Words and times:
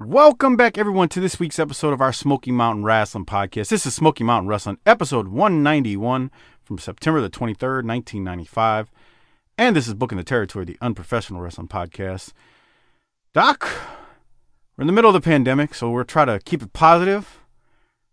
Welcome 0.00 0.56
back, 0.56 0.78
everyone, 0.78 1.08
to 1.08 1.20
this 1.20 1.40
week's 1.40 1.58
episode 1.58 1.92
of 1.92 2.00
our 2.00 2.12
Smoky 2.12 2.52
Mountain 2.52 2.84
Wrestling 2.84 3.26
Podcast. 3.26 3.70
This 3.70 3.84
is 3.84 3.94
Smoky 3.94 4.22
Mountain 4.22 4.46
Wrestling, 4.46 4.78
episode 4.86 5.26
191 5.26 6.30
from 6.62 6.78
September 6.78 7.20
the 7.20 7.28
23rd, 7.28 7.84
1995. 7.84 8.92
And 9.58 9.74
this 9.74 9.88
is 9.88 9.94
Booking 9.94 10.16
the 10.16 10.22
Territory, 10.22 10.66
the 10.66 10.78
Unprofessional 10.80 11.42
Wrestling 11.42 11.66
Podcast. 11.66 12.32
Doc, 13.34 13.68
we're 14.76 14.82
in 14.82 14.86
the 14.86 14.92
middle 14.92 15.10
of 15.10 15.20
the 15.20 15.28
pandemic, 15.28 15.74
so 15.74 15.90
we're 15.90 16.04
trying 16.04 16.28
to 16.28 16.38
keep 16.38 16.62
it 16.62 16.72
positive. 16.72 17.40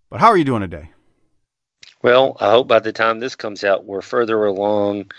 But 0.10 0.22
how 0.22 0.30
are 0.30 0.38
you 0.38 0.44
doing 0.44 0.62
today? 0.62 0.90
Well, 2.02 2.36
I 2.40 2.50
hope 2.50 2.68
by 2.68 2.80
the 2.80 2.94
time 2.94 3.20
this 3.20 3.36
comes 3.36 3.64
out, 3.64 3.86
we're 3.86 4.02
further 4.02 4.44
along 4.44 5.12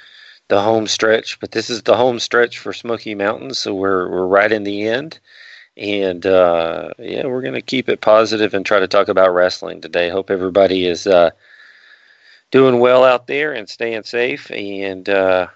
the 0.48 0.60
home 0.60 0.88
stretch. 0.88 1.38
But 1.38 1.52
this 1.52 1.70
is 1.70 1.84
the 1.84 1.96
home 1.96 2.18
stretch 2.18 2.58
for 2.58 2.72
Smoky 2.72 3.14
Mountain, 3.14 3.54
so 3.54 3.72
we're 3.72 4.10
we're 4.10 4.26
right 4.26 4.50
in 4.50 4.64
the 4.64 4.88
end. 4.88 5.20
And 5.76 6.24
uh, 6.24 6.90
yeah, 6.98 7.26
we're 7.26 7.42
going 7.42 7.54
to 7.54 7.62
keep 7.62 7.88
it 7.88 8.00
positive 8.00 8.54
and 8.54 8.64
try 8.64 8.80
to 8.80 8.88
talk 8.88 9.08
about 9.08 9.34
wrestling 9.34 9.80
today. 9.80 10.08
Hope 10.08 10.30
everybody 10.30 10.86
is 10.86 11.06
uh, 11.06 11.30
doing 12.50 12.80
well 12.80 13.04
out 13.04 13.26
there 13.26 13.52
and 13.52 13.68
staying 13.68 14.04
safe. 14.04 14.50
And 14.50 15.08
uh, 15.08 15.48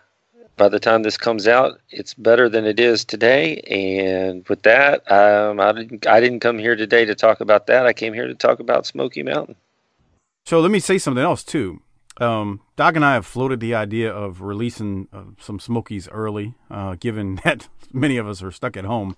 by 0.57 0.69
the 0.69 0.79
time 0.79 1.03
this 1.03 1.17
comes 1.17 1.49
out, 1.49 1.81
it's 1.89 2.13
better 2.13 2.49
than 2.49 2.67
it 2.67 2.79
is 2.79 3.05
today. 3.05 3.61
And 3.61 4.47
with 4.49 4.63
that, 4.65 5.11
um, 5.11 5.59
I 5.59 5.73
didn't 5.73 6.07
I 6.07 6.21
didn't 6.21 6.41
come 6.41 6.59
here 6.59 6.77
today 6.77 7.07
to 7.07 7.15
talk 7.15 7.41
about 7.41 7.67
that. 7.69 7.87
I 7.87 7.95
came 7.95 8.13
here 8.13 8.27
to 8.27 8.35
talk 8.35 8.61
about 8.61 8.87
Smoky 8.87 9.23
Mountain. 9.23 9.57
So 10.45 10.61
let 10.61 10.71
me 10.71 10.81
say 10.81 10.99
something 10.99 11.23
else 11.23 11.45
too. 11.45 11.81
Um, 12.19 12.61
Doc 12.77 12.97
and 12.97 13.05
I 13.05 13.15
have 13.15 13.25
floated 13.25 13.61
the 13.61 13.75
idea 13.75 14.13
of 14.13 14.43
releasing 14.43 15.09
uh, 15.13 15.23
some 15.41 15.59
Smokies 15.59 16.09
early, 16.09 16.55
uh, 16.71 16.97
given 17.01 17.37
that 17.45 17.69
many 17.93 18.19
of 18.19 18.29
us 18.29 18.43
are 18.43 18.51
stuck 18.51 18.77
at 18.77 18.85
home. 18.85 19.17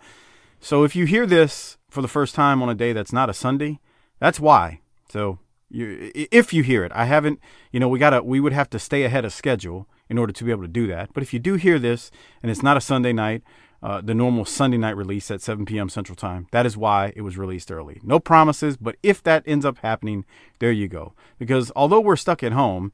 So 0.62 0.84
if 0.84 0.94
you 0.94 1.06
hear 1.06 1.26
this 1.26 1.76
for 1.90 2.02
the 2.02 2.08
first 2.08 2.36
time 2.36 2.62
on 2.62 2.68
a 2.68 2.74
day 2.74 2.92
that's 2.92 3.12
not 3.12 3.28
a 3.28 3.34
Sunday, 3.34 3.80
that's 4.20 4.38
why. 4.38 4.80
So 5.10 5.40
you, 5.68 6.12
if 6.14 6.54
you 6.54 6.62
hear 6.62 6.84
it, 6.84 6.92
I 6.94 7.06
haven't, 7.06 7.40
you 7.72 7.80
know, 7.80 7.88
we 7.88 7.98
gotta, 7.98 8.22
we 8.22 8.38
would 8.38 8.52
have 8.52 8.70
to 8.70 8.78
stay 8.78 9.02
ahead 9.02 9.24
of 9.24 9.32
schedule 9.32 9.88
in 10.08 10.18
order 10.18 10.32
to 10.32 10.44
be 10.44 10.52
able 10.52 10.62
to 10.62 10.68
do 10.68 10.86
that. 10.86 11.12
But 11.12 11.24
if 11.24 11.34
you 11.34 11.40
do 11.40 11.54
hear 11.54 11.80
this 11.80 12.12
and 12.42 12.50
it's 12.50 12.62
not 12.62 12.76
a 12.76 12.80
Sunday 12.80 13.12
night, 13.12 13.42
uh, 13.82 14.02
the 14.02 14.14
normal 14.14 14.44
Sunday 14.44 14.78
night 14.78 14.96
release 14.96 15.32
at 15.32 15.42
7 15.42 15.64
p.m. 15.64 15.88
Central 15.88 16.14
Time, 16.14 16.46
that 16.52 16.64
is 16.64 16.76
why 16.76 17.12
it 17.16 17.22
was 17.22 17.36
released 17.36 17.72
early. 17.72 18.00
No 18.04 18.20
promises, 18.20 18.76
but 18.76 18.94
if 19.02 19.20
that 19.24 19.42
ends 19.44 19.64
up 19.64 19.78
happening, 19.78 20.24
there 20.60 20.70
you 20.70 20.86
go. 20.86 21.12
Because 21.40 21.72
although 21.74 22.00
we're 22.00 22.14
stuck 22.14 22.44
at 22.44 22.52
home, 22.52 22.92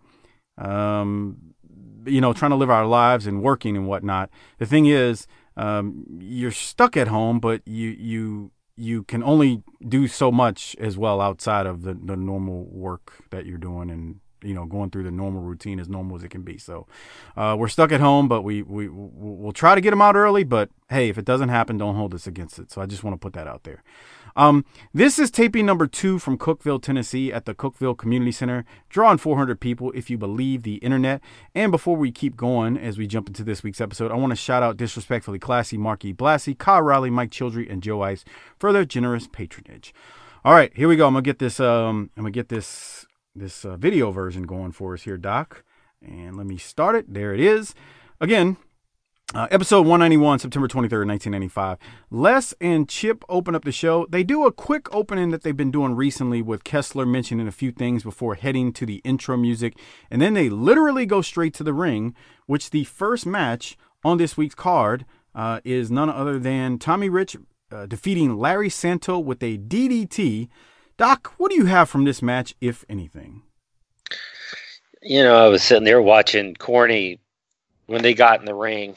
um, 0.57 1.37
you 2.07 2.23
know, 2.23 2.33
trying 2.33 2.53
to 2.53 2.57
live 2.57 2.71
our 2.71 2.87
lives 2.87 3.27
and 3.27 3.43
working 3.43 3.77
and 3.77 3.87
whatnot, 3.87 4.31
the 4.57 4.65
thing 4.65 4.87
is, 4.87 5.27
um, 5.59 6.05
you're 6.21 6.53
stuck 6.53 6.97
at 6.97 7.09
home, 7.09 7.41
but 7.41 7.63
you 7.67 7.91
you 7.91 8.53
you 8.77 9.03
can 9.03 9.25
only 9.25 9.63
do 9.87 10.07
so 10.07 10.31
much 10.31 10.77
as 10.79 10.97
well 10.97 11.21
outside 11.21 11.67
of 11.67 11.83
the, 11.83 11.95
the 11.95 12.17
normal 12.17 12.65
work 12.67 13.25
that 13.31 13.45
you're 13.45 13.59
doing 13.59 13.91
and 13.91 14.21
you 14.41 14.55
know 14.55 14.65
going 14.67 14.89
through 14.89 15.03
the 15.03 15.11
normal 15.11 15.43
routine 15.43 15.81
as 15.81 15.89
normal 15.89 16.17
as 16.17 16.23
it 16.23 16.31
can 16.31 16.43
be. 16.43 16.59
So 16.59 16.87
uh, 17.37 17.57
we're 17.59 17.69
stuck 17.69 17.91
at 17.91 18.01
home 18.01 18.29
but 18.29 18.43
we, 18.43 18.63
we 18.63 18.89
we'll 18.89 19.53
try 19.53 19.75
to 19.75 19.81
get 19.81 19.91
them 19.91 20.01
out 20.01 20.15
early 20.15 20.45
but 20.45 20.71
hey 20.91 21.09
if 21.09 21.19
it 21.19 21.25
doesn't 21.25 21.49
happen 21.49 21.77
don't 21.77 21.97
hold 21.97 22.15
us 22.15 22.29
against 22.29 22.61
it. 22.61 22.71
So 22.71 22.81
i 22.81 22.87
just 22.87 23.03
want 23.03 23.15
to 23.15 23.19
put 23.19 23.33
that 23.33 23.49
out 23.49 23.65
there 23.65 23.83
um, 24.39 24.65
this 24.95 25.19
is 25.19 25.33
taping 25.33 25.67
number 25.67 25.89
two 25.89 26.21
from 26.21 26.39
Cookeville, 26.39 26.81
Tennessee 26.81 27.33
at 27.33 27.45
the 27.45 27.55
Cookeville 27.55 27.99
Community 27.99 28.31
Center, 28.31 28.65
drawing 28.89 29.19
400 29.19 29.59
people 29.59 29.91
if 29.97 30.09
you 30.09 30.17
believe 30.17 30.63
the 30.63 30.77
internet. 30.77 31.21
And 31.57 31.73
before 31.73 31.97
we 31.97 32.13
keep 32.13 32.37
going, 32.37 32.77
as 32.77 32.97
we 32.97 33.09
jump 33.09 33.27
into 33.27 33.43
this 33.43 33.65
week's 33.65 33.81
episode, 33.81 34.13
I 34.13 34.15
want 34.15 34.31
to 34.31 34.37
shout 34.37 34.63
out 34.63 34.77
Disrespectfully 34.77 35.41
Classy, 35.41 35.77
Marky 35.77 36.15
Blassie, 36.15 36.57
Kyle 36.57 36.83
Riley, 36.83 37.11
Mike 37.11 37.33
Childry, 37.33 37.69
and 37.69 37.83
Joe 37.83 38.01
Ice 38.03 38.25
for 38.61 38.73
their 38.73 38.85
generous 38.85 39.27
patronage. 39.27 39.93
All 40.45 40.55
right, 40.55 40.73
here 40.77 40.87
we 40.87 40.95
go. 40.95 41.09
I'm 41.09 41.15
gonna 41.15 41.23
get 41.23 41.41
this. 41.41 41.59
Um, 41.59 42.11
I'm 42.17 42.23
gonna 42.23 42.31
get 42.31 42.49
this 42.49 43.07
this 43.35 43.65
uh, 43.65 43.77
video 43.77 44.13
version 44.13 44.45
going 44.45 44.71
for 44.71 44.95
us 44.95 45.03
here, 45.03 45.19
Doc. 45.19 45.65
And 46.01 46.37
let 46.37 46.47
me 46.47 46.59
start 46.59 46.95
it. 46.95 47.13
There 47.13 47.35
it 47.35 47.41
is. 47.41 47.75
Again, 48.21 48.57
uh, 49.35 49.47
episode 49.51 49.83
191, 49.83 50.39
September 50.39 50.67
23rd, 50.69 51.07
1995. 51.07 51.79
Les 52.11 52.55
and 52.61 52.89
Chip 52.89 53.25
open 53.29 53.55
up 53.55 53.65
the 53.65 53.73
show. 53.73 54.07
They 54.09 54.23
do 54.23 54.47
a 54.47 54.53
quick 54.53 54.93
opening 54.95 55.31
that 55.31 55.43
they've 55.43 55.57
been 55.57 55.71
doing 55.71 55.95
recently 55.95 56.41
with 56.41 56.65
Kessler 56.65 57.05
mentioning 57.05 57.47
a 57.47 57.53
few 57.53 57.71
things 57.71 58.03
before 58.03 58.37
heading 58.37 58.73
to 58.73 58.87
the 58.87 59.03
intro 59.05 59.37
music. 59.37 59.79
And 60.11 60.23
then 60.23 60.33
they 60.33 60.49
literally 60.49 61.05
go 61.05 61.21
straight 61.21 61.53
to 61.55 61.65
the 61.65 61.75
ring, 61.75 62.15
which 62.47 62.71
the 62.71 62.85
first 62.85 63.27
match 63.27 63.77
on 64.03 64.17
this 64.17 64.37
week's 64.37 64.55
card 64.55 65.05
uh, 65.35 65.61
is 65.63 65.91
none 65.91 66.09
other 66.09 66.39
than 66.39 66.79
Tommy 66.79 67.11
Rich 67.11 67.37
uh, 67.71 67.85
defeating 67.85 68.39
Larry 68.39 68.71
Santo 68.71 69.19
with 69.19 69.43
a 69.43 69.59
DDT. 69.59 70.49
Doc, 70.97 71.35
what 71.37 71.51
do 71.51 71.57
you 71.57 71.67
have 71.67 71.91
from 71.91 72.05
this 72.05 72.23
match, 72.23 72.55
if 72.63 72.83
anything? 72.89 73.43
You 75.03 75.23
know, 75.23 75.37
I 75.37 75.49
was 75.49 75.63
sitting 75.63 75.85
there 75.85 76.01
watching 76.01 76.55
Corny 76.55 77.21
when 77.89 78.03
they 78.03 78.15
got 78.15 78.39
in 78.39 78.47
the 78.47 78.55
ring. 78.55 78.95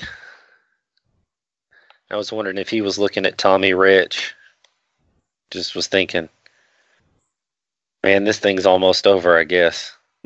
I 2.12 2.18
was 2.18 2.32
wondering 2.32 2.58
if 2.58 2.70
he 2.70 2.82
was 2.82 3.00
looking 3.00 3.26
at 3.26 3.38
Tommy 3.38 3.74
Rich. 3.74 4.36
Just 5.50 5.76
was 5.76 5.88
thinking, 5.88 6.30
man, 8.04 8.26
this 8.26 8.40
thing's 8.40 8.66
almost 8.66 9.08
over, 9.08 9.38
I 9.38 9.46
guess. 9.46 9.96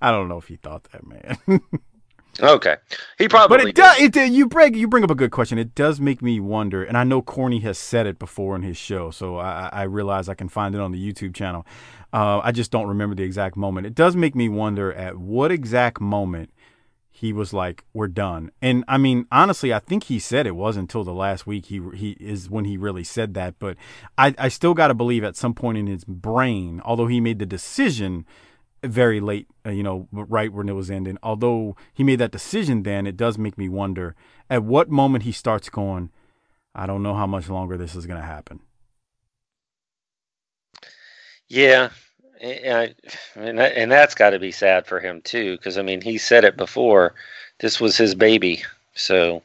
I 0.00 0.10
don't 0.10 0.28
know 0.28 0.38
if 0.38 0.48
he 0.48 0.56
thought 0.56 0.84
that, 0.92 1.06
man. 1.06 1.60
okay, 2.40 2.76
he 3.18 3.28
probably. 3.28 3.58
But 3.58 3.68
it 3.68 3.74
does. 3.74 3.98
It, 3.98 4.32
you 4.32 4.46
bring 4.46 4.74
you 4.74 4.88
bring 4.88 5.04
up 5.04 5.10
a 5.10 5.14
good 5.14 5.30
question. 5.30 5.58
It 5.58 5.74
does 5.74 6.00
make 6.00 6.22
me 6.22 6.40
wonder, 6.40 6.82
and 6.82 6.96
I 6.96 7.04
know 7.04 7.22
Corny 7.22 7.60
has 7.60 7.78
said 7.78 8.06
it 8.06 8.18
before 8.18 8.56
in 8.56 8.62
his 8.62 8.76
show, 8.76 9.10
so 9.10 9.36
I, 9.36 9.68
I 9.70 9.82
realize 9.82 10.28
I 10.28 10.34
can 10.34 10.48
find 10.48 10.74
it 10.74 10.80
on 10.80 10.92
the 10.92 11.12
YouTube 11.12 11.34
channel. 11.34 11.66
Uh, 12.12 12.40
I 12.42 12.52
just 12.52 12.70
don't 12.70 12.86
remember 12.86 13.14
the 13.14 13.24
exact 13.24 13.56
moment. 13.56 13.86
It 13.86 13.94
does 13.94 14.16
make 14.16 14.34
me 14.34 14.48
wonder 14.48 14.92
at 14.92 15.16
what 15.18 15.50
exact 15.50 16.00
moment 16.00 16.50
he 17.10 17.32
was 17.32 17.52
like, 17.52 17.84
"We're 17.92 18.08
done." 18.08 18.50
And 18.60 18.84
I 18.88 18.98
mean, 18.98 19.26
honestly, 19.32 19.72
I 19.72 19.78
think 19.78 20.04
he 20.04 20.18
said 20.18 20.46
it 20.46 20.54
was 20.54 20.76
until 20.76 21.04
the 21.04 21.14
last 21.14 21.46
week. 21.46 21.66
He 21.66 21.80
he 21.94 22.10
is 22.20 22.50
when 22.50 22.64
he 22.64 22.76
really 22.76 23.04
said 23.04 23.34
that. 23.34 23.58
But 23.58 23.76
I 24.18 24.34
I 24.38 24.48
still 24.48 24.74
got 24.74 24.88
to 24.88 24.94
believe 24.94 25.24
at 25.24 25.36
some 25.36 25.54
point 25.54 25.78
in 25.78 25.86
his 25.86 26.04
brain, 26.04 26.80
although 26.84 27.06
he 27.06 27.20
made 27.20 27.38
the 27.38 27.46
decision 27.46 28.26
very 28.82 29.20
late, 29.20 29.48
uh, 29.64 29.70
you 29.70 29.82
know, 29.82 30.08
right 30.12 30.52
when 30.52 30.68
it 30.68 30.74
was 30.74 30.90
ending. 30.90 31.18
Although 31.22 31.76
he 31.92 32.04
made 32.04 32.18
that 32.18 32.32
decision, 32.32 32.82
then 32.82 33.06
it 33.06 33.16
does 33.16 33.38
make 33.38 33.58
me 33.58 33.68
wonder 33.68 34.14
at 34.48 34.62
what 34.62 34.90
moment 34.90 35.24
he 35.24 35.32
starts 35.32 35.68
going. 35.68 36.10
I 36.74 36.86
don't 36.86 37.02
know 37.02 37.14
how 37.14 37.26
much 37.26 37.48
longer 37.48 37.76
this 37.76 37.94
is 37.94 38.06
going 38.06 38.20
to 38.20 38.26
happen. 38.26 38.60
Yeah, 41.48 41.90
and, 42.40 42.94
and 43.36 43.92
that's 43.92 44.14
got 44.14 44.30
to 44.30 44.38
be 44.38 44.52
sad 44.52 44.86
for 44.86 45.00
him 45.00 45.22
too, 45.22 45.56
because 45.56 45.78
I 45.78 45.82
mean, 45.82 46.00
he 46.00 46.18
said 46.18 46.44
it 46.44 46.56
before. 46.56 47.14
This 47.58 47.80
was 47.80 47.96
his 47.96 48.14
baby. 48.14 48.62
So, 48.94 49.42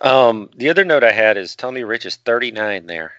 um, 0.00 0.50
the 0.56 0.70
other 0.70 0.84
note 0.84 1.04
I 1.04 1.12
had 1.12 1.36
is 1.36 1.54
Tommy 1.54 1.84
Rich 1.84 2.06
is 2.06 2.16
39 2.16 2.86
there, 2.86 3.12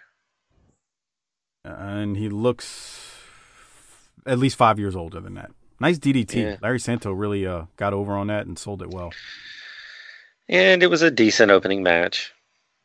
and 1.64 2.18
he 2.18 2.30
looks 2.30 3.16
at 4.26 4.40
least 4.40 4.56
five 4.56 4.80
years 4.80 4.96
older 4.96 5.20
than 5.20 5.36
that. 5.36 5.52
Nice 5.80 5.98
DDT. 5.98 6.36
Yeah. 6.36 6.56
Larry 6.62 6.80
Santo 6.80 7.12
really 7.12 7.48
uh, 7.48 7.64
got 7.78 7.94
over 7.94 8.18
on 8.18 8.28
that 8.28 8.46
and 8.46 8.60
sold 8.60 8.82
it 8.82 8.92
well. 8.92 9.12
And 10.48 10.84
it 10.84 10.88
was 10.88 11.02
a 11.02 11.12
decent 11.12 11.52
opening 11.52 11.84
match. 11.84 12.34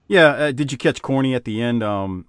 Yeah. 0.06 0.28
Uh, 0.28 0.52
did 0.52 0.70
you 0.70 0.78
catch 0.78 1.02
Corny 1.02 1.34
at 1.34 1.44
the 1.44 1.60
end? 1.60 1.82
Um, 1.82 2.26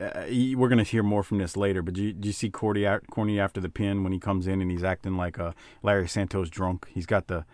uh, 0.00 0.24
we're 0.56 0.68
gonna 0.68 0.82
hear 0.82 1.02
more 1.02 1.22
from 1.22 1.38
this 1.38 1.56
later, 1.56 1.82
but 1.82 1.94
do 1.94 2.02
you, 2.02 2.12
do 2.12 2.28
you 2.28 2.32
see 2.32 2.50
Corny, 2.50 2.86
Corny 3.10 3.38
after 3.38 3.60
the 3.60 3.68
pin 3.68 4.02
when 4.02 4.12
he 4.12 4.18
comes 4.18 4.46
in 4.46 4.60
and 4.60 4.70
he's 4.70 4.84
acting 4.84 5.16
like 5.16 5.38
a 5.38 5.46
uh, 5.46 5.52
Larry 5.82 6.08
Santos 6.08 6.50
drunk? 6.50 6.88
He's 6.90 7.06
got 7.06 7.28
the 7.28 7.44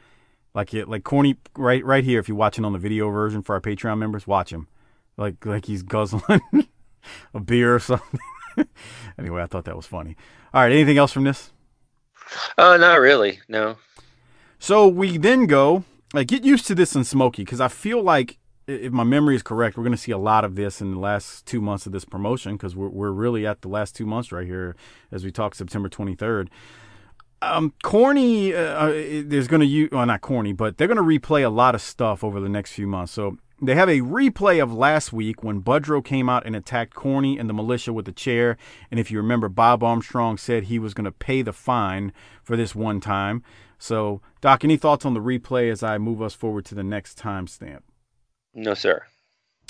like 0.54 0.72
it 0.75 0.88
like 0.88 1.04
Corny 1.04 1.37
right 1.56 1.84
right 1.84 2.02
here. 2.02 2.19
If 2.19 2.28
you're 2.28 2.37
watching 2.37 2.64
on 2.64 2.72
the 2.72 2.78
video 2.78 3.10
version 3.10 3.42
for 3.42 3.54
our 3.54 3.60
Patreon 3.60 3.98
members, 3.98 4.26
watch 4.26 4.50
him 4.52 4.69
like 5.16 5.44
like 5.44 5.66
he's 5.66 5.82
guzzling 5.82 6.40
a 7.34 7.40
beer 7.40 7.75
or 7.75 7.81
something. 7.81 8.20
anyway, 9.19 9.42
I 9.42 9.46
thought 9.46 9.66
that 9.66 9.76
was 9.76 9.87
funny. 9.87 10.16
All 10.52 10.62
right, 10.62 10.72
anything 10.72 10.98
else 10.98 11.12
from 11.12 11.25
this? 11.25 11.52
Uh, 12.56 12.76
not 12.76 13.00
really. 13.00 13.40
No. 13.48 13.76
So 14.58 14.88
we 14.88 15.19
then 15.19 15.46
go 15.46 15.84
like 16.12 16.26
get 16.26 16.44
used 16.44 16.66
to 16.66 16.75
this 16.75 16.96
in 16.96 17.04
Smokey 17.04 17.44
because 17.44 17.60
I 17.60 17.69
feel 17.69 18.02
like 18.02 18.38
if 18.70 18.93
my 18.93 19.05
memory 19.05 19.34
is 19.34 19.43
correct, 19.43 19.76
we're 19.76 19.84
going 19.84 19.96
to 19.96 19.99
see 19.99 20.12
a 20.12 20.19
lot 20.19 20.44
of 20.44 20.55
this 20.55 20.81
in 20.81 20.93
the 20.93 20.99
last 20.99 21.46
two 21.46 21.61
months 21.61 21.87
of 21.87 21.93
this 21.93 22.05
promotion 22.05 22.56
because 22.56 22.76
we're 22.76 22.88
we're 22.88 23.11
really 23.11 23.46
at 23.46 23.62
the 23.62 23.69
last 23.69 23.96
two 23.96 24.06
months 24.06 24.32
right 24.32 24.46
here 24.46 24.76
as 25.11 25.25
we 25.25 25.31
talk 25.31 25.55
September 25.55 25.88
23rd. 25.88 26.49
Um, 27.43 27.72
corny, 27.82 28.55
uh, 28.55 28.58
uh 28.58 28.93
there's 29.25 29.49
going 29.49 29.61
to 29.61 29.67
use 29.67 29.90
well 29.90 30.06
not 30.06 30.20
corny, 30.20 30.52
but 30.52 30.76
they're 30.78 30.88
going 30.88 30.96
to 30.96 31.02
replay 31.02 31.44
a 31.44 31.49
lot 31.49 31.75
of 31.75 31.81
stuff 31.81 32.22
over 32.22 32.38
the 32.40 32.49
next 32.49 32.72
few 32.72 32.87
months. 32.87 33.12
So 33.12 33.38
they 33.62 33.75
have 33.75 33.88
a 33.88 34.00
replay 34.00 34.62
of 34.62 34.73
last 34.73 35.12
week 35.12 35.43
when 35.43 35.62
Budrow 35.62 36.02
came 36.02 36.28
out 36.28 36.46
and 36.46 36.56
attacked 36.56 36.94
Corny 36.94 37.38
and 37.38 37.49
the 37.49 37.55
militia 37.55 37.93
with 37.93 38.08
a 38.08 38.12
chair. 38.12 38.56
And 38.90 38.99
if 38.99 39.11
you 39.11 39.19
remember, 39.19 39.49
Bob 39.49 39.82
Armstrong 39.82 40.38
said 40.38 40.64
he 40.64 40.78
was 40.78 40.94
going 40.94 41.05
to 41.05 41.12
pay 41.12 41.43
the 41.43 41.52
fine 41.52 42.12
for 42.43 42.56
this 42.56 42.75
one 42.75 43.00
time. 43.00 43.43
So, 43.78 44.23
Doc, 44.40 44.64
any 44.64 44.76
thoughts 44.76 45.05
on 45.05 45.14
the 45.14 45.20
replay 45.20 45.70
as 45.70 45.82
I 45.82 45.99
move 45.99 46.23
us 46.23 46.34
forward 46.34 46.64
to 46.66 46.75
the 46.75 46.82
next 46.82 47.19
timestamp? 47.19 47.81
No, 48.55 48.75
sir. 48.75 49.05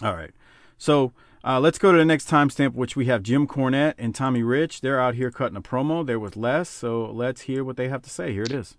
All 0.02 0.14
right. 0.14 0.30
So 0.78 1.12
uh, 1.44 1.60
let's 1.60 1.78
go 1.78 1.92
to 1.92 1.98
the 1.98 2.04
next 2.04 2.28
timestamp, 2.28 2.74
which 2.74 2.96
we 2.96 3.06
have 3.06 3.22
Jim 3.22 3.46
Cornette 3.46 3.94
and 3.98 4.14
Tommy 4.14 4.42
Rich. 4.42 4.80
They're 4.80 5.00
out 5.00 5.14
here 5.14 5.30
cutting 5.30 5.56
a 5.56 5.62
promo. 5.62 6.04
There 6.04 6.18
was 6.18 6.36
less, 6.36 6.68
so 6.68 7.10
let's 7.10 7.42
hear 7.42 7.64
what 7.64 7.76
they 7.76 7.88
have 7.88 8.02
to 8.02 8.10
say. 8.10 8.32
Here 8.32 8.42
it 8.42 8.52
is. 8.52 8.76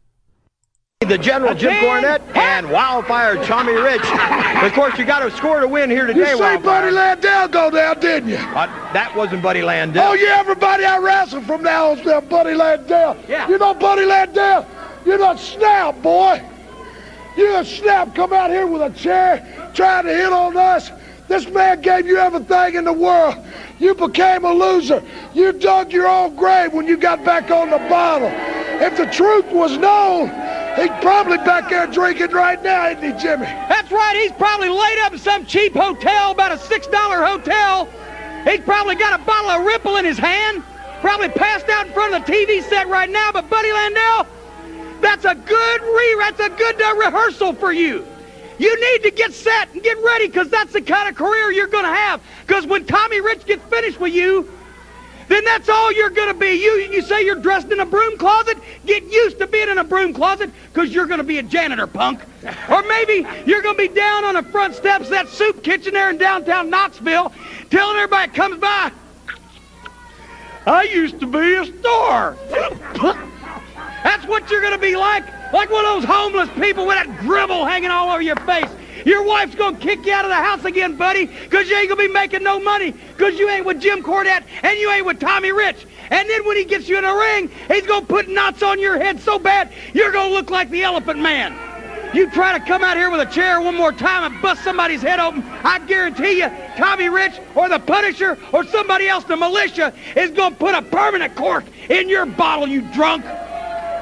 The 1.02 1.18
General 1.18 1.56
Jim 1.56 1.74
Cornette 1.74 2.22
and 2.36 2.70
Wildfire 2.70 3.44
Tommy 3.46 3.74
Rich. 3.74 4.02
Of 4.62 4.74
course, 4.74 4.96
you 5.00 5.06
got 5.06 5.22
to 5.22 5.36
score 5.36 5.60
to 5.60 5.68
win 5.68 5.90
here 5.90 6.06
today. 6.06 6.20
You 6.20 6.38
see 6.38 6.58
Buddy 6.58 6.96
Landel 6.96 7.50
go 7.50 7.72
down, 7.72 8.00
didn't 8.00 8.30
you? 8.30 8.36
Uh, 8.36 8.68
that 8.94 9.12
wasn't 9.16 9.42
Buddy 9.42 9.62
Landel. 9.62 10.10
Oh 10.10 10.14
yeah, 10.14 10.38
everybody 10.40 10.86
I 10.86 11.00
wrestled 11.00 11.46
from 11.48 11.64
now 11.64 11.90
on 11.90 12.04
there, 12.04 12.22
Buddy 12.22 12.52
Landel. 12.52 13.18
Yeah. 13.28 13.50
You 13.50 13.58
know 13.58 13.74
Buddy 13.74 14.04
Landel. 14.04 14.68
You're 15.04 15.18
not 15.18 15.40
snap, 15.40 16.00
boy. 16.04 16.44
You're 17.36 17.62
a 17.62 17.66
snap 17.66 18.14
come 18.14 18.34
out 18.34 18.52
here 18.52 18.68
with 18.68 18.84
a 18.84 18.92
chair 18.96 19.61
trying 19.74 20.06
to 20.06 20.14
hit 20.14 20.32
on 20.32 20.58
us. 20.58 20.92
This 21.28 21.48
man 21.48 21.82
gave 21.82 22.06
you 22.08 22.18
everything 22.18 22.76
in 22.76 22.84
the 22.84 22.94
world. 22.94 23.36
You 23.80 23.96
became 23.96 24.46
a 24.46 24.54
loser. 24.54 25.02
You 25.34 25.54
dug 25.54 25.92
your 25.92 26.08
own 26.08 26.36
grave 26.36 26.74
when 26.74 26.88
you 26.88 26.98
got 26.98 27.24
back 27.24 27.50
on 27.50 27.70
the 27.70 27.80
bottle. 27.90 28.32
If 28.82 28.98
the 28.98 29.06
truth 29.06 29.46
was 29.52 29.78
known, 29.78 30.28
he'd 30.76 31.02
probably 31.02 31.38
back 31.38 31.70
there 31.70 31.88
drinking 31.88 32.32
right 32.32 32.62
now, 32.62 32.90
isn't 32.90 33.04
he, 33.04 33.22
Jimmy? 33.22 33.46
That's 33.46 33.92
right. 33.92 34.20
He's 34.22 34.32
probably 34.34 34.70
laid 34.70 35.00
up 35.00 35.14
in 35.14 35.20
some 35.20 35.46
cheap 35.46 35.74
hotel, 35.74 36.32
about 36.32 36.52
a 36.52 36.56
$6 36.56 37.28
hotel. 37.28 37.90
He's 38.44 38.62
probably 38.62 38.96
got 38.96 39.20
a 39.20 39.24
bottle 39.24 39.52
of 39.52 39.66
Ripple 39.66 39.98
in 39.98 40.06
his 40.06 40.18
hand. 40.18 40.64
Probably 41.02 41.30
passed 41.30 41.70
out 41.70 41.88
in 41.88 41.94
front 41.94 42.14
of 42.14 42.26
the 42.26 42.32
TV 42.32 42.62
set 42.64 42.88
right 42.88 43.10
now. 43.10 43.32
But 43.32 43.50
Buddy 43.50 43.70
Landel, 43.70 44.28
that's 45.02 45.26
a 45.26 45.34
good 45.34 45.82
re 45.82 46.16
that's 46.20 46.40
a 46.40 46.50
good 46.50 46.82
uh, 46.82 46.96
rehearsal 46.96 47.54
for 47.54 47.72
you. 47.72 48.06
You 48.62 48.94
need 48.94 49.04
to 49.10 49.12
get 49.12 49.34
set 49.34 49.74
and 49.74 49.82
get 49.82 49.98
ready 50.04 50.28
because 50.28 50.50
that's 50.50 50.72
the 50.72 50.84
kind 50.84 51.10
of 51.10 51.16
career 51.16 51.52
you're 51.52 51.66
going 51.66 51.84
to 51.84 51.90
have. 51.90 52.22
Because 52.46 52.68
when 52.68 52.86
Tommy 52.86 53.20
Rich 53.20 53.48
gets 53.48 53.64
finished 53.66 54.00
with 54.00 54.14
you, 54.14 54.52
then 55.30 55.44
that's 55.46 55.68
all 55.68 55.92
you're 55.92 56.12
going 56.12 56.28
to 56.28 56.40
be. 56.40 56.52
You 56.52 56.74
you 56.92 57.02
say 57.02 57.26
you're 57.26 57.42
dressed 57.42 57.72
in 57.72 57.80
a 57.80 57.88
broom 57.88 58.20
closet, 58.20 58.60
get 58.86 59.04
used 59.06 59.40
to 59.40 59.48
being 59.48 59.68
in 59.68 59.80
a 59.80 59.84
broom 59.84 60.14
closet 60.14 60.52
because 60.72 60.94
you're 60.94 61.08
going 61.08 61.18
to 61.18 61.24
be 61.24 61.40
a 61.40 61.44
janitor, 61.44 61.88
punk. 61.88 62.22
Or 62.70 62.84
maybe 62.84 63.28
you're 63.46 63.64
going 63.64 63.78
to 63.78 63.88
be 63.88 63.94
down 63.94 64.26
on 64.26 64.36
the 64.36 64.44
front 64.44 64.76
steps 64.76 65.06
of 65.06 65.12
that 65.12 65.28
soup 65.28 65.64
kitchen 65.64 65.96
there 65.96 66.12
in 66.12 66.18
downtown 66.18 66.70
Knoxville 66.70 67.34
telling 67.72 67.98
everybody 67.98 68.32
comes 68.32 68.60
by, 68.60 68.92
I 70.68 70.84
used 70.84 71.20
to 71.20 71.26
be 71.26 71.56
a 71.56 71.66
star. 71.66 72.38
That's 74.04 74.26
what 74.28 74.52
you're 74.52 74.62
going 74.62 74.74
to 74.74 74.80
be 74.80 74.96
like. 74.96 75.41
Like 75.54 75.70
one 75.70 75.86
of 75.86 76.02
those 76.02 76.06
homeless 76.06 76.50
people 76.60 76.86
with 76.88 76.96
that 76.96 77.22
dribble 77.22 77.66
hanging 77.66 77.92
all 77.92 78.10
over 78.10 78.22
your 78.22 78.38
face. 78.38 78.70
Your 79.06 79.24
wife's 79.24 79.56
going 79.56 79.76
to 79.76 79.82
kick 79.82 80.06
you 80.06 80.14
out 80.14 80.26
of 80.26 80.30
the 80.30 80.36
house 80.36 80.64
again, 80.64 80.96
buddy, 80.96 81.26
because 81.26 81.68
you 81.70 81.76
ain't 81.76 81.90
going 81.90 82.02
to 82.02 82.08
be 82.08 82.14
making 82.14 82.44
no 82.44 82.60
money 82.60 82.92
because 82.92 83.38
you 83.38 83.50
ain't 83.50 83.66
with 83.66 83.82
Jim 83.82 84.04
Cornette 84.04 84.44
and 84.64 84.78
you 84.80 84.92
ain't 84.92 85.06
with 85.06 85.20
Tommy 85.20 85.52
Rich. 85.52 85.86
And 86.10 86.30
then 86.30 86.46
when 86.46 86.58
he 86.58 86.66
gets 86.66 86.88
you 86.88 86.98
in 86.98 87.06
a 87.06 87.16
ring, 87.16 87.50
he's 87.68 87.88
going 87.88 88.02
to 88.02 88.08
put 88.08 88.30
knots 88.30 88.62
on 88.62 88.80
your 88.80 88.98
head 88.98 89.20
so 89.20 89.40
bad, 89.40 89.72
you're 89.94 90.12
going 90.12 90.30
to 90.30 90.34
look 90.34 90.50
like 90.50 90.70
the 90.70 90.84
Elephant 90.84 91.20
Man. 91.20 91.58
You 92.14 92.30
try 92.30 92.58
to 92.58 92.66
come 92.66 92.84
out 92.84 92.98
here 92.98 93.10
with 93.10 93.22
a 93.22 93.32
chair 93.32 93.62
one 93.62 93.76
more 93.76 93.94
time 93.94 94.30
and 94.30 94.42
bust 94.42 94.64
somebody's 94.64 95.02
head 95.02 95.20
open, 95.20 95.44
I 95.64 95.80
guarantee 95.80 96.40
you, 96.40 96.52
Tommy 96.76 97.08
Rich 97.08 97.40
or 97.56 97.70
the 97.70 97.80
Punisher 97.80 98.38
or 98.52 98.66
somebody 98.66 99.08
else, 99.08 99.24
the 99.24 99.38
militia, 99.38 99.94
is 100.18 100.32
going 100.32 100.52
to 100.52 100.60
put 100.60 100.76
a 100.76 100.82
permanent 100.82 101.36
cork 101.36 101.64
in 101.90 102.10
your 102.10 102.26
bottle, 102.26 102.68
you 102.68 102.82
drunk. 102.94 103.24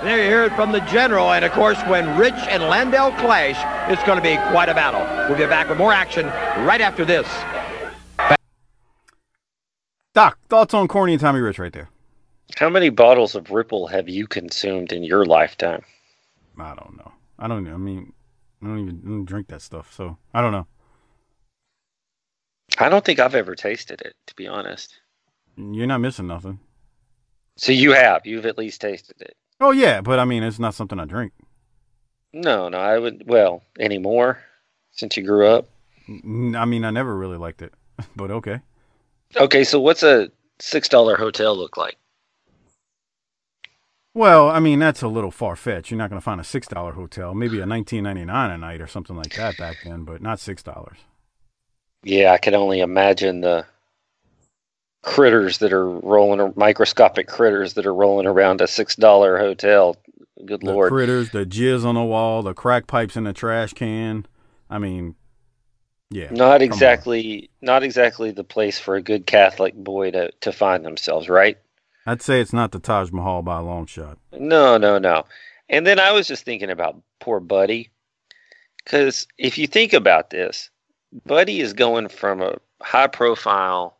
There 0.03 0.17
you 0.17 0.23
hear 0.23 0.45
it 0.45 0.53
from 0.53 0.71
the 0.71 0.79
general. 0.81 1.33
And 1.33 1.43
of 1.43 1.51
course, 1.51 1.77
when 1.81 2.17
Rich 2.17 2.33
and 2.47 2.63
Landel 2.63 3.17
clash, 3.19 3.57
it's 3.91 4.01
going 4.03 4.17
to 4.17 4.23
be 4.23 4.37
quite 4.51 4.69
a 4.69 4.73
battle. 4.73 5.01
We'll 5.27 5.37
be 5.37 5.45
back 5.45 5.67
with 5.67 5.77
more 5.77 5.91
action 5.91 6.27
right 6.65 6.79
after 6.79 7.03
this. 7.03 7.27
Doc, 10.13 10.39
thoughts 10.47 10.73
on 10.73 10.87
Corny 10.87 11.13
and 11.13 11.21
Tommy 11.21 11.41
Rich 11.41 11.59
right 11.59 11.73
there? 11.73 11.89
How 12.57 12.69
many 12.69 12.89
bottles 12.89 13.35
of 13.35 13.51
Ripple 13.51 13.87
have 13.87 14.07
you 14.07 14.25
consumed 14.25 14.93
in 14.93 15.03
your 15.03 15.25
lifetime? 15.25 15.83
I 16.57 16.75
don't 16.75 16.97
know. 16.97 17.11
I 17.37 17.47
don't. 17.47 17.67
I 17.67 17.77
mean, 17.77 18.13
I 18.61 18.67
don't 18.67 18.79
even, 18.79 19.01
I 19.05 19.07
don't 19.09 19.25
drink 19.25 19.47
that 19.47 19.61
stuff, 19.61 19.93
so 19.93 20.17
I 20.33 20.41
don't 20.41 20.51
know. 20.51 20.67
I 22.77 22.87
don't 22.87 23.03
think 23.03 23.19
I've 23.19 23.35
ever 23.35 23.55
tasted 23.55 24.01
it, 24.01 24.15
to 24.27 24.35
be 24.35 24.47
honest. 24.47 24.99
You're 25.57 25.87
not 25.87 25.99
missing 25.99 26.27
nothing. 26.27 26.59
So 27.57 27.73
you 27.73 27.91
have. 27.91 28.25
You've 28.25 28.45
at 28.45 28.57
least 28.57 28.79
tasted 28.79 29.21
it. 29.21 29.35
Oh 29.59 29.71
yeah, 29.71 30.01
but 30.01 30.19
I 30.19 30.25
mean, 30.25 30.43
it's 30.43 30.59
not 30.59 30.73
something 30.73 30.99
I 30.99 31.05
drink. 31.05 31.33
No, 32.31 32.69
no, 32.69 32.77
I 32.77 32.97
would. 32.97 33.23
Well, 33.27 33.63
anymore 33.79 34.39
since 34.91 35.17
you 35.17 35.23
grew 35.23 35.47
up. 35.47 35.67
I 36.07 36.65
mean, 36.65 36.83
I 36.83 36.91
never 36.91 37.15
really 37.15 37.37
liked 37.37 37.61
it, 37.61 37.73
but 38.15 38.31
okay. 38.31 38.61
Okay, 39.35 39.63
so 39.63 39.79
what's 39.79 40.03
a 40.03 40.31
six 40.59 40.89
dollar 40.89 41.17
hotel 41.17 41.55
look 41.55 41.77
like? 41.77 41.97
Well, 44.13 44.49
I 44.49 44.59
mean, 44.59 44.79
that's 44.79 45.01
a 45.03 45.07
little 45.07 45.31
far 45.31 45.55
fetched. 45.55 45.91
You're 45.91 45.97
not 45.99 46.09
going 46.09 46.19
to 46.19 46.23
find 46.23 46.41
a 46.41 46.43
six 46.43 46.67
dollar 46.67 46.93
hotel, 46.93 47.33
maybe 47.33 47.59
a 47.59 47.65
nineteen 47.65 48.03
ninety 48.03 48.25
nine 48.25 48.51
a 48.51 48.57
night 48.57 48.81
or 48.81 48.87
something 48.87 49.15
like 49.15 49.33
that 49.35 49.57
back 49.57 49.77
then, 49.83 50.03
but 50.03 50.21
not 50.21 50.39
six 50.39 50.63
dollars. 50.63 50.97
Yeah, 52.03 52.31
I 52.31 52.37
can 52.37 52.55
only 52.55 52.79
imagine 52.79 53.41
the 53.41 53.65
critters 55.09 55.57
that 55.57 55.73
are 55.73 55.89
rolling, 55.89 56.53
microscopic 56.55 57.27
critters 57.27 57.73
that 57.73 57.87
are 57.87 57.93
rolling 57.95 58.27
around 58.27 58.61
a 58.61 58.67
six 58.67 58.95
dollar 58.95 59.39
hotel. 59.39 59.95
Good 60.45 60.61
the 60.61 60.67
lord, 60.67 60.91
critters, 60.91 61.31
the 61.31 61.47
jizz 61.47 61.83
on 61.83 61.95
the 61.95 62.03
wall, 62.03 62.43
the 62.43 62.53
crack 62.53 62.85
pipes 62.85 63.17
in 63.17 63.23
the 63.23 63.33
trash 63.33 63.73
can. 63.73 64.27
I 64.69 64.77
mean, 64.77 65.15
yeah, 66.11 66.29
not 66.29 66.61
exactly, 66.61 67.49
not 67.59 67.81
exactly 67.81 68.29
the 68.29 68.43
place 68.43 68.79
for 68.79 68.95
a 68.95 69.01
good 69.01 69.25
Catholic 69.25 69.73
boy 69.73 70.11
to 70.11 70.31
to 70.41 70.51
find 70.51 70.85
themselves, 70.85 71.27
right? 71.27 71.57
I'd 72.05 72.21
say 72.21 72.39
it's 72.39 72.53
not 72.53 72.71
the 72.71 72.79
Taj 72.79 73.11
Mahal 73.11 73.41
by 73.41 73.57
a 73.57 73.63
long 73.63 73.87
shot. 73.87 74.19
No, 74.31 74.77
no, 74.77 74.99
no. 74.99 75.25
And 75.69 75.87
then 75.87 75.99
I 75.99 76.11
was 76.11 76.27
just 76.27 76.45
thinking 76.45 76.69
about 76.69 77.01
poor 77.19 77.39
Buddy, 77.39 77.89
because 78.77 79.27
if 79.39 79.57
you 79.57 79.65
think 79.65 79.93
about 79.93 80.29
this, 80.29 80.69
Buddy 81.25 81.61
is 81.61 81.73
going 81.73 82.09
from 82.09 82.41
a 82.41 82.57
high 82.81 83.07
profile 83.07 83.98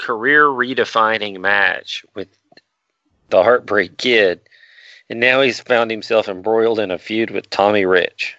career 0.00 0.46
redefining 0.46 1.40
match 1.40 2.04
with 2.14 2.28
the 3.28 3.42
Heartbreak 3.42 3.98
Kid, 3.98 4.40
and 5.08 5.20
now 5.20 5.42
he's 5.42 5.60
found 5.60 5.90
himself 5.90 6.28
embroiled 6.28 6.80
in 6.80 6.90
a 6.90 6.98
feud 6.98 7.30
with 7.30 7.50
Tommy 7.50 7.84
Rich. 7.84 8.36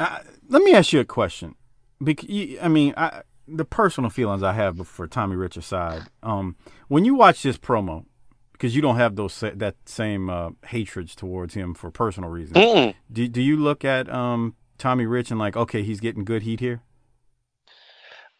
Uh, 0.00 0.20
let 0.48 0.62
me 0.62 0.74
ask 0.74 0.92
you 0.92 1.00
a 1.00 1.04
question. 1.04 1.54
Bec- 2.00 2.24
I 2.62 2.68
mean, 2.68 2.94
I, 2.96 3.22
the 3.46 3.64
personal 3.64 4.10
feelings 4.10 4.42
I 4.42 4.52
have 4.52 4.86
for 4.88 5.06
Tommy 5.06 5.36
Rich 5.36 5.56
aside, 5.56 6.04
um, 6.22 6.56
when 6.88 7.04
you 7.04 7.14
watch 7.14 7.42
this 7.42 7.58
promo, 7.58 8.04
because 8.52 8.74
you 8.74 8.82
don't 8.82 8.96
have 8.96 9.16
those 9.16 9.38
that 9.40 9.74
same 9.84 10.30
uh, 10.30 10.50
hatreds 10.66 11.14
towards 11.14 11.54
him 11.54 11.74
for 11.74 11.90
personal 11.90 12.30
reasons, 12.30 12.56
Mm-mm. 12.56 12.94
do 13.12 13.28
do 13.28 13.42
you 13.42 13.56
look 13.56 13.84
at 13.84 14.08
um, 14.08 14.54
Tommy 14.78 15.06
Rich 15.06 15.30
and 15.30 15.38
like, 15.38 15.56
okay, 15.56 15.82
he's 15.82 16.00
getting 16.00 16.24
good 16.24 16.42
heat 16.42 16.60
here? 16.60 16.82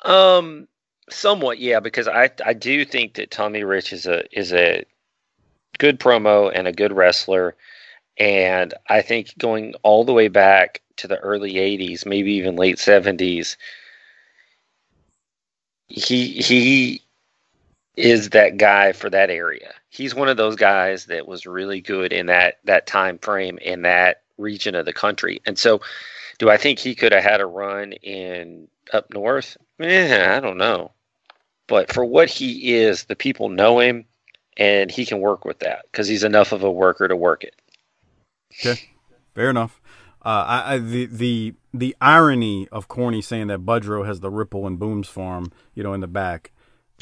Um, 0.05 0.69
somewhat, 1.11 1.59
yeah, 1.59 1.81
because 1.81 2.09
I 2.09 2.31
I 2.45 2.53
do 2.53 2.85
think 2.85 3.15
that 3.15 3.31
Tommy 3.31 3.65
Rich 3.65 3.93
is 3.93 4.07
a 4.07 4.25
is 4.37 4.53
a 4.53 4.85
good 5.79 5.99
promo 6.01 6.51
and 6.55 6.67
a 6.67 6.73
good 6.73 6.93
wrestler, 6.93 7.57
and 8.19 8.75
I 8.89 9.03
think 9.03 9.37
going 9.39 9.75
all 9.83 10.05
the 10.05 10.13
way 10.13 10.29
back 10.29 10.83
to 10.97 11.09
the 11.09 11.19
early 11.19 11.55
'80s, 11.55 12.07
maybe 12.07 12.33
even 12.35 12.57
late 12.57 12.77
'70s, 12.77 13.57
he 15.89 16.29
he 16.29 17.03
is 17.97 18.31
that 18.31 18.57
guy 18.57 18.93
for 18.93 19.09
that 19.11 19.31
area. 19.31 19.73
He's 19.89 20.15
one 20.15 20.29
of 20.29 20.37
those 20.37 20.57
guys 20.57 21.07
that 21.07 21.29
was 21.29 21.47
really 21.47 21.81
good 21.81 22.13
in 22.13 22.27
that 22.27 22.59
that 22.65 22.87
time 22.87 23.19
frame 23.19 23.59
in 23.59 23.83
that 23.83 24.23
region 24.39 24.75
of 24.75 24.85
the 24.85 24.93
country. 24.93 25.41
And 25.47 25.59
so 25.59 25.81
do 26.39 26.51
I 26.51 26.57
think 26.57 26.79
he 26.79 26.95
could 26.95 27.13
have 27.13 27.23
had 27.23 27.41
a 27.41 27.47
run 27.47 27.93
in 27.93 28.69
up 28.93 29.13
north? 29.13 29.57
Eh, 29.81 30.37
I 30.37 30.41
don't 30.41 30.59
know. 30.59 30.93
But 31.67 31.93
for 31.93 32.05
what 32.05 32.29
he 32.29 32.75
is, 32.75 33.05
the 33.05 33.17
people 33.17 33.49
know 33.49 33.81
him 33.81 34.05
and 34.57 34.91
he 34.91 35.07
can 35.07 35.21
work 35.21 35.45
with 35.45 35.61
that 35.61 35.87
because 35.91 36.07
he's 36.07 36.25
enough 36.25 36.53
of 36.53 36.63
a 36.63 36.71
worker 36.71 37.09
to 37.09 37.17
work 37.17 37.45
it. 37.45 37.55
Okay. 38.61 38.81
Fair 39.35 39.51
enough. 39.51 39.81
Uh, 40.25 40.45
I, 40.47 40.75
I, 40.75 40.79
the 40.79 41.07
the 41.07 41.55
the 41.75 41.97
irony 42.01 42.67
of 42.73 42.89
Corny 42.89 43.21
saying 43.21 43.49
that 43.49 43.67
Budrow 43.67 44.07
has 44.07 44.21
the 44.21 44.31
Ripple 44.31 44.67
and 44.67 44.79
Boone's 44.79 45.09
Farm, 45.09 45.53
you 45.75 45.83
know, 45.83 45.93
in 45.93 46.01
the 46.01 46.07
back, 46.07 46.53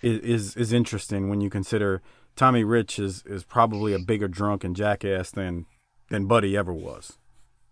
is 0.03 0.19
is, 0.21 0.57
is 0.57 0.73
interesting 0.73 1.29
when 1.29 1.41
you 1.41 1.49
consider 1.49 2.03
Tommy 2.35 2.65
Rich 2.65 2.99
is 2.99 3.23
is 3.27 3.45
probably 3.45 3.93
a 3.93 4.01
bigger 4.01 4.27
drunk 4.27 4.65
and 4.65 4.75
jackass 4.75 5.31
than 5.31 5.67
than 6.09 6.27
Buddy 6.27 6.57
ever 6.57 6.73
was. 6.73 7.19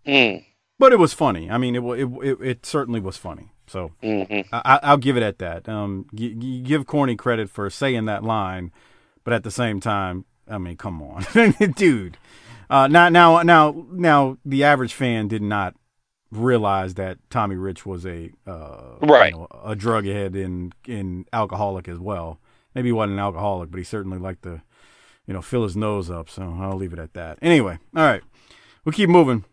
Mm. 0.05 0.45
But 0.79 0.93
it 0.93 0.99
was 0.99 1.13
funny. 1.13 1.49
I 1.49 1.57
mean, 1.57 1.75
it 1.75 1.83
it 1.83 2.07
it, 2.23 2.41
it 2.41 2.65
certainly 2.65 3.01
was 3.01 3.17
funny. 3.17 3.50
So 3.71 3.91
Mm-hmm. 4.03 4.53
I, 4.53 4.91
will 4.91 4.97
give 4.97 5.15
it 5.17 5.23
at 5.23 5.39
that. 5.39 5.67
Um, 5.69 6.05
give 6.13 6.85
Corny 6.85 7.15
credit 7.15 7.49
for 7.49 7.69
saying 7.69 8.05
that 8.05 8.23
line, 8.23 8.71
but 9.23 9.33
at 9.33 9.43
the 9.43 9.51
same 9.51 9.79
time, 9.79 10.25
I 10.49 10.57
mean, 10.57 10.75
come 10.77 11.01
on, 11.01 11.25
dude. 11.75 12.17
Uh, 12.69 12.87
now, 12.87 13.09
now, 13.09 13.41
now, 13.43 13.85
now, 13.91 14.37
the 14.45 14.63
average 14.63 14.93
fan 14.93 15.27
did 15.27 15.41
not 15.41 15.75
realize 16.31 16.93
that 16.95 17.17
Tommy 17.29 17.55
Rich 17.55 17.85
was 17.85 18.05
a 18.05 18.31
uh, 18.47 18.95
Right. 19.01 19.33
you 19.33 19.39
know, 19.39 19.47
a 19.63 19.75
drug 19.75 20.05
head 20.05 20.35
and 20.35 20.73
and 20.87 21.27
alcoholic 21.33 21.87
as 21.87 21.99
well. 21.99 22.39
Maybe 22.75 22.87
he 22.89 22.93
wasn't 22.93 23.13
an 23.13 23.19
alcoholic, 23.19 23.71
but 23.71 23.77
he 23.79 23.83
certainly 23.83 24.17
liked 24.17 24.43
to, 24.43 24.61
you 25.27 25.33
know, 25.33 25.41
fill 25.41 25.63
his 25.63 25.75
nose 25.75 26.09
up. 26.09 26.29
So 26.29 26.57
I'll 26.61 26.77
leave 26.77 26.93
it 26.93 26.99
at 26.99 27.13
that. 27.13 27.37
Anyway, 27.41 27.79
all 27.95 28.03
right, 28.03 28.21
we 28.85 28.91
keep 28.93 29.09
moving. 29.09 29.43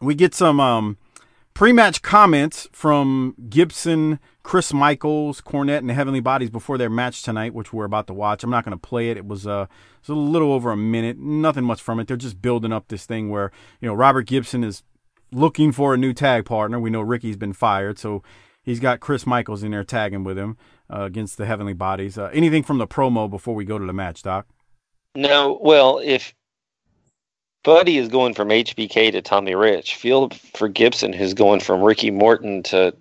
We 0.00 0.14
get 0.14 0.32
some 0.34 0.60
um, 0.60 0.96
pre-match 1.56 2.02
comments 2.02 2.68
from 2.70 3.34
Gibson, 3.48 4.20
Chris 4.42 4.74
Michaels, 4.74 5.40
Cornette, 5.40 5.78
and 5.78 5.88
the 5.88 5.94
Heavenly 5.94 6.20
Bodies 6.20 6.50
before 6.50 6.76
their 6.76 6.90
match 6.90 7.22
tonight, 7.22 7.54
which 7.54 7.72
we're 7.72 7.86
about 7.86 8.06
to 8.08 8.12
watch. 8.12 8.44
I'm 8.44 8.50
not 8.50 8.62
going 8.62 8.76
to 8.76 8.88
play 8.88 9.08
it. 9.08 9.16
It 9.16 9.26
was 9.26 9.46
uh, 9.46 9.62
it 9.62 10.02
was 10.02 10.10
a 10.10 10.14
little 10.14 10.52
over 10.52 10.70
a 10.70 10.76
minute. 10.76 11.16
Nothing 11.18 11.64
much 11.64 11.80
from 11.80 11.98
it. 11.98 12.08
They're 12.08 12.18
just 12.18 12.42
building 12.42 12.74
up 12.74 12.88
this 12.88 13.06
thing 13.06 13.30
where 13.30 13.50
you 13.80 13.88
know 13.88 13.94
Robert 13.94 14.26
Gibson 14.26 14.62
is 14.62 14.82
looking 15.32 15.72
for 15.72 15.94
a 15.94 15.96
new 15.96 16.12
tag 16.12 16.44
partner. 16.44 16.78
We 16.78 16.90
know 16.90 17.00
Ricky's 17.00 17.38
been 17.38 17.54
fired, 17.54 17.98
so 17.98 18.22
he's 18.62 18.78
got 18.78 19.00
Chris 19.00 19.26
Michaels 19.26 19.62
in 19.62 19.70
there 19.70 19.82
tagging 19.82 20.24
with 20.24 20.36
him 20.36 20.58
uh, 20.92 21.04
against 21.04 21.38
the 21.38 21.46
Heavenly 21.46 21.72
Bodies. 21.72 22.18
Uh, 22.18 22.28
anything 22.34 22.64
from 22.64 22.76
the 22.76 22.86
promo 22.86 23.30
before 23.30 23.54
we 23.54 23.64
go 23.64 23.78
to 23.78 23.86
the 23.86 23.94
match, 23.94 24.22
Doc? 24.22 24.46
No, 25.14 25.58
well, 25.62 26.02
if 26.04 26.34
Buddy 27.66 27.98
is 27.98 28.06
going 28.08 28.32
from 28.32 28.48
HBK 28.50 29.10
to 29.10 29.20
Tommy 29.20 29.56
Rich, 29.56 29.96
feel 29.96 30.30
for 30.54 30.68
Gibson 30.68 31.12
who's 31.12 31.34
going 31.34 31.58
from 31.58 31.82
Ricky 31.82 32.12
Morton 32.12 32.62
to 32.62 32.94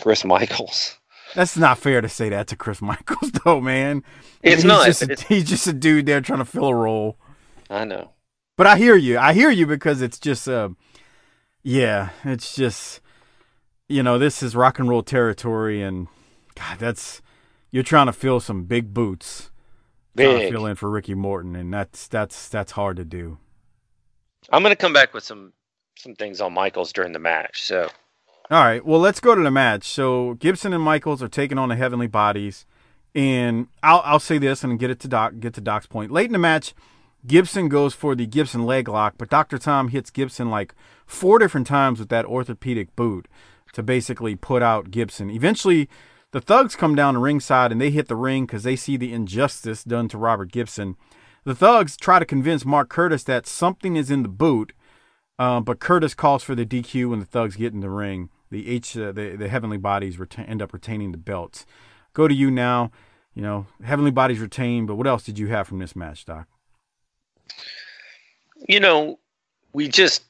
Chris 0.00 0.24
Michaels. 0.24 0.98
That's 1.34 1.58
not 1.58 1.76
fair 1.76 2.00
to 2.00 2.08
say 2.08 2.30
that 2.30 2.46
to 2.46 2.56
Chris 2.56 2.80
Michaels, 2.80 3.32
though, 3.44 3.60
man. 3.60 4.02
It's 4.42 4.62
he's 4.62 4.64
not, 4.64 4.86
Just 4.86 5.02
it's- 5.02 5.20
he's 5.28 5.44
just 5.44 5.66
a 5.66 5.74
dude 5.74 6.06
there 6.06 6.22
trying 6.22 6.38
to 6.38 6.46
fill 6.46 6.68
a 6.68 6.74
role. 6.74 7.18
I 7.68 7.84
know. 7.84 8.12
But 8.56 8.66
I 8.66 8.78
hear 8.78 8.96
you. 8.96 9.18
I 9.18 9.34
hear 9.34 9.50
you 9.50 9.66
because 9.66 10.00
it's 10.00 10.18
just, 10.18 10.48
uh, 10.48 10.70
yeah, 11.62 12.08
it's 12.24 12.54
just, 12.56 13.02
you 13.90 14.02
know, 14.02 14.18
this 14.18 14.42
is 14.42 14.56
rock 14.56 14.78
and 14.78 14.88
roll 14.88 15.02
territory, 15.02 15.82
and 15.82 16.08
God, 16.54 16.78
that's 16.78 17.20
you're 17.70 17.82
trying 17.82 18.06
to 18.06 18.12
fill 18.14 18.40
some 18.40 18.64
big 18.64 18.94
boots, 18.94 19.50
trying 20.16 20.30
to 20.32 20.38
Big. 20.38 20.52
fill 20.54 20.64
in 20.64 20.76
for 20.76 20.88
Ricky 20.88 21.14
Morton, 21.14 21.54
and 21.54 21.74
that's 21.74 22.08
that's 22.08 22.48
that's 22.48 22.72
hard 22.72 22.96
to 22.96 23.04
do. 23.04 23.36
I'm 24.50 24.62
going 24.62 24.72
to 24.72 24.76
come 24.76 24.92
back 24.92 25.14
with 25.14 25.24
some 25.24 25.52
some 25.96 26.14
things 26.14 26.40
on 26.40 26.52
Michaels 26.52 26.92
during 26.92 27.12
the 27.12 27.18
match. 27.18 27.62
So, 27.62 27.88
All 28.50 28.62
right, 28.62 28.84
well, 28.84 29.00
let's 29.00 29.18
go 29.18 29.34
to 29.34 29.42
the 29.42 29.50
match. 29.50 29.84
So 29.84 30.34
Gibson 30.34 30.72
and 30.74 30.82
Michaels 30.82 31.22
are 31.22 31.28
taking 31.28 31.58
on 31.58 31.70
the 31.70 31.76
Heavenly 31.76 32.06
Bodies, 32.06 32.66
and 33.14 33.68
I'll 33.82 34.02
I'll 34.04 34.20
say 34.20 34.38
this 34.38 34.62
and 34.62 34.78
get 34.78 34.90
it 34.90 35.00
to 35.00 35.08
Doc 35.08 35.34
get 35.40 35.54
to 35.54 35.60
Doc's 35.60 35.86
point. 35.86 36.10
Late 36.12 36.26
in 36.26 36.32
the 36.32 36.38
match, 36.38 36.74
Gibson 37.26 37.68
goes 37.68 37.94
for 37.94 38.14
the 38.14 38.26
Gibson 38.26 38.64
leg 38.64 38.88
lock, 38.88 39.14
but 39.18 39.30
Doctor 39.30 39.58
Tom 39.58 39.88
hits 39.88 40.10
Gibson 40.10 40.50
like 40.50 40.74
four 41.06 41.38
different 41.38 41.66
times 41.66 41.98
with 41.98 42.08
that 42.10 42.24
orthopedic 42.26 42.94
boot 42.94 43.26
to 43.72 43.82
basically 43.82 44.36
put 44.36 44.62
out 44.62 44.90
Gibson. 44.90 45.30
Eventually, 45.30 45.88
the 46.30 46.40
Thugs 46.40 46.76
come 46.76 46.94
down 46.94 47.14
to 47.14 47.20
ringside 47.20 47.72
and 47.72 47.80
they 47.80 47.90
hit 47.90 48.08
the 48.08 48.16
ring 48.16 48.46
because 48.46 48.62
they 48.62 48.76
see 48.76 48.96
the 48.96 49.12
injustice 49.12 49.82
done 49.82 50.08
to 50.08 50.18
Robert 50.18 50.52
Gibson. 50.52 50.96
The 51.46 51.54
Thugs 51.54 51.96
try 51.96 52.18
to 52.18 52.26
convince 52.26 52.66
Mark 52.66 52.90
Curtis 52.90 53.22
that 53.24 53.46
something 53.46 53.96
is 53.96 54.10
in 54.10 54.22
the 54.22 54.28
boot, 54.28 54.74
uh, 55.38 55.60
but 55.60 55.80
Curtis 55.80 56.12
calls 56.12 56.42
for 56.42 56.54
the 56.54 56.66
DQ 56.66 57.10
when 57.10 57.20
the 57.20 57.24
Thugs 57.24 57.56
get 57.56 57.72
in 57.72 57.80
the 57.80 57.88
ring. 57.88 58.28
The 58.50 58.68
H, 58.68 58.98
uh, 58.98 59.12
the 59.12 59.36
the 59.36 59.48
Heavenly 59.48 59.78
Bodies 59.78 60.16
reta- 60.16 60.48
end 60.48 60.60
up 60.60 60.74
retaining 60.74 61.12
the 61.12 61.18
belts. 61.18 61.64
Go 62.12 62.28
to 62.28 62.34
you 62.34 62.50
now. 62.50 62.90
You 63.34 63.42
know, 63.42 63.66
Heavenly 63.82 64.10
Bodies 64.10 64.40
retain, 64.40 64.86
but 64.86 64.96
what 64.96 65.06
else 65.06 65.22
did 65.22 65.38
you 65.38 65.46
have 65.46 65.66
from 65.66 65.78
this 65.78 65.96
match, 65.96 66.24
Doc? 66.24 66.48
you 68.68 68.80
know, 68.80 69.18
we 69.72 69.88
just 69.88 70.24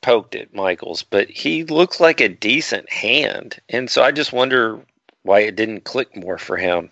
poked 0.00 0.34
at 0.34 0.54
Michaels, 0.54 1.02
but 1.02 1.28
he 1.28 1.64
looks 1.64 2.00
like 2.00 2.20
a 2.20 2.28
decent 2.28 2.90
hand. 2.90 3.60
And 3.68 3.90
so 3.90 4.02
I 4.02 4.10
just 4.12 4.32
wonder 4.32 4.80
why 5.22 5.40
it 5.40 5.56
didn't 5.56 5.84
click 5.84 6.16
more 6.16 6.38
for 6.38 6.56
him. 6.56 6.90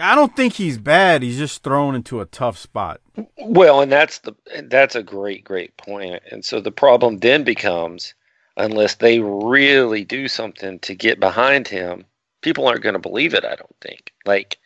I 0.00 0.14
don't 0.14 0.34
think 0.34 0.54
he's 0.54 0.78
bad. 0.78 1.22
He's 1.22 1.38
just 1.38 1.62
thrown 1.62 1.94
into 1.94 2.20
a 2.20 2.26
tough 2.26 2.58
spot. 2.58 3.00
Well, 3.38 3.80
and 3.80 3.92
that's 3.92 4.20
the 4.20 4.34
that's 4.64 4.94
a 4.94 5.02
great 5.02 5.44
great 5.44 5.76
point. 5.76 6.22
And 6.30 6.44
so 6.44 6.60
the 6.60 6.72
problem 6.72 7.18
then 7.18 7.44
becomes 7.44 8.14
unless 8.56 8.96
they 8.96 9.20
really 9.20 10.04
do 10.04 10.28
something 10.28 10.78
to 10.80 10.94
get 10.94 11.20
behind 11.20 11.68
him, 11.68 12.04
people 12.42 12.66
aren't 12.66 12.82
going 12.82 12.94
to 12.94 12.98
believe 12.98 13.34
it, 13.34 13.44
I 13.44 13.56
don't 13.56 13.76
think. 13.80 14.12
Like 14.24 14.58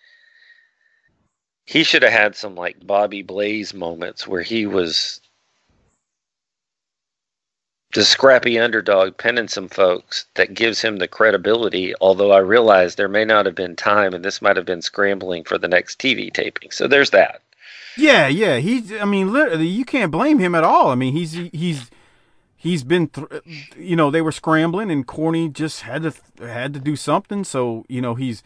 he 1.67 1.85
should 1.85 2.03
have 2.03 2.13
had 2.13 2.37
some 2.37 2.55
like 2.55 2.87
Bobby 2.87 3.23
Blaze 3.23 3.75
moments 3.75 4.27
where 4.27 4.43
he 4.43 4.67
was 4.67 5.21
the 7.95 8.05
scrappy 8.05 8.59
underdog 8.59 9.17
pinning 9.17 9.49
some 9.49 9.69
folks 9.69 10.27
that 10.35 10.53
gives 10.53 10.83
him 10.83 10.97
the 10.97 11.09
credibility. 11.09 11.95
Although 12.01 12.33
I 12.33 12.39
realize 12.39 12.97
there 12.97 13.09
may 13.09 13.25
not 13.25 13.47
have 13.47 13.55
been 13.55 13.77
time, 13.77 14.13
and 14.15 14.25
this 14.25 14.43
might 14.43 14.57
have 14.57 14.67
been 14.67 14.83
scrambling 14.83 15.45
for 15.45 15.59
the 15.59 15.69
next 15.69 16.01
TV 16.01 16.33
taping. 16.33 16.73
So 16.73 16.89
there's 16.89 17.11
that. 17.11 17.41
Yeah, 17.97 18.27
yeah. 18.27 18.59
He's. 18.59 18.93
I 18.93 19.05
mean, 19.05 19.33
literally, 19.33 19.69
you 19.69 19.85
can't 19.85 20.11
blame 20.11 20.41
him 20.41 20.55
at 20.57 20.65
all. 20.65 20.89
I 20.89 20.97
mean, 20.97 21.15
he's 21.15 21.33
he's 21.53 21.91
he's 22.57 22.83
been. 22.83 23.09
Th- 23.09 23.29
you 23.79 23.95
know, 23.95 24.11
they 24.11 24.21
were 24.21 24.33
scrambling, 24.33 24.91
and 24.91 25.07
Corny 25.07 25.49
just 25.49 25.83
had 25.83 26.03
to 26.03 26.13
had 26.45 26.75
to 26.75 26.81
do 26.81 26.97
something. 26.97 27.45
So 27.45 27.85
you 27.89 28.01
know, 28.01 28.17
he's. 28.17 28.43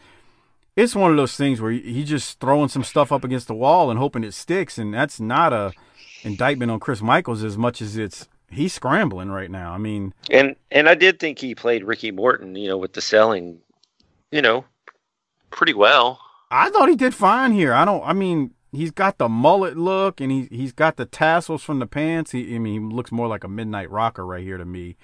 It's 0.75 0.95
one 0.95 1.11
of 1.11 1.17
those 1.17 1.35
things 1.35 1.59
where 1.59 1.71
he's 1.71 2.07
just 2.07 2.39
throwing 2.39 2.69
some 2.69 2.85
stuff 2.85 3.11
up 3.11 3.25
against 3.25 3.47
the 3.47 3.55
wall 3.55 3.89
and 3.89 3.99
hoping 3.99 4.23
it 4.23 4.33
sticks, 4.33 4.77
and 4.77 4.93
that's 4.93 5.19
not 5.19 5.51
a 5.51 5.73
indictment 6.21 6.71
on 6.71 6.79
Chris 6.79 7.01
Michaels 7.01 7.43
as 7.43 7.57
much 7.57 7.81
as 7.81 7.97
it's 7.97 8.29
he's 8.51 8.73
scrambling 8.73 9.29
right 9.29 9.49
now. 9.49 9.73
I 9.73 9.77
mean, 9.77 10.13
And 10.29 10.55
and 10.71 10.89
I 10.89 10.95
did 10.95 11.19
think 11.19 11.39
he 11.39 11.55
played 11.55 11.83
Ricky 11.83 12.11
Morton, 12.11 12.55
you 12.55 12.67
know, 12.67 12.77
with 12.77 12.93
the 12.93 13.01
selling, 13.01 13.59
you 14.31 14.41
know, 14.41 14.65
pretty 15.51 15.73
well. 15.73 16.19
I 16.51 16.69
thought 16.69 16.89
he 16.89 16.95
did 16.95 17.13
fine 17.13 17.51
here. 17.51 17.73
I 17.73 17.85
don't. 17.85 18.03
I 18.03 18.13
mean, 18.13 18.51
he's 18.71 18.91
got 18.91 19.17
the 19.17 19.29
mullet 19.29 19.77
look, 19.77 20.19
and 20.21 20.31
he 20.31 20.47
he's 20.51 20.71
got 20.71 20.97
the 20.97 21.05
tassels 21.05 21.63
from 21.63 21.79
the 21.79 21.87
pants. 21.87 22.31
He, 22.31 22.55
I 22.55 22.59
mean, 22.59 22.89
he 22.89 22.95
looks 22.95 23.11
more 23.11 23.27
like 23.27 23.43
a 23.43 23.49
midnight 23.49 23.89
rocker 23.89 24.25
right 24.25 24.43
here 24.43 24.57
to 24.57 24.65
me. 24.65 24.97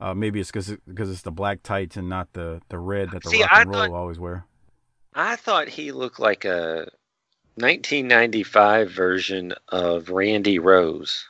Uh, 0.00 0.14
maybe 0.14 0.40
it's 0.40 0.50
because 0.50 0.76
because 0.86 1.10
it's 1.10 1.22
the 1.22 1.32
black 1.32 1.62
tights 1.62 1.96
and 1.96 2.08
not 2.08 2.32
the 2.32 2.60
the 2.68 2.78
red 2.78 3.10
that 3.10 3.22
the 3.22 3.30
See, 3.30 3.42
rock 3.42 3.50
and 3.52 3.70
roll 3.70 3.94
always 3.94 4.18
wear. 4.18 4.44
I 5.14 5.36
thought 5.36 5.68
he 5.68 5.92
looked 5.92 6.18
like 6.18 6.44
a 6.44 6.88
1995 7.56 8.90
version 8.90 9.54
of 9.68 10.10
Randy 10.10 10.58
Rose. 10.58 11.24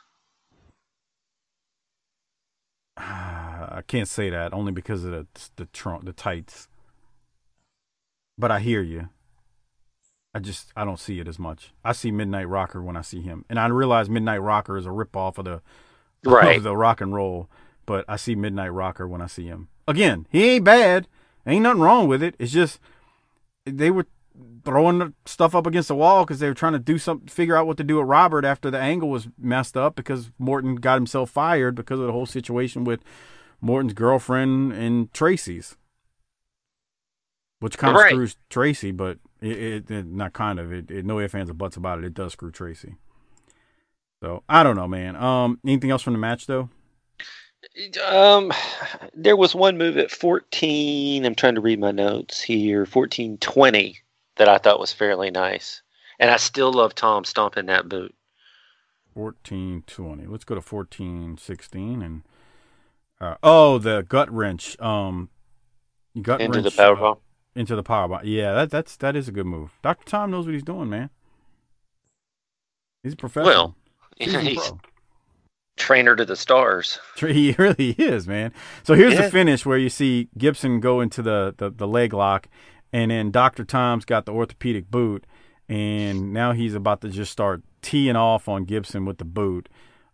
I 2.97 3.81
can't 3.87 4.07
say 4.07 4.29
that 4.29 4.53
only 4.53 4.71
because 4.71 5.03
of 5.03 5.11
the 5.11 5.27
the 5.55 5.65
trunk, 5.65 6.05
the 6.05 6.13
tights. 6.13 6.67
But 8.37 8.51
I 8.51 8.59
hear 8.59 8.81
you. 8.81 9.09
I 10.33 10.39
just 10.39 10.71
I 10.75 10.83
don't 10.83 10.99
see 10.99 11.19
it 11.19 11.27
as 11.27 11.39
much. 11.39 11.71
I 11.83 11.93
see 11.93 12.11
Midnight 12.11 12.49
Rocker 12.49 12.81
when 12.81 12.97
I 12.97 13.01
see 13.01 13.21
him, 13.21 13.45
and 13.49 13.57
I 13.59 13.67
realize 13.67 14.09
Midnight 14.09 14.41
Rocker 14.41 14.77
is 14.77 14.85
a 14.85 14.89
ripoff 14.89 15.37
of 15.37 15.45
the 15.45 15.61
Right. 16.29 16.57
of 16.57 16.63
the 16.63 16.75
rock 16.75 17.01
and 17.01 17.13
roll. 17.13 17.49
But 17.85 18.03
I 18.07 18.15
see 18.15 18.35
Midnight 18.35 18.73
Rocker 18.73 19.07
when 19.07 19.21
I 19.21 19.27
see 19.27 19.45
him. 19.45 19.67
Again, 19.87 20.25
he 20.31 20.49
ain't 20.55 20.65
bad. 20.65 21.07
Ain't 21.45 21.61
nothing 21.63 21.81
wrong 21.81 22.07
with 22.07 22.23
it. 22.23 22.35
It's 22.39 22.51
just 22.51 22.79
they 23.65 23.91
were 23.91 24.07
throwing 24.63 25.13
stuff 25.25 25.55
up 25.55 25.67
against 25.67 25.87
the 25.87 25.95
wall 25.95 26.25
because 26.25 26.39
they 26.39 26.47
were 26.47 26.53
trying 26.53 26.73
to 26.73 26.79
do 26.79 26.97
something, 26.97 27.27
figure 27.27 27.55
out 27.55 27.67
what 27.67 27.77
to 27.77 27.83
do 27.83 27.97
with 27.97 28.07
Robert 28.07 28.45
after 28.45 28.71
the 28.71 28.79
angle 28.79 29.09
was 29.09 29.27
messed 29.37 29.77
up 29.77 29.95
because 29.95 30.31
Morton 30.39 30.75
got 30.75 30.95
himself 30.95 31.29
fired 31.29 31.75
because 31.75 31.99
of 31.99 32.07
the 32.07 32.11
whole 32.11 32.25
situation 32.25 32.83
with 32.83 33.01
Morton's 33.61 33.93
girlfriend 33.93 34.73
and 34.73 35.13
Tracy's, 35.13 35.77
which 37.59 37.77
kind 37.77 37.93
of 37.93 37.99
Right. 37.99 38.11
screws 38.11 38.37
Tracy, 38.49 38.91
but 38.91 39.19
it, 39.41 39.57
it, 39.57 39.91
it 39.91 40.05
not 40.07 40.33
kind 40.33 40.59
of 40.59 40.73
it, 40.73 40.89
it. 40.91 41.05
No 41.05 41.19
ifs 41.19 41.35
ands 41.35 41.49
or 41.49 41.53
buts 41.53 41.77
about 41.77 41.99
it. 41.99 42.05
It 42.05 42.13
does 42.13 42.33
screw 42.33 42.51
Tracy. 42.51 42.95
So 44.23 44.43
I 44.49 44.63
don't 44.63 44.75
know, 44.75 44.87
man. 44.87 45.15
Um, 45.15 45.59
anything 45.65 45.91
else 45.91 46.01
from 46.01 46.13
the 46.13 46.19
match 46.19 46.47
though? 46.47 46.69
Um, 48.05 48.51
there 49.13 49.35
was 49.35 49.55
one 49.55 49.77
move 49.77 49.97
at 49.97 50.11
14. 50.11 51.25
I'm 51.25 51.35
trying 51.35 51.55
to 51.55 51.61
read 51.61 51.79
my 51.79 51.91
notes 51.91 52.41
here. 52.41 52.79
1420 52.85 53.99
that 54.37 54.49
I 54.49 54.57
thought 54.57 54.79
was 54.79 54.93
fairly 54.93 55.31
nice, 55.31 55.81
and 56.19 56.29
I 56.31 56.37
still 56.37 56.71
love 56.71 56.95
Tom 56.95 57.23
stomping 57.23 57.65
that 57.67 57.87
boot. 57.89 58.13
fourteen 59.13 59.83
twenty. 59.87 60.25
Let's 60.25 60.43
go 60.43 60.55
to 60.55 60.61
fourteen 60.61 61.37
sixteen 61.37 62.01
and 62.01 62.23
uh, 63.19 63.35
oh, 63.43 63.77
the 63.77 64.05
gut 64.07 64.31
wrench. 64.31 64.79
Um, 64.79 65.29
gut 66.21 66.41
Into 66.41 66.59
wrench 66.61 66.75
the 66.75 66.81
power 66.81 67.05
uh, 67.05 67.15
into 67.55 67.75
the 67.75 67.83
power 67.83 68.07
bomb. 68.07 68.21
Yeah, 68.25 68.53
that 68.53 68.69
that's 68.71 68.95
that 68.97 69.15
is 69.15 69.27
a 69.27 69.31
good 69.31 69.45
move. 69.45 69.71
Doctor 69.81 70.05
Tom 70.05 70.31
knows 70.31 70.45
what 70.45 70.53
he's 70.53 70.63
doing, 70.63 70.89
man. 70.89 71.09
He's 73.03 73.13
a 73.13 73.17
professional. 73.17 73.53
Well, 73.53 73.75
he's 74.17 74.71
trainer 75.77 76.15
to 76.15 76.25
the 76.25 76.35
stars. 76.35 76.99
He 77.19 77.55
really 77.57 77.91
is, 77.91 78.27
man. 78.27 78.51
So 78.83 78.93
here's 78.93 79.13
Yeah. 79.13 79.23
the 79.23 79.29
finish 79.31 79.65
where 79.65 79.77
you 79.77 79.89
see 79.89 80.29
Gibson 80.37 80.79
go 80.79 81.01
into 81.01 81.21
the, 81.21 81.53
the, 81.57 81.69
the 81.69 81.87
leg 81.87 82.13
lock, 82.13 82.47
and 82.95 83.11
then 83.11 83.29
Dr. 83.29 83.65
Tom's 83.65 84.05
got 84.05 84.25
the 84.25 84.31
orthopedic 84.31 84.89
boot, 84.89 85.27
and 85.67 86.31
now 86.31 86.53
he's 86.53 86.73
about 86.73 87.01
to 87.01 87.09
just 87.09 87.29
start 87.29 87.61
teeing 87.81 88.15
off 88.15 88.47
on 88.47 88.63
Gibson 88.63 89.03
with 89.03 89.17
the 89.17 89.25
boot 89.25 89.67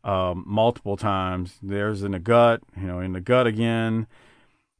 um, 0.03 0.43
multiple 0.47 0.97
times. 0.97 1.59
There's 1.61 2.01
in 2.01 2.13
the 2.13 2.19
gut, 2.19 2.61
you 2.75 2.87
know, 2.87 2.99
in 2.99 3.13
the 3.13 3.21
gut 3.21 3.45
again, 3.45 4.07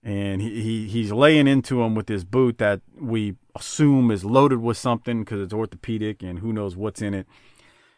and 0.02 0.42
he, 0.42 0.64
he 0.64 0.88
he's 0.88 1.12
laying 1.12 1.48
into 1.48 1.84
him 1.84 1.94
with 1.94 2.08
this 2.08 2.24
boot 2.24 2.58
that 2.58 2.82
we 3.00 3.36
assume 3.56 4.10
is 4.10 4.26
loaded 4.26 4.62
with 4.62 4.78
something 4.78 5.20
because 5.20 5.40
it's 5.40 5.54
orthopedic 5.54 6.24
and 6.24 6.40
who 6.40 6.52
knows 6.52 6.76
what's 6.76 7.04
in 7.04 7.14
it. 7.14 7.28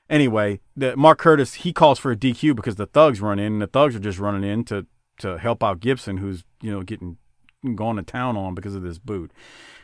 Anyway, 0.09 0.59
the 0.75 0.97
Mark 0.97 1.17
Curtis 1.17 1.53
he 1.53 1.71
calls 1.71 1.97
for 1.97 2.11
a 2.11 2.17
DQ 2.17 2.57
because 2.57 2.75
the 2.75 2.87
thugs 2.87 3.21
run 3.21 3.39
in, 3.39 3.53
and 3.53 3.61
the 3.61 3.67
thugs 3.67 3.95
are 3.95 3.99
just 3.99 4.19
running 4.19 4.43
in 4.43 4.65
to 4.65 4.85
to 5.19 5.37
help 5.37 5.63
out 5.63 5.79
Gibson, 5.79 6.17
who's 6.17 6.43
you 6.61 6.71
know 6.71 6.81
getting 6.81 7.15
going 7.73 7.95
to 7.95 8.03
town 8.03 8.35
on 8.35 8.53
because 8.53 8.75
of 8.75 8.81
this 8.83 8.99
boot. 8.99 9.31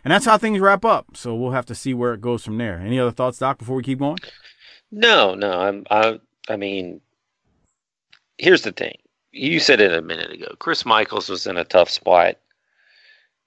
And 0.04 0.12
that's 0.12 0.26
how 0.26 0.38
things 0.38 0.60
wrap 0.60 0.86
up. 0.86 1.16
So 1.16 1.36
we'll 1.36 1.52
have 1.52 1.66
to 1.68 1.76
see 1.76 1.94
where 1.94 2.14
it 2.14 2.22
goes 2.22 2.44
from 2.44 2.58
there. 2.58 2.80
Any 2.80 3.00
other 3.00 3.12
thoughts, 3.12 3.40
Doc, 3.40 3.58
before 3.58 3.76
we 3.76 3.84
keep 3.84 4.00
going? 4.00 4.20
No, 4.92 5.36
no. 5.36 5.52
I'm. 5.52 5.86
I. 5.90 6.20
I 6.48 6.56
mean, 6.56 7.02
here's 8.38 8.64
the 8.64 8.72
thing. 8.72 8.98
You 9.32 9.60
said 9.60 9.80
it 9.80 9.94
a 9.94 10.02
minute 10.02 10.32
ago. 10.32 10.56
Chris 10.58 10.86
Michaels 10.86 11.30
was 11.30 11.46
in 11.46 11.58
a 11.58 11.64
tough 11.64 11.90
spot. 11.90 12.38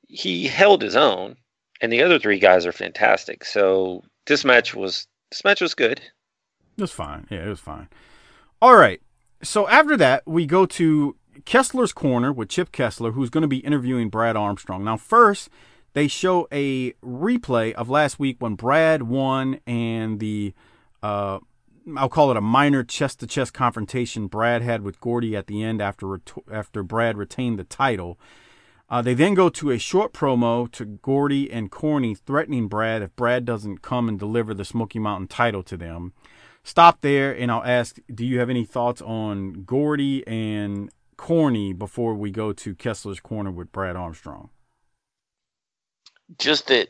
He 0.07 0.47
held 0.47 0.83
his 0.83 0.95
own, 0.95 1.37
and 1.81 1.93
the 1.93 2.03
other 2.03 2.19
three 2.19 2.39
guys 2.39 2.67
are 2.67 2.73
fantastic. 2.73 3.45
So 3.45 4.05
this 4.27 4.45
match 4.45 4.75
was 4.75 5.07
this 5.31 5.45
match 5.45 5.61
was 5.61 5.75
good. 5.75 6.01
It 6.77 6.81
was 6.81 6.93
fine. 6.93 7.27
Yeah, 7.31 7.45
it 7.45 7.49
was 7.49 7.61
fine. 7.61 7.89
All 8.61 8.77
right. 8.77 9.01
So 9.43 9.67
after 9.69 9.97
that, 9.97 10.23
we 10.27 10.47
go 10.47 10.67
to 10.67 11.17
Kessler's 11.45 11.93
corner 11.93 12.33
with 12.33 12.49
Chip 12.49 12.71
Kessler, 12.71 13.13
who's 13.13 13.31
going 13.31 13.43
to 13.43 13.49
be 13.49 13.59
interviewing 13.59 14.09
Brad 14.09 14.37
Armstrong. 14.37 14.85
Now, 14.85 14.97
first, 14.97 15.49
they 15.95 16.09
show 16.09 16.49
a 16.51 16.93
replay 16.95 17.73
of 17.73 17.89
last 17.89 18.19
week 18.19 18.37
when 18.41 18.55
Brad 18.55 19.05
won 19.05 19.61
and 19.67 20.21
the 20.21 20.55
uh, 21.03 21.39
I'll 21.97 22.09
call 22.09 22.31
it 22.31 22.37
a 22.37 22.43
minor 22.43 22.85
chest 22.85 23.21
to 23.21 23.27
chest 23.27 23.55
confrontation 23.55 24.29
Brad 24.29 24.63
had 24.63 24.83
with 24.83 25.01
Gordy 25.01 25.37
at 25.37 25.47
the 25.47 25.63
end 25.63 25.83
after 25.83 26.07
ret- 26.07 26.33
after 26.51 26.83
Brad 26.83 27.17
retained 27.17 27.59
the 27.59 27.65
title. 27.65 28.19
Uh, 28.89 29.03
they 29.03 29.15
then 29.15 29.35
go 29.35 29.49
to 29.49 29.71
a 29.71 29.79
short 29.79 30.13
promo 30.13 30.71
to 30.73 30.85
Gordy 30.85 31.51
and 31.51 31.71
Corny 31.71 32.15
threatening 32.15 32.69
Brad 32.69 33.03
if 33.03 33.17
Brad 33.17 33.45
doesn't 33.45 33.83
come 33.83 34.09
and 34.09 34.19
deliver 34.19 34.55
the 34.55 34.65
Smoky 34.65 34.99
Mountain 34.99 35.29
title 35.29 35.63
to 35.65 35.77
them. 35.77 36.13
Stop 36.63 37.01
there 37.01 37.33
and 37.33 37.51
I'll 37.51 37.65
ask 37.65 37.99
do 38.15 38.25
you 38.25 38.39
have 38.39 38.51
any 38.51 38.65
thoughts 38.65 39.03
on 39.03 39.65
Gordy 39.65 40.27
and 40.29 40.91
Corny 41.17 41.73
before 41.73 42.15
we 42.15 42.31
go 42.31 42.53
to 42.53 42.75
Kessler's 42.75 43.21
corner 43.21 43.51
with 43.51 43.73
Brad 43.73 43.97
Armstrong? 43.97 44.51
Just 46.39 46.69
that 46.69 46.89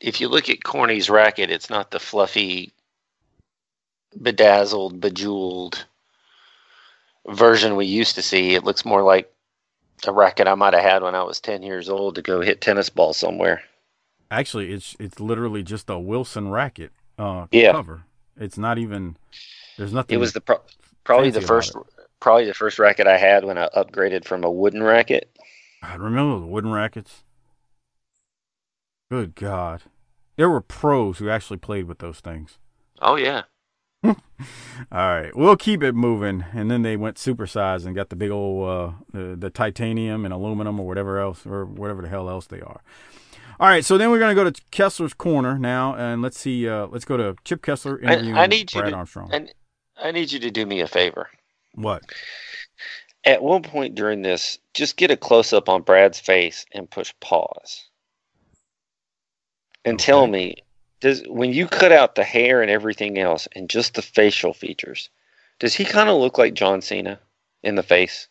if 0.00 0.20
you 0.20 0.28
look 0.28 0.48
at 0.48 0.62
Corny's 0.64 1.10
racket, 1.10 1.50
it's 1.50 1.70
not 1.70 1.90
the 1.90 1.98
fluffy, 2.00 2.72
bedazzled, 4.20 5.00
bejeweled 5.00 5.84
version 7.28 7.76
we 7.76 7.86
used 7.86 8.14
to 8.14 8.22
see. 8.22 8.54
It 8.54 8.64
looks 8.64 8.84
more 8.84 9.02
like 9.02 9.32
a 10.06 10.12
racket 10.12 10.46
I 10.46 10.54
might 10.54 10.74
have 10.74 10.82
had 10.82 11.02
when 11.02 11.14
I 11.14 11.22
was 11.22 11.40
ten 11.40 11.62
years 11.62 11.88
old 11.88 12.14
to 12.14 12.22
go 12.22 12.40
hit 12.40 12.60
tennis 12.60 12.88
ball 12.88 13.12
somewhere. 13.12 13.62
Actually, 14.30 14.72
it's 14.72 14.96
it's 15.00 15.20
literally 15.20 15.62
just 15.62 15.90
a 15.90 15.98
Wilson 15.98 16.50
racket 16.50 16.92
uh, 17.18 17.46
Yeah. 17.50 17.72
cover. 17.72 18.02
It's 18.38 18.58
not 18.58 18.78
even. 18.78 19.16
There's 19.76 19.92
nothing. 19.92 20.14
It 20.14 20.18
was 20.18 20.32
the 20.32 20.40
pro- 20.40 20.62
probably 21.04 21.30
the 21.30 21.40
first 21.40 21.74
probably 22.20 22.44
the 22.46 22.54
first 22.54 22.78
racket 22.78 23.06
I 23.06 23.16
had 23.16 23.44
when 23.44 23.58
I 23.58 23.68
upgraded 23.76 24.24
from 24.24 24.44
a 24.44 24.50
wooden 24.50 24.82
racket. 24.82 25.30
I 25.82 25.94
remember 25.94 26.40
the 26.40 26.46
wooden 26.46 26.72
rackets. 26.72 27.22
Good 29.10 29.34
God, 29.34 29.82
there 30.36 30.50
were 30.50 30.60
pros 30.60 31.18
who 31.18 31.30
actually 31.30 31.56
played 31.56 31.84
with 31.84 31.98
those 31.98 32.20
things. 32.20 32.58
Oh 33.00 33.16
yeah. 33.16 33.42
All 34.04 34.14
right, 34.92 35.34
we'll 35.34 35.56
keep 35.56 35.82
it 35.82 35.94
moving, 35.94 36.44
and 36.52 36.70
then 36.70 36.82
they 36.82 36.96
went 36.96 37.16
supersized 37.16 37.84
and 37.84 37.96
got 37.96 38.10
the 38.10 38.16
big 38.16 38.30
old 38.30 38.68
uh, 38.68 38.92
the, 39.12 39.34
the 39.34 39.50
titanium 39.50 40.24
and 40.24 40.32
aluminum 40.32 40.78
or 40.78 40.86
whatever 40.86 41.18
else 41.18 41.44
or 41.46 41.64
whatever 41.64 42.02
the 42.02 42.08
hell 42.08 42.28
else 42.28 42.46
they 42.46 42.60
are. 42.60 42.80
All 43.58 43.66
right, 43.68 43.84
so 43.84 43.98
then 43.98 44.10
we're 44.10 44.20
gonna 44.20 44.36
go 44.36 44.48
to 44.48 44.62
Kessler's 44.70 45.14
corner 45.14 45.58
now, 45.58 45.94
and 45.96 46.22
let's 46.22 46.38
see. 46.38 46.68
Uh, 46.68 46.86
let's 46.88 47.04
go 47.04 47.16
to 47.16 47.34
Chip 47.44 47.62
Kessler 47.62 47.98
I, 48.04 48.12
interviewing 48.12 48.36
I 48.36 48.46
need 48.46 48.72
you 48.72 48.80
Brad 48.80 48.92
to 48.92 48.96
Armstrong. 48.98 49.30
and 49.32 49.52
I 49.96 50.12
need 50.12 50.30
you 50.30 50.38
to 50.40 50.50
do 50.50 50.64
me 50.64 50.80
a 50.80 50.86
favor. 50.86 51.28
what? 51.74 52.02
At 53.24 53.42
one 53.42 53.62
point 53.62 53.96
during 53.96 54.22
this, 54.22 54.58
just 54.74 54.96
get 54.96 55.10
a 55.10 55.16
close 55.16 55.52
up 55.52 55.68
on 55.68 55.82
Brad's 55.82 56.20
face 56.20 56.64
and 56.72 56.88
push 56.88 57.12
pause. 57.20 57.87
And 59.84 59.98
tell 59.98 60.26
me, 60.26 60.56
does 61.00 61.22
when 61.28 61.52
you 61.52 61.66
cut 61.66 61.92
out 61.92 62.14
the 62.14 62.24
hair 62.24 62.62
and 62.62 62.70
everything 62.70 63.18
else 63.18 63.48
and 63.54 63.70
just 63.70 63.94
the 63.94 64.02
facial 64.02 64.52
features, 64.52 65.08
does 65.58 65.74
he 65.74 65.84
kind 65.84 66.08
of 66.08 66.18
look 66.18 66.38
like 66.38 66.54
John 66.54 66.82
Cena 66.82 67.20
in 67.62 67.74
the 67.74 67.82
face? 67.82 68.28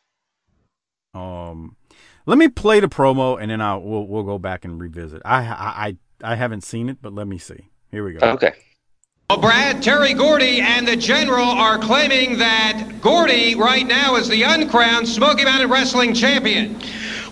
Um, 1.13 1.75
let 2.25 2.37
me 2.37 2.47
play 2.47 2.79
the 2.79 2.87
promo, 2.87 3.41
and 3.41 3.49
then 3.49 3.61
I'll 3.61 3.81
we'll 3.81 4.05
we'll 4.05 4.23
go 4.23 4.37
back 4.37 4.65
and 4.65 4.79
revisit. 4.79 5.21
I 5.25 5.39
I 5.45 5.97
I, 6.21 6.33
I 6.33 6.35
haven't 6.35 6.61
seen 6.61 6.89
it, 6.89 6.97
but 7.01 7.13
let 7.13 7.27
me 7.27 7.37
see. 7.37 7.69
Here 7.89 8.03
we 8.03 8.13
go. 8.13 8.27
Okay. 8.33 8.53
Well, 9.29 9.39
Brad, 9.39 9.83
Terry 9.83 10.13
Gordy 10.13 10.61
and 10.61 10.87
the 10.87 10.95
General 10.95 11.43
are 11.43 11.77
claiming 11.77 12.37
that 12.37 12.99
Gordy 13.01 13.55
right 13.55 13.85
now 13.85 14.15
is 14.15 14.29
the 14.29 14.43
uncrowned 14.43 15.05
Smoky 15.05 15.43
Mountain 15.43 15.69
Wrestling 15.69 16.13
Champion. 16.13 16.79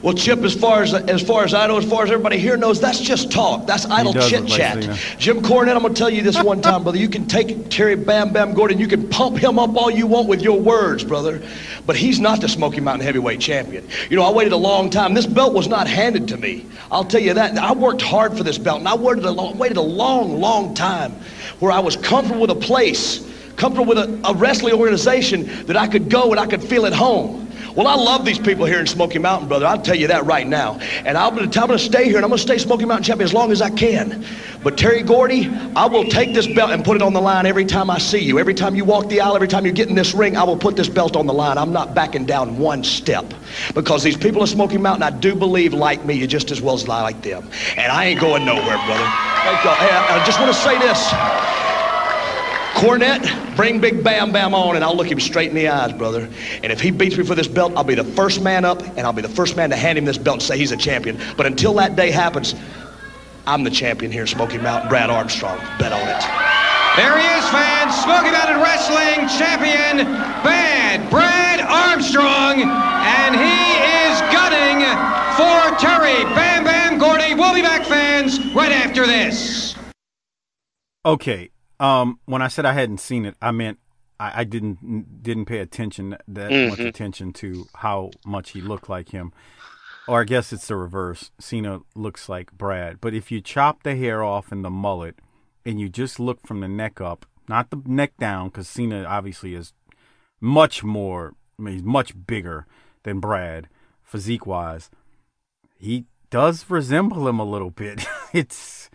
Well, 0.05 0.13
Chip, 0.13 0.43
as 0.43 0.53
far 0.53 0.83
as 0.83 0.93
as 0.93 1.23
far 1.23 1.45
as 1.45 1.55
I 1.55 1.65
know, 1.65 1.79
as 1.79 1.89
far 1.89 2.03
as 2.03 2.11
everybody 2.11 2.37
here 2.37 2.57
knows, 2.57 2.79
that's 2.79 3.01
just 3.01 3.31
talk. 3.31 3.65
That's 3.65 3.87
idle 3.87 4.13
chit 4.13 4.45
chat. 4.45 4.83
Jim 5.17 5.41
Cornette, 5.41 5.75
I'm 5.75 5.81
gonna 5.81 5.95
tell 5.95 6.11
you 6.11 6.21
this 6.21 6.39
one 6.43 6.61
time, 6.61 6.83
brother. 6.83 6.99
You 6.99 7.09
can 7.09 7.25
take 7.25 7.71
Terry 7.71 7.95
Bam 7.95 8.31
Bam 8.31 8.53
Gordy, 8.53 8.75
you 8.75 8.87
can 8.87 9.09
pump 9.09 9.35
him 9.35 9.57
up 9.57 9.75
all 9.75 9.89
you 9.89 10.05
want 10.05 10.27
with 10.27 10.43
your 10.43 10.59
words, 10.59 11.03
brother, 11.03 11.41
but 11.87 11.95
he's 11.95 12.19
not 12.19 12.39
the 12.39 12.47
Smoky 12.47 12.81
Mountain 12.81 13.03
Heavyweight 13.03 13.39
Champion. 13.39 13.87
You 14.11 14.17
know, 14.17 14.21
I 14.21 14.31
waited 14.31 14.53
a 14.53 14.57
long 14.57 14.91
time. 14.91 15.15
This 15.15 15.25
belt 15.25 15.55
was 15.55 15.67
not 15.67 15.87
handed 15.87 16.27
to 16.27 16.37
me. 16.37 16.67
I'll 16.91 17.05
tell 17.05 17.21
you 17.21 17.33
that. 17.33 17.57
I 17.57 17.73
worked 17.73 18.03
hard 18.03 18.37
for 18.37 18.43
this 18.43 18.59
belt, 18.59 18.77
and 18.77 18.87
I 18.87 18.93
waited 18.93 19.25
a 19.25 19.31
long, 19.31 19.57
waited 19.57 19.77
a 19.77 19.81
long, 19.81 20.39
long 20.39 20.75
time, 20.75 21.13
where 21.57 21.71
I 21.71 21.79
was 21.79 21.95
comfortable 21.97 22.41
with 22.41 22.51
a 22.51 22.55
place, 22.55 23.27
comfortable 23.55 23.87
with 23.87 23.97
a, 23.97 24.21
a 24.23 24.35
wrestling 24.35 24.75
organization 24.75 25.65
that 25.65 25.77
I 25.77 25.87
could 25.87 26.11
go 26.11 26.29
and 26.29 26.39
I 26.39 26.45
could 26.45 26.63
feel 26.63 26.85
at 26.85 26.93
home. 26.93 27.44
Well, 27.75 27.88
I 27.88 27.95
love 27.95 28.23
these 28.23 28.39
people 28.39 28.65
here 28.65 28.79
in 28.79 28.88
Smoky 28.88 29.19
Mountain, 29.19 29.49
brother. 29.49 29.65
I'll 29.65 29.81
tell 29.81 29.97
you 29.97 30.07
that 30.07 30.25
right 30.25 30.47
now. 30.47 30.79
And 31.03 31.17
I'm 31.17 31.35
going 31.35 31.49
to 31.49 31.77
stay 31.77 32.05
here, 32.05 32.15
and 32.15 32.23
I'm 32.23 32.29
going 32.29 32.38
to 32.38 32.43
stay 32.43 32.57
Smoky 32.57 32.85
Mountain 32.85 33.03
champion 33.03 33.25
as 33.25 33.33
long 33.33 33.51
as 33.51 33.61
I 33.61 33.69
can. 33.69 34.25
But 34.63 34.77
Terry 34.77 35.03
Gordy, 35.03 35.49
I 35.75 35.85
will 35.85 36.05
take 36.05 36.33
this 36.33 36.47
belt 36.47 36.71
and 36.71 36.85
put 36.85 36.95
it 36.95 37.01
on 37.01 37.11
the 37.11 37.19
line 37.19 37.45
every 37.45 37.65
time 37.65 37.89
I 37.89 37.97
see 37.97 38.19
you. 38.19 38.39
Every 38.39 38.53
time 38.53 38.75
you 38.75 38.85
walk 38.85 39.09
the 39.09 39.19
aisle, 39.19 39.35
every 39.35 39.49
time 39.49 39.65
you 39.65 39.73
get 39.73 39.89
in 39.89 39.95
this 39.95 40.13
ring, 40.13 40.38
I 40.38 40.43
will 40.43 40.57
put 40.57 40.77
this 40.77 40.88
belt 40.88 41.17
on 41.17 41.27
the 41.27 41.33
line. 41.33 41.57
I'm 41.57 41.73
not 41.73 41.93
backing 41.93 42.25
down 42.25 42.57
one 42.57 42.81
step. 42.81 43.25
Because 43.73 44.03
these 44.03 44.17
people 44.17 44.39
in 44.39 44.47
Smoky 44.47 44.77
Mountain, 44.77 45.03
I 45.03 45.09
do 45.09 45.35
believe, 45.35 45.73
like 45.73 46.05
me 46.05 46.13
you 46.13 46.27
just 46.27 46.51
as 46.51 46.61
well 46.61 46.75
as 46.75 46.88
I 46.88 47.01
like 47.01 47.21
them. 47.23 47.49
And 47.75 47.91
I 47.91 48.05
ain't 48.05 48.21
going 48.21 48.45
nowhere, 48.45 48.63
brother. 48.63 49.11
Thank 49.43 49.65
y'all. 49.65 49.75
Hey, 49.75 49.89
I, 49.91 50.21
I 50.21 50.25
just 50.25 50.39
want 50.39 50.55
to 50.55 50.59
say 50.61 50.79
this. 50.79 51.64
Cornette, 52.75 53.55
bring 53.55 53.79
Big 53.79 54.03
Bam 54.03 54.33
Bam 54.33 54.53
on, 54.53 54.75
and 54.75 54.83
I'll 54.83 54.95
look 54.95 55.09
him 55.09 55.19
straight 55.19 55.49
in 55.49 55.55
the 55.55 55.69
eyes, 55.69 55.93
brother. 55.93 56.29
And 56.61 56.73
if 56.73 56.81
he 56.81 56.91
beats 56.91 57.17
me 57.17 57.23
for 57.23 57.33
this 57.33 57.47
belt, 57.47 57.71
I'll 57.75 57.85
be 57.85 57.95
the 57.95 58.03
first 58.03 58.41
man 58.41 58.65
up, 58.65 58.81
and 58.81 58.99
I'll 58.99 59.13
be 59.13 59.21
the 59.21 59.29
first 59.29 59.55
man 59.55 59.69
to 59.69 59.77
hand 59.77 59.97
him 59.97 60.03
this 60.03 60.17
belt 60.17 60.35
and 60.35 60.43
say 60.43 60.57
he's 60.57 60.73
a 60.73 60.77
champion. 60.77 61.17
But 61.38 61.45
until 61.45 61.73
that 61.75 61.95
day 61.95 62.11
happens, 62.11 62.53
I'm 63.47 63.63
the 63.63 63.71
champion 63.71 64.11
here 64.11 64.27
Smoky 64.27 64.57
Mountain, 64.57 64.89
Brad 64.89 65.09
Armstrong. 65.09 65.57
Bet 65.79 65.93
on 65.93 66.01
it. 66.01 66.21
There 66.97 67.17
he 67.17 67.25
is, 67.39 67.49
fans. 67.49 67.95
Smoky 68.03 68.31
Mountain 68.31 68.59
Wrestling 68.61 69.27
Champion, 69.39 70.05
Bad 70.43 71.09
Brad 71.09 71.61
Armstrong. 71.61 72.61
And 72.61 73.35
he 73.35 73.55
is 74.03 74.19
gunning 74.35 74.83
for 75.39 75.79
Terry 75.79 76.25
Bam 76.35 76.65
Bam 76.65 76.97
Gordy. 76.99 77.35
We'll 77.35 77.53
be 77.53 77.61
back, 77.61 77.85
fans, 77.85 78.53
right 78.53 78.71
after 78.71 79.05
this. 79.05 79.75
Okay. 81.05 81.51
Um, 81.79 82.19
when 82.25 82.41
I 82.41 82.47
said 82.47 82.65
I 82.65 82.73
hadn't 82.73 82.99
seen 82.99 83.25
it, 83.25 83.35
I 83.41 83.51
meant 83.51 83.79
I, 84.19 84.41
I 84.41 84.43
didn't 84.45 85.21
didn't 85.23 85.45
pay 85.45 85.59
attention 85.59 86.17
that 86.27 86.49
much 86.69 86.79
Mhm. 86.79 86.88
attention 86.88 87.33
to 87.33 87.65
how 87.75 88.11
much 88.25 88.51
he 88.51 88.61
looked 88.61 88.89
like 88.89 89.09
him. 89.09 89.33
Or 90.07 90.21
I 90.21 90.23
guess 90.23 90.53
it's 90.53 90.67
the 90.67 90.75
reverse. 90.75 91.31
Cena 91.39 91.81
looks 91.95 92.29
like 92.29 92.51
Brad. 92.53 93.01
But 93.01 93.13
if 93.15 93.31
you 93.31 93.41
chop 93.41 93.83
the 93.83 93.95
hair 93.95 94.23
off 94.23 94.51
and 94.51 94.63
the 94.63 94.69
mullet, 94.69 95.17
and 95.65 95.79
you 95.81 95.89
just 95.89 96.19
look 96.19 96.45
from 96.45 96.59
the 96.59 96.67
neck 96.67 97.01
up, 97.01 97.25
not 97.49 97.71
the 97.71 97.81
neck 97.85 98.13
down, 98.19 98.49
because 98.49 98.69
Cena 98.69 99.03
obviously 99.03 99.55
is 99.55 99.73
much 100.39 100.83
more. 100.83 101.33
I 101.57 101.61
mean, 101.63 101.73
he's 101.73 101.83
much 101.83 102.13
bigger 102.27 102.67
than 103.03 103.19
Brad, 103.19 103.67
physique 104.03 104.45
wise. 104.45 104.91
He 105.79 106.05
does 106.29 106.69
resemble 106.69 107.27
him 107.27 107.39
a 107.39 107.43
little 107.45 107.71
bit. 107.71 108.05
it's, 108.33 108.89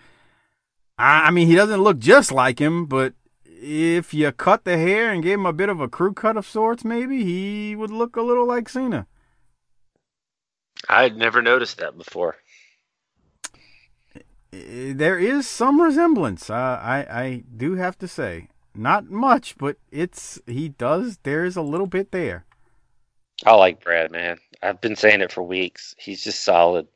I, 1.00 1.28
I 1.28 1.30
mean, 1.30 1.48
he 1.48 1.54
doesn't 1.54 1.82
look 1.82 1.98
just 1.98 2.30
like 2.30 2.58
him, 2.58 2.86
but 2.86 3.14
if 3.44 4.12
you 4.12 4.30
cut 4.32 4.64
the 4.64 4.76
hair 4.76 5.10
and 5.10 5.22
gave 5.22 5.38
him 5.38 5.46
a 5.46 5.52
bit 5.52 5.68
of 5.68 5.80
a 5.80 5.88
crew 5.88 6.12
cut 6.12 6.36
of 6.36 6.46
sorts, 6.46 6.84
maybe 6.84 7.24
he 7.24 7.74
would 7.74 7.90
look 7.90 8.16
a 8.16 8.22
little 8.22 8.46
like 8.46 8.68
Cena. 8.68 9.06
I'd 10.88 11.16
never 11.16 11.42
noticed 11.42 11.78
that 11.78 11.96
before. 11.96 12.36
There 14.50 15.18
is 15.18 15.46
some 15.46 15.80
resemblance. 15.80 16.50
Uh, 16.50 16.80
I 16.82 17.06
I 17.10 17.44
do 17.56 17.76
have 17.76 17.96
to 17.98 18.08
say, 18.08 18.48
not 18.74 19.08
much, 19.08 19.56
but 19.56 19.76
it's 19.92 20.40
he 20.46 20.68
does. 20.68 21.18
There 21.22 21.44
is 21.44 21.56
a 21.56 21.62
little 21.62 21.86
bit 21.86 22.10
there. 22.10 22.44
I 23.46 23.54
like 23.54 23.82
Brad, 23.82 24.10
man. 24.10 24.38
I've 24.62 24.80
been 24.80 24.96
saying 24.96 25.20
it 25.20 25.32
for 25.32 25.42
weeks. 25.42 25.94
He's 25.98 26.24
just 26.24 26.42
solid. 26.42 26.88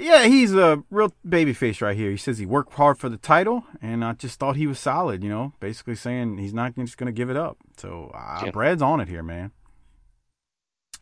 Yeah, 0.00 0.24
he's 0.24 0.54
a 0.54 0.82
real 0.90 1.14
baby 1.28 1.52
face 1.52 1.82
right 1.82 1.96
here. 1.96 2.10
He 2.10 2.16
says 2.16 2.38
he 2.38 2.46
worked 2.46 2.74
hard 2.74 2.98
for 2.98 3.10
the 3.10 3.18
title, 3.18 3.64
and 3.82 4.02
I 4.02 4.14
just 4.14 4.38
thought 4.38 4.56
he 4.56 4.66
was 4.66 4.78
solid. 4.78 5.22
You 5.22 5.28
know, 5.28 5.52
basically 5.60 5.94
saying 5.94 6.38
he's 6.38 6.54
not 6.54 6.74
just 6.74 6.96
going 6.96 7.06
to 7.06 7.16
give 7.16 7.28
it 7.28 7.36
up. 7.36 7.58
So 7.76 8.10
uh, 8.14 8.42
yeah. 8.46 8.50
Brad's 8.50 8.82
on 8.82 9.00
it 9.00 9.08
here, 9.08 9.22
man. 9.22 9.52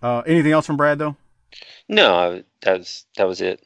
Uh, 0.03 0.23
anything 0.27 0.53
else 0.53 0.67
from 0.67 0.77
Brad 0.77 0.99
though? 0.99 1.17
No, 1.89 2.43
that 2.63 2.79
was 2.79 3.07
that 3.17 3.29
was 3.29 3.41
it. 3.41 3.65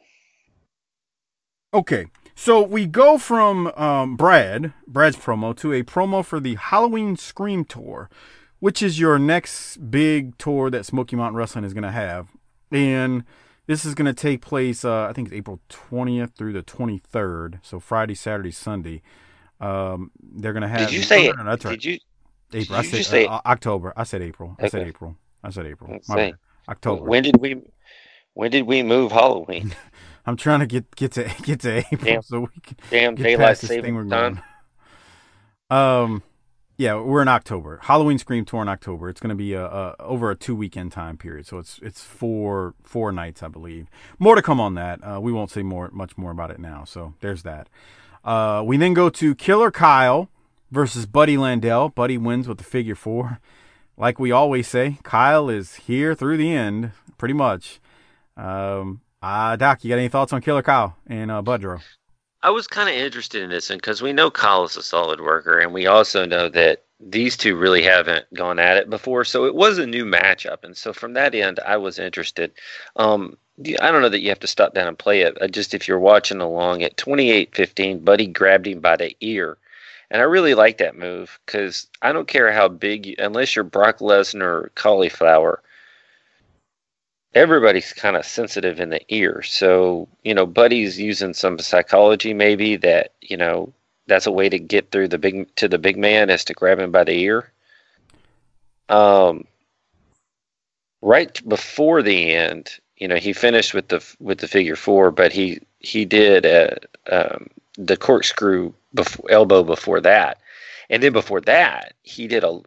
Okay, 1.75 2.07
so 2.35 2.63
we 2.63 2.85
go 2.85 3.17
from 3.17 3.69
um, 3.69 4.17
Brad, 4.17 4.75
Brad's 4.87 5.17
promo, 5.17 5.57
to 5.57 5.73
a 5.73 5.83
promo 5.83 6.23
for 6.23 6.41
the 6.41 6.57
Halloween 6.57 7.17
Scream 7.17 7.65
Tour, 7.65 8.11
which 8.59 8.83
is 8.83 9.01
your 9.01 9.19
next 9.19 9.91
big 9.91 10.37
tour 10.37 10.69
that 10.69 10.85
Smoky 10.85 11.17
Mountain 11.17 11.37
Wrestling 11.37 11.65
is 11.65 11.73
going 11.73 11.85
to 11.85 11.91
have, 11.91 12.29
and 12.71 13.25
this 13.67 13.85
is 13.85 13.95
going 13.95 14.07
to 14.07 14.15
take 14.15 14.41
place. 14.43 14.85
Uh, 14.85 15.07
I 15.09 15.13
think 15.13 15.29
it's 15.29 15.37
April 15.37 15.61
twentieth 15.69 16.35
through 16.37 16.53
the 16.53 16.63
twenty 16.63 16.99
third, 16.99 17.61
so 17.63 17.81
Friday, 17.81 18.15
Saturday, 18.15 18.51
Sunday. 18.51 19.03
Um, 19.61 20.11
they're 20.21 20.53
going 20.53 20.63
to 20.63 20.69
have. 20.69 20.81
Did 20.81 20.93
you 20.93 21.03
say? 21.03 21.27
No, 21.29 21.33
no, 21.33 21.43
no, 21.45 21.51
that's 21.51 21.65
right. 21.65 21.73
Did 21.73 21.85
you? 21.85 21.99
April. 22.53 22.83
Did 22.83 22.87
I 22.87 22.91
said 22.91 23.05
say, 23.07 23.27
uh, 23.27 23.41
October. 23.47 23.93
I 23.97 24.05
said 24.05 24.23
April. 24.23 24.57
I 24.59 24.69
said 24.69 24.87
April. 24.87 25.17
I 25.43 25.51
said 25.51 25.67
April. 25.67 25.99
My. 26.09 26.35
October. 26.69 27.05
When 27.05 27.23
did 27.23 27.41
we? 27.41 27.63
When 28.35 28.51
did 28.51 28.67
we 28.67 28.83
move 28.83 29.13
Halloween? 29.13 29.75
I'm 30.27 30.37
trying 30.37 30.61
to 30.61 30.67
get 30.67 30.95
get 30.95 31.13
to 31.13 31.25
get 31.43 31.61
to 31.61 31.79
April 31.79 31.99
Damn- 32.05 32.23
so 32.23 32.41
we 32.41 32.61
can 32.63 32.77
Damn 32.91 33.15
get 33.15 33.23
daylight 33.25 33.47
past 33.49 33.63
this 33.63 33.71
thing 33.71 33.95
we're 33.95 34.05
time. 34.09 34.41
going. 35.71 35.81
Um, 35.81 36.23
yeah, 36.77 37.01
we're 37.01 37.23
in 37.23 37.29
October. 37.29 37.81
Halloween 37.83 38.19
Scream 38.19 38.45
Tour 38.45 38.63
in 38.63 38.69
October. 38.69 39.09
It's 39.09 39.21
going 39.21 39.31
to 39.31 39.35
be 39.35 39.53
a, 39.53 39.65
a 39.65 39.97
over 40.01 40.31
a 40.31 40.37
two 40.37 40.55
weekend 40.55 40.93
time 40.93 41.17
period, 41.17 41.47
so 41.47 41.59
it's 41.59 41.79
it's 41.83 42.03
four 42.03 42.75
four 42.83 43.13
nights, 43.13 43.43
I 43.43 43.49
believe. 43.49 43.89
More 44.19 44.35
to 44.35 44.43
come 44.43 44.61
on 44.61 44.75
that. 44.75 45.01
Uh, 45.03 45.21
we 45.21 45.33
won't 45.33 45.51
say 45.51 45.63
more 45.63 45.91
much 45.93 46.17
more 46.17 46.31
about 46.31 46.51
it 46.51 46.59
now. 46.59 46.85
So 46.85 47.15
there's 47.21 47.43
that. 47.43 47.69
Uh, 48.25 48.63
we 48.65 48.77
then 48.77 48.95
go 48.95 49.11
to 49.11 49.35
Killer 49.35 49.71
Kyle 49.71 50.29
versus 50.71 51.07
Buddy 51.07 51.37
Landel. 51.37 51.95
Buddy 51.95 52.17
wins 52.17 52.49
with 52.49 52.59
the 52.59 52.65
figure 52.65 52.95
four. 52.95 53.41
Like 53.97 54.19
we 54.19 54.33
always 54.33 54.67
say, 54.67 54.99
Kyle 55.03 55.49
is 55.51 55.75
here 55.75 56.15
through 56.15 56.39
the 56.39 56.53
end, 56.53 56.93
pretty 57.19 57.35
much. 57.35 57.81
Um, 58.37 59.03
uh, 59.21 59.57
Doc, 59.57 59.85
you 59.85 59.91
got 59.91 59.99
any 59.99 60.09
thoughts 60.09 60.33
on 60.33 60.41
Killer 60.41 60.63
Kyle 60.63 60.97
and 61.07 61.31
uh, 61.31 61.43
Budro? 61.43 61.81
I 62.43 62.51
was 62.51 62.67
kind 62.67 62.89
of 62.89 62.95
interested 62.97 63.43
in 63.43 63.51
this 63.51 63.71
one 63.71 63.79
because 63.79 64.03
we 64.03 64.13
know 64.13 64.31
Kyle 64.31 64.65
is 64.65 64.77
a 64.77 64.83
solid 64.83 65.21
worker, 65.21 65.59
and 65.61 65.73
we 65.73 65.87
also 65.87 66.25
know 66.25 66.49
that 66.51 66.85
these 67.01 67.37
two 67.37 67.57
really 67.57 67.83
haven't 67.83 68.33
gone 68.35 68.59
at 68.59 68.79
it 68.79 68.91
before. 68.91 69.25
So 69.25 69.45
it 69.47 69.55
was 69.55 69.79
a 69.79 69.87
new 69.87 70.05
matchup, 70.05 70.65
and 70.65 70.77
so 70.77 70.93
from 70.93 71.15
that 71.15 71.35
end, 71.35 71.61
I 71.67 71.77
was 71.77 71.99
interested. 71.99 72.53
Um, 72.97 73.39
I 73.81 73.93
don't 73.93 74.03
know 74.03 74.09
that 74.09 74.23
you 74.23 74.31
have 74.31 74.41
to 74.41 74.47
stop 74.49 74.75
down 74.75 74.89
and 74.89 74.99
play 74.99 75.23
it. 75.23 75.41
uh, 75.41 75.49
Just 75.49 75.75
if 75.75 75.87
you're 75.87 76.01
watching 76.01 76.41
along 76.41 76.83
at 76.83 76.97
28-15, 76.97 78.05
Buddy 78.05 78.27
grabbed 78.29 78.67
him 78.67 78.81
by 78.81 78.97
the 78.97 79.17
ear, 79.21 79.59
and 80.11 80.21
I 80.23 80.25
really 80.25 80.55
like 80.55 80.79
that 80.79 80.99
move 80.99 81.39
because 81.47 81.87
I 82.03 82.13
don't 82.13 82.29
care 82.29 82.53
how 82.53 82.69
big, 82.69 83.07
you, 83.07 83.17
unless 83.19 83.55
you're 83.55 83.65
Brock 83.65 83.99
Lesnar 83.99 84.43
or 84.65 84.73
Cauliflower 84.75 85.63
everybody's 87.35 87.93
kind 87.93 88.17
of 88.17 88.25
sensitive 88.25 88.81
in 88.81 88.91
the 88.91 89.01
ear. 89.15 89.43
So, 89.43 90.09
you 90.23 90.35
know, 90.35 90.47
Buddy's 90.47 90.99
using 90.99 91.35
some 91.35 91.59
psychology 91.59 92.35
maybe 92.35 92.77
that, 92.77 93.13
you 93.21 93.37
know, 93.37 93.73
that's 94.07 94.27
a 94.27 94.33
way 94.33 94.49
to 94.49 94.59
get 94.59 94.91
through 94.91 95.09
the 95.09 95.19
big 95.19 95.55
to 95.57 95.69
the 95.69 95.79
big 95.79 95.97
man 95.97 96.29
is 96.29 96.45
to 96.45 96.55
grab 96.55 96.79
him 96.79 96.91
by 96.91 97.05
the 97.05 97.19
ear. 97.19 97.53
Um 98.89 99.47
right 101.01 101.41
before 101.49 102.03
the 102.03 102.35
end, 102.35 102.79
you 102.97 103.09
know, 103.09 103.17
he 103.17 103.33
finished 103.33 103.75
with 103.75 103.89
the 103.89 104.05
with 104.21 104.39
the 104.39 104.49
figure 104.49 104.77
4, 104.77 105.11
but 105.11 105.33
he 105.33 105.61
he 105.81 106.05
did 106.05 106.47
uh, 106.47 106.77
um, 107.11 107.49
the 107.77 107.97
corkscrew 107.97 108.73
before, 108.95 109.31
elbow 109.31 109.63
before 109.65 110.01
that. 110.01 110.39
And 110.89 111.03
then 111.03 111.13
before 111.13 111.41
that, 111.43 111.95
he 112.03 112.29
did 112.29 112.45
a 112.45 112.61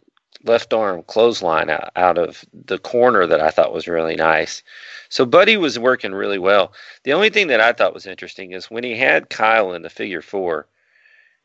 left 0.45 0.73
arm 0.73 1.03
clothesline 1.03 1.69
out, 1.69 1.91
out 1.95 2.17
of 2.17 2.45
the 2.53 2.79
corner 2.79 3.25
that 3.27 3.41
I 3.41 3.49
thought 3.49 3.73
was 3.73 3.87
really 3.87 4.15
nice. 4.15 4.63
So 5.09 5.25
Buddy 5.25 5.57
was 5.57 5.77
working 5.77 6.13
really 6.13 6.39
well. 6.39 6.73
The 7.03 7.13
only 7.13 7.29
thing 7.29 7.47
that 7.47 7.61
I 7.61 7.73
thought 7.73 7.93
was 7.93 8.07
interesting 8.07 8.51
is 8.51 8.71
when 8.71 8.83
he 8.83 8.95
had 8.95 9.29
Kyle 9.29 9.73
in 9.73 9.81
the 9.81 9.89
figure 9.89 10.21
four 10.21 10.67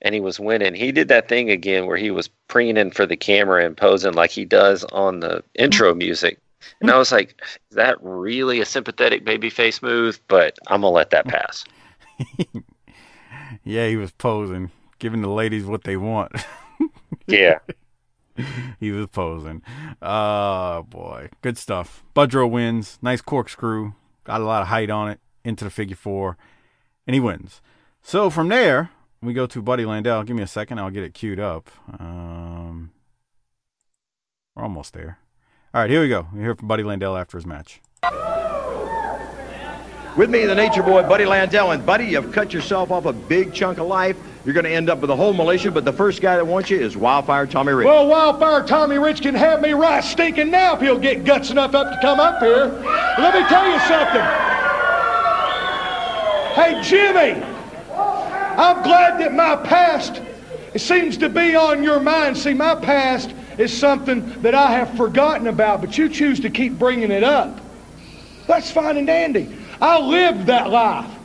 and 0.02 0.14
he 0.14 0.20
was 0.20 0.40
winning, 0.40 0.74
he 0.74 0.92
did 0.92 1.08
that 1.08 1.28
thing 1.28 1.50
again 1.50 1.86
where 1.86 1.96
he 1.96 2.10
was 2.10 2.28
preening 2.48 2.90
for 2.90 3.06
the 3.06 3.16
camera 3.16 3.64
and 3.64 3.76
posing 3.76 4.14
like 4.14 4.30
he 4.30 4.44
does 4.44 4.84
on 4.84 5.20
the 5.20 5.42
intro 5.54 5.90
mm-hmm. 5.90 5.98
music. 5.98 6.38
And 6.80 6.90
I 6.90 6.98
was 6.98 7.10
like, 7.10 7.40
is 7.70 7.76
that 7.76 7.96
really 8.00 8.60
a 8.60 8.66
sympathetic 8.66 9.24
baby 9.24 9.50
face 9.50 9.82
move? 9.82 10.20
But 10.28 10.58
I'm 10.66 10.82
going 10.82 10.92
to 10.92 10.94
let 10.94 11.10
that 11.10 11.26
pass. 11.26 11.64
Yeah, 13.64 13.88
he 13.88 13.96
was 13.96 14.10
posing, 14.12 14.70
giving 14.98 15.22
the 15.22 15.28
ladies 15.28 15.64
what 15.64 15.84
they 15.84 15.96
want. 15.96 16.32
Yeah. 17.26 17.58
he 18.80 18.90
was 18.90 19.06
posing. 19.08 19.62
Oh 20.00 20.84
boy, 20.88 21.30
good 21.42 21.58
stuff. 21.58 22.04
Budro 22.14 22.50
wins. 22.50 22.98
Nice 23.02 23.20
corkscrew. 23.20 23.92
Got 24.24 24.40
a 24.40 24.44
lot 24.44 24.62
of 24.62 24.68
height 24.68 24.90
on 24.90 25.10
it 25.10 25.20
into 25.44 25.64
the 25.64 25.70
figure 25.70 25.96
four, 25.96 26.36
and 27.06 27.14
he 27.14 27.20
wins. 27.20 27.60
So 28.02 28.30
from 28.30 28.48
there, 28.48 28.90
we 29.22 29.32
go 29.32 29.46
to 29.46 29.62
Buddy 29.62 29.84
Landel. 29.84 30.24
Give 30.26 30.36
me 30.36 30.42
a 30.42 30.46
second. 30.46 30.78
I'll 30.78 30.90
get 30.90 31.04
it 31.04 31.14
queued 31.14 31.40
up. 31.40 31.70
Um, 31.98 32.90
we're 34.54 34.62
almost 34.62 34.94
there. 34.94 35.18
All 35.72 35.80
right, 35.80 35.90
here 35.90 36.00
we 36.00 36.08
go. 36.08 36.26
We 36.32 36.40
hear 36.40 36.54
from 36.54 36.68
Buddy 36.68 36.82
Landel 36.82 37.20
after 37.20 37.36
his 37.36 37.46
match. 37.46 37.80
With 40.16 40.28
me, 40.28 40.44
the 40.44 40.54
nature 40.54 40.82
boy, 40.82 41.02
Buddy 41.04 41.24
Landell. 41.24 41.70
And, 41.70 41.86
Buddy, 41.86 42.06
you've 42.06 42.32
cut 42.32 42.52
yourself 42.52 42.90
off 42.90 43.04
a 43.04 43.12
big 43.12 43.54
chunk 43.54 43.78
of 43.78 43.86
life. 43.86 44.16
You're 44.44 44.54
going 44.54 44.64
to 44.64 44.70
end 44.70 44.88
up 44.88 45.00
with 45.00 45.10
a 45.10 45.16
whole 45.16 45.34
militia, 45.34 45.70
but 45.70 45.84
the 45.84 45.92
first 45.92 46.22
guy 46.22 46.36
that 46.36 46.46
wants 46.46 46.70
you 46.70 46.80
is 46.80 46.96
Wildfire 46.96 47.46
Tommy 47.46 47.72
Rich. 47.72 47.86
Well, 47.86 48.06
Wildfire 48.06 48.66
Tommy 48.66 48.96
Rich 48.96 49.20
can 49.20 49.34
have 49.34 49.60
me 49.60 49.72
right 49.72 50.02
stinking 50.02 50.50
now 50.50 50.74
if 50.74 50.80
he'll 50.80 50.98
get 50.98 51.24
guts 51.24 51.50
enough 51.50 51.74
up 51.74 51.92
to 51.92 52.00
come 52.00 52.18
up 52.18 52.40
here. 52.40 52.66
Let 53.18 53.34
me 53.34 53.46
tell 53.48 53.70
you 53.70 53.78
something. 53.80 54.22
Hey, 56.54 56.80
Jimmy, 56.82 57.42
I'm 57.92 58.82
glad 58.82 59.20
that 59.20 59.34
my 59.34 59.56
past 59.56 60.22
seems 60.76 61.18
to 61.18 61.28
be 61.28 61.54
on 61.54 61.82
your 61.82 62.00
mind. 62.00 62.38
See, 62.38 62.54
my 62.54 62.74
past 62.74 63.34
is 63.58 63.76
something 63.76 64.40
that 64.40 64.54
I 64.54 64.70
have 64.70 64.96
forgotten 64.96 65.48
about, 65.48 65.82
but 65.82 65.98
you 65.98 66.08
choose 66.08 66.40
to 66.40 66.48
keep 66.48 66.78
bringing 66.78 67.10
it 67.10 67.24
up. 67.24 67.60
That's 68.46 68.70
fine 68.70 68.96
and 68.96 69.06
dandy. 69.06 69.54
I 69.82 70.00
lived 70.00 70.46
that 70.46 70.70
life. 70.70 71.19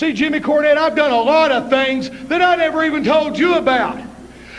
See, 0.00 0.14
Jimmy 0.14 0.40
Cornette, 0.40 0.78
I've 0.78 0.96
done 0.96 1.10
a 1.10 1.20
lot 1.20 1.52
of 1.52 1.68
things 1.68 2.08
that 2.28 2.40
I 2.40 2.56
never 2.56 2.82
even 2.84 3.04
told 3.04 3.38
you 3.38 3.56
about. 3.56 4.02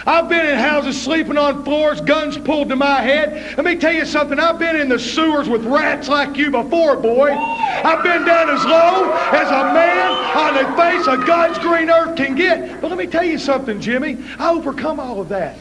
I've 0.06 0.30
been 0.30 0.46
in 0.46 0.56
houses 0.56 1.02
sleeping 1.02 1.36
on 1.36 1.64
floors, 1.64 2.00
guns 2.00 2.38
pulled 2.38 2.70
to 2.70 2.76
my 2.76 3.02
head. 3.02 3.58
Let 3.58 3.66
me 3.66 3.76
tell 3.76 3.92
you 3.92 4.06
something. 4.06 4.40
I've 4.40 4.60
been 4.60 4.76
in 4.76 4.88
the 4.88 5.00
sewers 5.00 5.50
with 5.50 5.66
rats 5.66 6.08
like 6.08 6.38
you 6.38 6.52
before, 6.52 6.96
boy. 6.96 7.32
I've 7.32 8.04
been 8.04 8.24
down 8.24 8.52
as 8.52 8.64
low 8.64 9.12
as 9.32 9.48
a 9.48 9.74
man 9.74 10.12
on 10.38 10.54
the 10.54 10.78
face 10.80 11.08
of 11.08 11.26
God's 11.26 11.58
green 11.58 11.90
earth 11.90 12.16
can 12.16 12.36
get. 12.36 12.80
But 12.80 12.90
let 12.90 13.00
me 13.00 13.08
tell 13.08 13.24
you 13.24 13.40
something, 13.40 13.82
Jimmy. 13.82 14.24
I 14.38 14.52
overcome 14.52 15.00
all 15.00 15.20
of 15.20 15.30
that. 15.30 15.58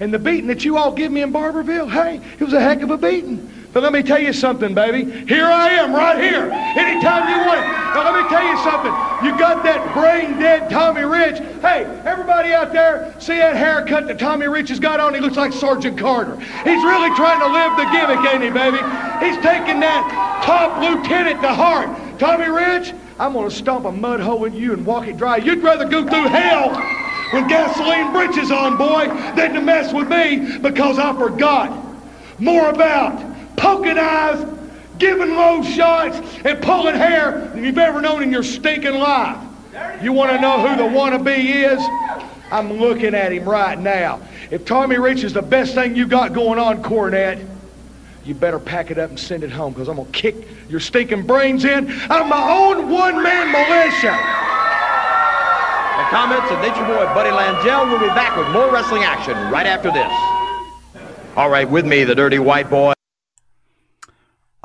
And 0.00 0.10
the 0.10 0.18
beating 0.18 0.46
that 0.46 0.64
you 0.64 0.78
all 0.78 0.94
give 0.94 1.12
me 1.12 1.20
in 1.20 1.34
Barbourville, 1.34 1.90
hey, 1.90 2.22
it 2.40 2.42
was 2.42 2.54
a 2.54 2.60
heck 2.62 2.80
of 2.80 2.90
a 2.90 2.96
beating. 2.96 3.57
But 3.72 3.82
let 3.82 3.92
me 3.92 4.02
tell 4.02 4.18
you 4.18 4.32
something, 4.32 4.74
baby. 4.74 5.04
Here 5.26 5.46
I 5.46 5.68
am, 5.68 5.92
right 5.92 6.18
here. 6.18 6.50
Anytime 6.50 7.28
you 7.28 7.46
want 7.46 7.60
it. 7.60 7.68
Now, 7.94 8.12
let 8.12 8.22
me 8.22 8.28
tell 8.28 8.44
you 8.44 8.56
something. 8.58 8.92
You 9.26 9.36
got 9.38 9.62
that 9.64 9.92
brain 9.94 10.38
dead 10.38 10.70
Tommy 10.70 11.02
Rich. 11.02 11.38
Hey, 11.60 11.84
everybody 12.04 12.52
out 12.52 12.72
there, 12.72 13.14
see 13.18 13.36
that 13.38 13.56
haircut 13.56 14.06
that 14.06 14.18
Tommy 14.18 14.46
Rich 14.46 14.68
has 14.70 14.78
got 14.78 15.00
on? 15.00 15.14
He 15.14 15.20
looks 15.20 15.36
like 15.36 15.52
Sergeant 15.52 15.98
Carter. 15.98 16.36
He's 16.38 16.84
really 16.84 17.14
trying 17.16 17.40
to 17.40 17.48
live 17.48 17.76
the 17.76 17.84
gimmick, 17.90 18.32
ain't 18.32 18.42
he, 18.42 18.50
baby? 18.50 18.78
He's 19.24 19.36
taking 19.42 19.80
that 19.80 20.42
top 20.44 20.80
lieutenant 20.80 21.42
to 21.42 21.52
heart. 21.52 21.88
Tommy 22.18 22.48
Rich, 22.48 22.94
I'm 23.18 23.34
to 23.34 23.50
stomp 23.50 23.84
a 23.84 23.92
mud 23.92 24.20
hole 24.20 24.44
in 24.44 24.54
you 24.54 24.72
and 24.72 24.86
walk 24.86 25.06
it 25.08 25.16
dry. 25.16 25.36
You'd 25.36 25.62
rather 25.62 25.84
go 25.84 26.06
through 26.06 26.28
hell 26.28 26.70
with 27.32 27.48
gasoline 27.48 28.12
breeches 28.12 28.50
on, 28.50 28.76
boy, 28.76 29.06
than 29.34 29.54
to 29.54 29.60
mess 29.60 29.92
with 29.92 30.08
me 30.08 30.58
because 30.58 30.98
I 30.98 31.16
forgot 31.18 31.84
more 32.38 32.70
about 32.70 33.37
poking 33.58 33.98
eyes, 33.98 34.46
giving 34.98 35.34
low 35.34 35.62
shots, 35.62 36.18
and 36.44 36.62
pulling 36.62 36.94
hair 36.94 37.48
than 37.48 37.64
you've 37.64 37.78
ever 37.78 38.00
known 38.00 38.22
in 38.22 38.32
your 38.32 38.42
stinking 38.42 38.94
life. 38.94 39.36
You 40.02 40.12
want 40.12 40.30
to 40.32 40.40
know 40.40 40.66
who 40.66 40.76
the 40.76 40.88
wannabe 40.88 41.38
is? 41.38 41.80
I'm 42.50 42.72
looking 42.72 43.14
at 43.14 43.32
him 43.32 43.48
right 43.48 43.78
now. 43.78 44.20
If 44.50 44.64
Tommy 44.64 44.96
Rich 44.96 45.24
is 45.24 45.34
the 45.34 45.42
best 45.42 45.74
thing 45.74 45.94
you 45.94 46.06
got 46.06 46.32
going 46.32 46.58
on, 46.58 46.82
Cornette, 46.82 47.46
you 48.24 48.34
better 48.34 48.58
pack 48.58 48.90
it 48.90 48.98
up 48.98 49.10
and 49.10 49.18
send 49.18 49.44
it 49.44 49.50
home 49.50 49.72
because 49.72 49.88
I'm 49.88 49.96
going 49.96 50.10
to 50.10 50.18
kick 50.18 50.36
your 50.68 50.80
stinking 50.80 51.26
brains 51.26 51.64
in 51.64 51.90
out 51.90 52.22
of 52.22 52.28
my 52.28 52.50
own 52.50 52.90
one-man 52.90 53.52
militia. 53.52 54.16
The 55.98 56.04
comments 56.10 56.50
of 56.50 56.60
Nature 56.60 56.86
Boy 56.86 57.04
Buddy 57.14 57.30
Landel 57.30 57.90
will 57.90 57.98
be 57.98 58.06
back 58.08 58.36
with 58.36 58.48
more 58.48 58.70
wrestling 58.70 59.02
action 59.02 59.34
right 59.50 59.66
after 59.66 59.90
this. 59.90 60.12
All 61.36 61.50
right, 61.50 61.68
with 61.68 61.86
me, 61.86 62.04
the 62.04 62.14
Dirty 62.14 62.38
White 62.38 62.68
Boy. 62.68 62.92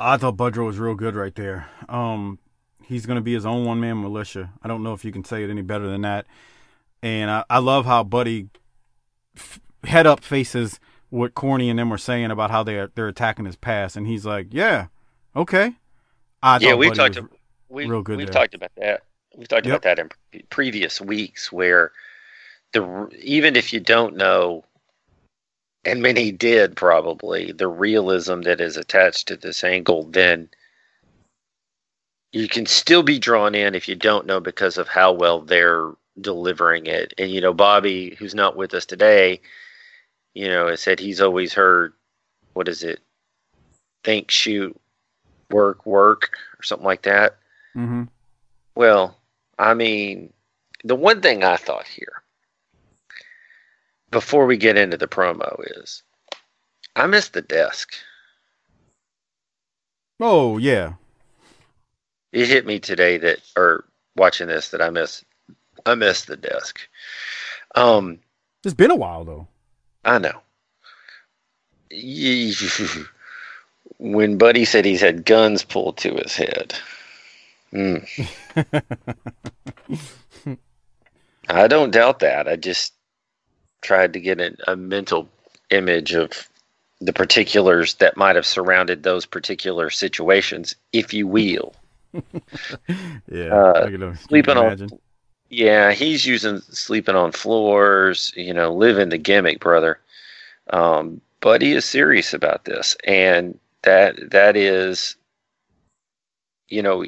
I 0.04 0.16
thought 0.18 0.36
Budrow 0.36 0.66
was 0.66 0.78
real 0.78 0.94
good 0.94 1.14
right 1.16 1.34
there. 1.34 1.68
Um, 1.88 2.38
he's 2.82 3.06
going 3.06 3.16
to 3.16 3.22
be 3.22 3.32
his 3.34 3.46
own 3.46 3.64
one 3.64 3.80
man 3.80 4.00
militia. 4.02 4.52
I 4.62 4.68
don't 4.68 4.82
know 4.82 4.92
if 4.92 5.04
you 5.04 5.12
can 5.12 5.24
say 5.24 5.42
it 5.42 5.50
any 5.50 5.62
better 5.62 5.88
than 5.88 6.02
that. 6.02 6.26
And 7.02 7.30
I, 7.30 7.44
I 7.48 7.58
love 7.58 7.86
how 7.86 8.02
Buddy 8.04 8.48
f- 9.36 9.60
head 9.84 10.06
up 10.06 10.20
faces 10.22 10.78
what 11.10 11.34
Corny 11.34 11.70
and 11.70 11.78
them 11.78 11.90
were 11.90 11.98
saying 11.98 12.30
about 12.30 12.50
how 12.50 12.62
they 12.62 12.76
are, 12.76 12.90
they're 12.94 13.08
attacking 13.08 13.44
his 13.44 13.56
past, 13.56 13.96
and 13.96 14.06
he's 14.06 14.26
like, 14.26 14.48
"Yeah, 14.50 14.86
okay." 15.36 15.74
I 16.42 16.58
yeah, 16.58 16.74
we've 16.74 16.92
talked. 16.92 17.16
was 17.16 17.28
We, 17.68 17.86
real 17.86 18.02
good 18.02 18.16
we've 18.18 18.26
there. 18.26 18.32
talked 18.32 18.54
about 18.54 18.72
that. 18.76 19.02
We've 19.36 19.48
talked 19.48 19.66
Yep. 19.66 19.72
about 19.72 19.82
that 19.82 19.98
in 20.00 20.08
pre- 20.30 20.42
previous 20.50 21.00
weeks, 21.00 21.52
where 21.52 21.92
the 22.72 23.08
even 23.20 23.54
if 23.56 23.72
you 23.72 23.80
don't 23.80 24.16
know, 24.16 24.64
and 25.84 26.02
many 26.02 26.32
did 26.32 26.76
probably 26.76 27.52
the 27.52 27.68
realism 27.68 28.40
that 28.42 28.60
is 28.60 28.76
attached 28.76 29.28
to 29.28 29.36
this 29.36 29.62
angle, 29.62 30.04
then 30.04 30.48
you 32.32 32.48
can 32.48 32.66
still 32.66 33.02
be 33.02 33.18
drawn 33.18 33.54
in 33.54 33.74
if 33.74 33.88
you 33.88 33.94
don't 33.94 34.26
know 34.26 34.40
because 34.40 34.76
of 34.76 34.88
how 34.88 35.12
well 35.12 35.40
they're 35.40 35.92
delivering 36.20 36.86
it. 36.86 37.14
And 37.18 37.30
you 37.30 37.40
know, 37.40 37.54
Bobby, 37.54 38.16
who's 38.18 38.34
not 38.34 38.56
with 38.56 38.74
us 38.74 38.86
today, 38.86 39.40
you 40.34 40.48
know, 40.48 40.68
has 40.68 40.80
said 40.80 40.98
he's 40.98 41.20
always 41.20 41.52
heard, 41.54 41.92
what 42.54 42.68
is 42.68 42.82
it? 42.82 43.00
Think, 44.02 44.30
shoot, 44.30 44.78
work, 45.50 45.86
work, 45.86 46.30
or 46.58 46.62
something 46.64 46.84
like 46.84 47.02
that. 47.02 47.36
Mhm. 47.76 48.08
Well, 48.74 49.16
I 49.58 49.74
mean, 49.74 50.32
the 50.82 50.96
one 50.96 51.20
thing 51.20 51.44
I 51.44 51.56
thought 51.56 51.86
here 51.86 52.23
before 54.14 54.46
we 54.46 54.56
get 54.56 54.78
into 54.78 54.96
the 54.96 55.08
promo 55.08 55.60
is 55.76 56.04
I 56.94 57.06
missed 57.08 57.32
the 57.32 57.42
desk. 57.42 57.92
Oh 60.20 60.56
yeah, 60.56 60.92
It 62.32 62.46
hit 62.46 62.64
me 62.64 62.78
today 62.78 63.18
that, 63.18 63.40
or 63.56 63.84
watching 64.14 64.46
this, 64.46 64.68
that 64.70 64.80
I 64.80 64.90
miss, 64.90 65.24
I 65.84 65.96
missed 65.96 66.28
the 66.28 66.36
desk. 66.36 66.78
Um, 67.74 68.20
it's 68.62 68.72
been 68.72 68.92
a 68.92 68.96
while 68.96 69.24
though. 69.24 69.48
I 70.04 70.18
know. 70.18 70.40
When 73.98 74.38
Buddy 74.38 74.64
said 74.64 74.84
he's 74.84 75.00
had 75.00 75.24
guns 75.24 75.62
pulled 75.64 75.96
to 75.98 76.14
his 76.14 76.34
head, 76.36 76.74
mm. 77.72 78.04
I 81.48 81.68
don't 81.68 81.92
doubt 81.92 82.18
that. 82.20 82.48
I 82.48 82.56
just 82.56 82.92
tried 83.84 84.12
to 84.14 84.20
get 84.20 84.40
a, 84.40 84.56
a 84.66 84.74
mental 84.76 85.28
image 85.70 86.12
of 86.14 86.48
the 87.00 87.12
particulars 87.12 87.94
that 87.96 88.16
might 88.16 88.34
have 88.36 88.46
surrounded 88.46 89.02
those 89.02 89.26
particular 89.26 89.90
situations, 89.90 90.74
if 90.92 91.14
you 91.14 91.26
will. 91.28 91.74
Yeah, 93.30 93.54
Uh, 93.54 93.88
sleeping 94.28 94.56
on- 94.56 94.78
Yeah, 95.50 95.92
he's 95.92 96.24
using 96.26 96.60
sleeping 96.70 97.14
on 97.16 97.32
floors, 97.32 98.32
you 98.36 98.54
know, 98.54 98.72
living 98.74 99.08
the 99.10 99.18
gimmick, 99.18 99.60
brother. 99.60 100.00
Um, 100.70 101.20
but 101.40 101.60
he 101.62 101.72
is 101.72 101.84
serious 101.84 102.32
about 102.34 102.64
this, 102.64 102.96
and 103.04 103.58
that 103.82 104.30
that 104.30 104.56
is, 104.56 105.16
you 106.68 106.82
know, 106.82 107.04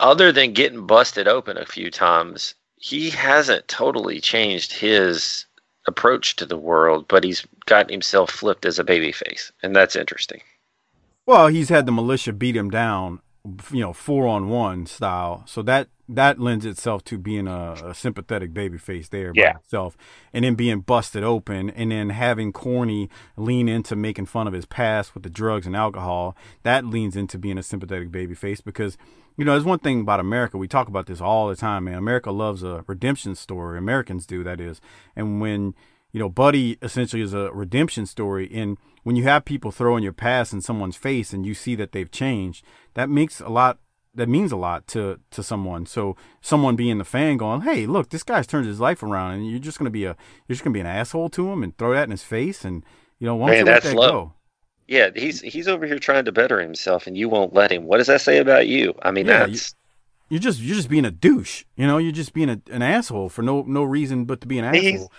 other 0.00 0.32
than 0.32 0.52
getting 0.52 0.86
busted 0.86 1.28
open 1.28 1.56
a 1.56 1.66
few 1.66 1.90
times, 1.90 2.54
he 2.84 3.08
hasn't 3.08 3.66
totally 3.66 4.20
changed 4.20 4.70
his 4.70 5.46
approach 5.86 6.36
to 6.36 6.44
the 6.44 6.58
world, 6.58 7.06
but 7.08 7.24
he's 7.24 7.46
gotten 7.64 7.90
himself 7.90 8.30
flipped 8.30 8.66
as 8.66 8.78
a 8.78 8.84
babyface, 8.84 9.50
and 9.62 9.74
that's 9.74 9.96
interesting. 9.96 10.42
Well, 11.24 11.46
he's 11.46 11.70
had 11.70 11.86
the 11.86 11.92
militia 11.92 12.34
beat 12.34 12.54
him 12.54 12.68
down, 12.68 13.20
you 13.72 13.80
know, 13.80 13.94
four 13.94 14.26
on 14.26 14.48
one 14.50 14.84
style. 14.84 15.44
So 15.46 15.62
that 15.62 15.88
that 16.10 16.38
lends 16.38 16.66
itself 16.66 17.02
to 17.04 17.16
being 17.16 17.48
a, 17.48 17.72
a 17.86 17.94
sympathetic 17.94 18.52
babyface 18.52 19.08
there 19.08 19.32
by 19.32 19.40
Yeah. 19.40 19.56
itself, 19.56 19.96
and 20.34 20.44
then 20.44 20.54
being 20.54 20.80
busted 20.80 21.24
open, 21.24 21.70
and 21.70 21.90
then 21.90 22.10
having 22.10 22.52
Corny 22.52 23.08
lean 23.38 23.66
into 23.66 23.96
making 23.96 24.26
fun 24.26 24.46
of 24.46 24.52
his 24.52 24.66
past 24.66 25.14
with 25.14 25.22
the 25.22 25.30
drugs 25.30 25.66
and 25.66 25.74
alcohol. 25.74 26.36
That 26.64 26.84
leans 26.84 27.16
into 27.16 27.38
being 27.38 27.56
a 27.56 27.62
sympathetic 27.62 28.10
babyface 28.10 28.62
because. 28.62 28.98
You 29.36 29.44
know, 29.44 29.52
there's 29.52 29.64
one 29.64 29.80
thing 29.80 30.00
about 30.00 30.20
America. 30.20 30.56
We 30.58 30.68
talk 30.68 30.88
about 30.88 31.06
this 31.06 31.20
all 31.20 31.48
the 31.48 31.56
time, 31.56 31.84
man. 31.84 31.94
America 31.94 32.30
loves 32.30 32.62
a 32.62 32.84
redemption 32.86 33.34
story. 33.34 33.78
Americans 33.78 34.26
do, 34.26 34.44
that 34.44 34.60
is. 34.60 34.80
And 35.16 35.40
when 35.40 35.74
you 36.12 36.20
know, 36.20 36.28
Buddy 36.28 36.78
essentially 36.80 37.20
is 37.22 37.34
a 37.34 37.50
redemption 37.52 38.06
story. 38.06 38.48
And 38.54 38.78
when 39.02 39.16
you 39.16 39.24
have 39.24 39.44
people 39.44 39.72
throwing 39.72 40.04
your 40.04 40.12
past 40.12 40.52
in 40.52 40.60
someone's 40.60 40.94
face 40.94 41.32
and 41.32 41.44
you 41.44 41.54
see 41.54 41.74
that 41.74 41.90
they've 41.90 42.10
changed, 42.10 42.64
that 42.94 43.10
makes 43.10 43.40
a 43.40 43.48
lot. 43.48 43.78
That 44.14 44.28
means 44.28 44.52
a 44.52 44.56
lot 44.56 44.86
to 44.88 45.18
to 45.32 45.42
someone. 45.42 45.86
So 45.86 46.16
someone 46.40 46.76
being 46.76 46.98
the 46.98 47.04
fan 47.04 47.36
going, 47.36 47.62
"Hey, 47.62 47.84
look, 47.84 48.10
this 48.10 48.22
guy's 48.22 48.46
turned 48.46 48.66
his 48.68 48.78
life 48.78 49.02
around," 49.02 49.32
and 49.32 49.50
you're 49.50 49.58
just 49.58 49.76
gonna 49.76 49.90
be 49.90 50.04
a 50.04 50.16
you're 50.46 50.54
just 50.54 50.62
gonna 50.62 50.72
be 50.72 50.78
an 50.78 50.86
asshole 50.86 51.30
to 51.30 51.50
him 51.50 51.64
and 51.64 51.76
throw 51.76 51.92
that 51.94 52.04
in 52.04 52.12
his 52.12 52.22
face, 52.22 52.64
and 52.64 52.84
you 53.18 53.26
know, 53.26 53.34
why 53.34 53.48
don't 53.48 53.56
Man, 53.56 53.66
you 53.66 53.72
let 53.72 53.82
that's 53.82 53.92
that 53.92 54.00
low. 54.00 54.08
go? 54.26 54.32
Yeah, 54.86 55.10
he's 55.14 55.40
he's 55.40 55.68
over 55.68 55.86
here 55.86 55.98
trying 55.98 56.26
to 56.26 56.32
better 56.32 56.60
himself, 56.60 57.06
and 57.06 57.16
you 57.16 57.28
won't 57.28 57.54
let 57.54 57.72
him. 57.72 57.84
What 57.84 57.98
does 57.98 58.06
that 58.08 58.20
say 58.20 58.38
about 58.38 58.68
you? 58.68 58.94
I 59.02 59.10
mean, 59.10 59.26
Yeah, 59.26 59.46
that's 59.46 59.74
You're 60.28 60.40
just 60.40 60.60
you're 60.60 60.76
just 60.76 60.90
being 60.90 61.06
a 61.06 61.10
douche. 61.10 61.64
You 61.76 61.86
know, 61.86 61.98
you're 61.98 62.12
just 62.12 62.34
being 62.34 62.50
a, 62.50 62.60
an 62.70 62.82
asshole 62.82 63.30
for 63.30 63.42
no 63.42 63.62
no 63.62 63.82
reason 63.82 64.24
but 64.24 64.40
to 64.42 64.46
be 64.46 64.58
an 64.58 64.66
asshole. 64.66 65.10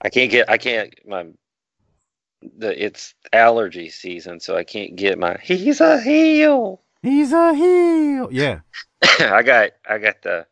I 0.00 0.08
can't 0.10 0.30
get 0.30 0.50
I 0.50 0.58
can't 0.58 0.92
my 1.06 1.26
the 2.58 2.84
it's 2.84 3.14
allergy 3.32 3.88
season, 3.90 4.40
so 4.40 4.56
I 4.56 4.64
can't 4.64 4.96
get 4.96 5.18
my 5.18 5.36
he's 5.40 5.80
a 5.80 6.00
heel. 6.00 6.80
He's 7.02 7.32
a 7.32 7.54
heel. 7.54 8.28
Yeah. 8.32 8.60
I 9.20 9.42
got 9.42 9.70
I 9.88 9.98
got 9.98 10.22
the 10.22 10.46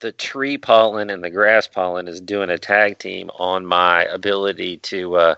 the 0.00 0.12
tree 0.12 0.58
pollen 0.58 1.10
and 1.10 1.22
the 1.22 1.30
grass 1.30 1.66
pollen 1.66 2.08
is 2.08 2.20
doing 2.20 2.50
a 2.50 2.58
tag 2.58 2.98
team 2.98 3.30
on 3.38 3.66
my 3.66 4.04
ability 4.04 4.78
to 4.78 5.16
uh, 5.16 5.34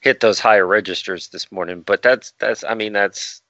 hit 0.00 0.20
those 0.20 0.38
higher 0.38 0.66
registers 0.66 1.28
this 1.28 1.50
morning. 1.52 1.80
But 1.82 2.02
that's 2.02 2.32
that's 2.38 2.64
I 2.64 2.74
mean 2.74 2.92
that's 2.92 3.42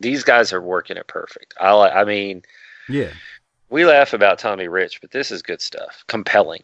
these 0.00 0.22
guys 0.24 0.52
are 0.52 0.62
working 0.62 0.96
it 0.96 1.06
perfect. 1.08 1.54
I 1.60 1.70
I 1.70 2.04
mean 2.04 2.42
Yeah. 2.88 3.10
we 3.70 3.84
laugh 3.84 4.12
about 4.12 4.38
Tommy 4.38 4.68
Rich, 4.68 5.00
but 5.00 5.10
this 5.10 5.30
is 5.30 5.42
good 5.42 5.60
stuff. 5.60 6.04
Compelling. 6.06 6.62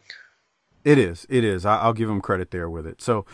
It 0.85 0.99
is. 0.99 1.27
It 1.31 1.45
is. 1.45 1.65
I, 1.65 1.79
I'll 1.79 1.93
give 1.95 2.09
him 2.11 2.21
credit 2.21 2.51
there 2.51 2.69
with 2.69 2.87
it. 2.87 3.01
So, 3.01 3.25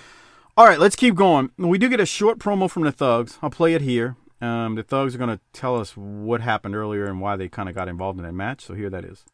all 0.56 0.66
right, 0.66 0.78
let's 0.78 0.94
keep 0.96 1.16
going. 1.16 1.50
We 1.56 1.78
do 1.78 1.88
get 1.88 1.98
a 2.00 2.06
short 2.06 2.38
promo 2.38 2.70
from 2.70 2.84
the 2.84 2.92
Thugs. 2.92 3.38
I'll 3.42 3.50
play 3.50 3.74
it 3.74 3.80
here. 3.82 4.16
Um, 4.40 4.76
the 4.76 4.82
Thugs 4.84 5.14
are 5.14 5.18
going 5.18 5.36
to 5.36 5.40
tell 5.52 5.76
us 5.78 5.96
what 5.96 6.40
happened 6.40 6.74
earlier 6.76 7.06
and 7.06 7.20
why 7.20 7.34
they 7.36 7.48
kind 7.48 7.68
of 7.68 7.74
got 7.74 7.88
involved 7.88 8.18
in 8.20 8.24
that 8.24 8.32
match. 8.34 8.64
So 8.64 8.74
here 8.74 8.88
that 8.90 9.04
is. 9.04 9.24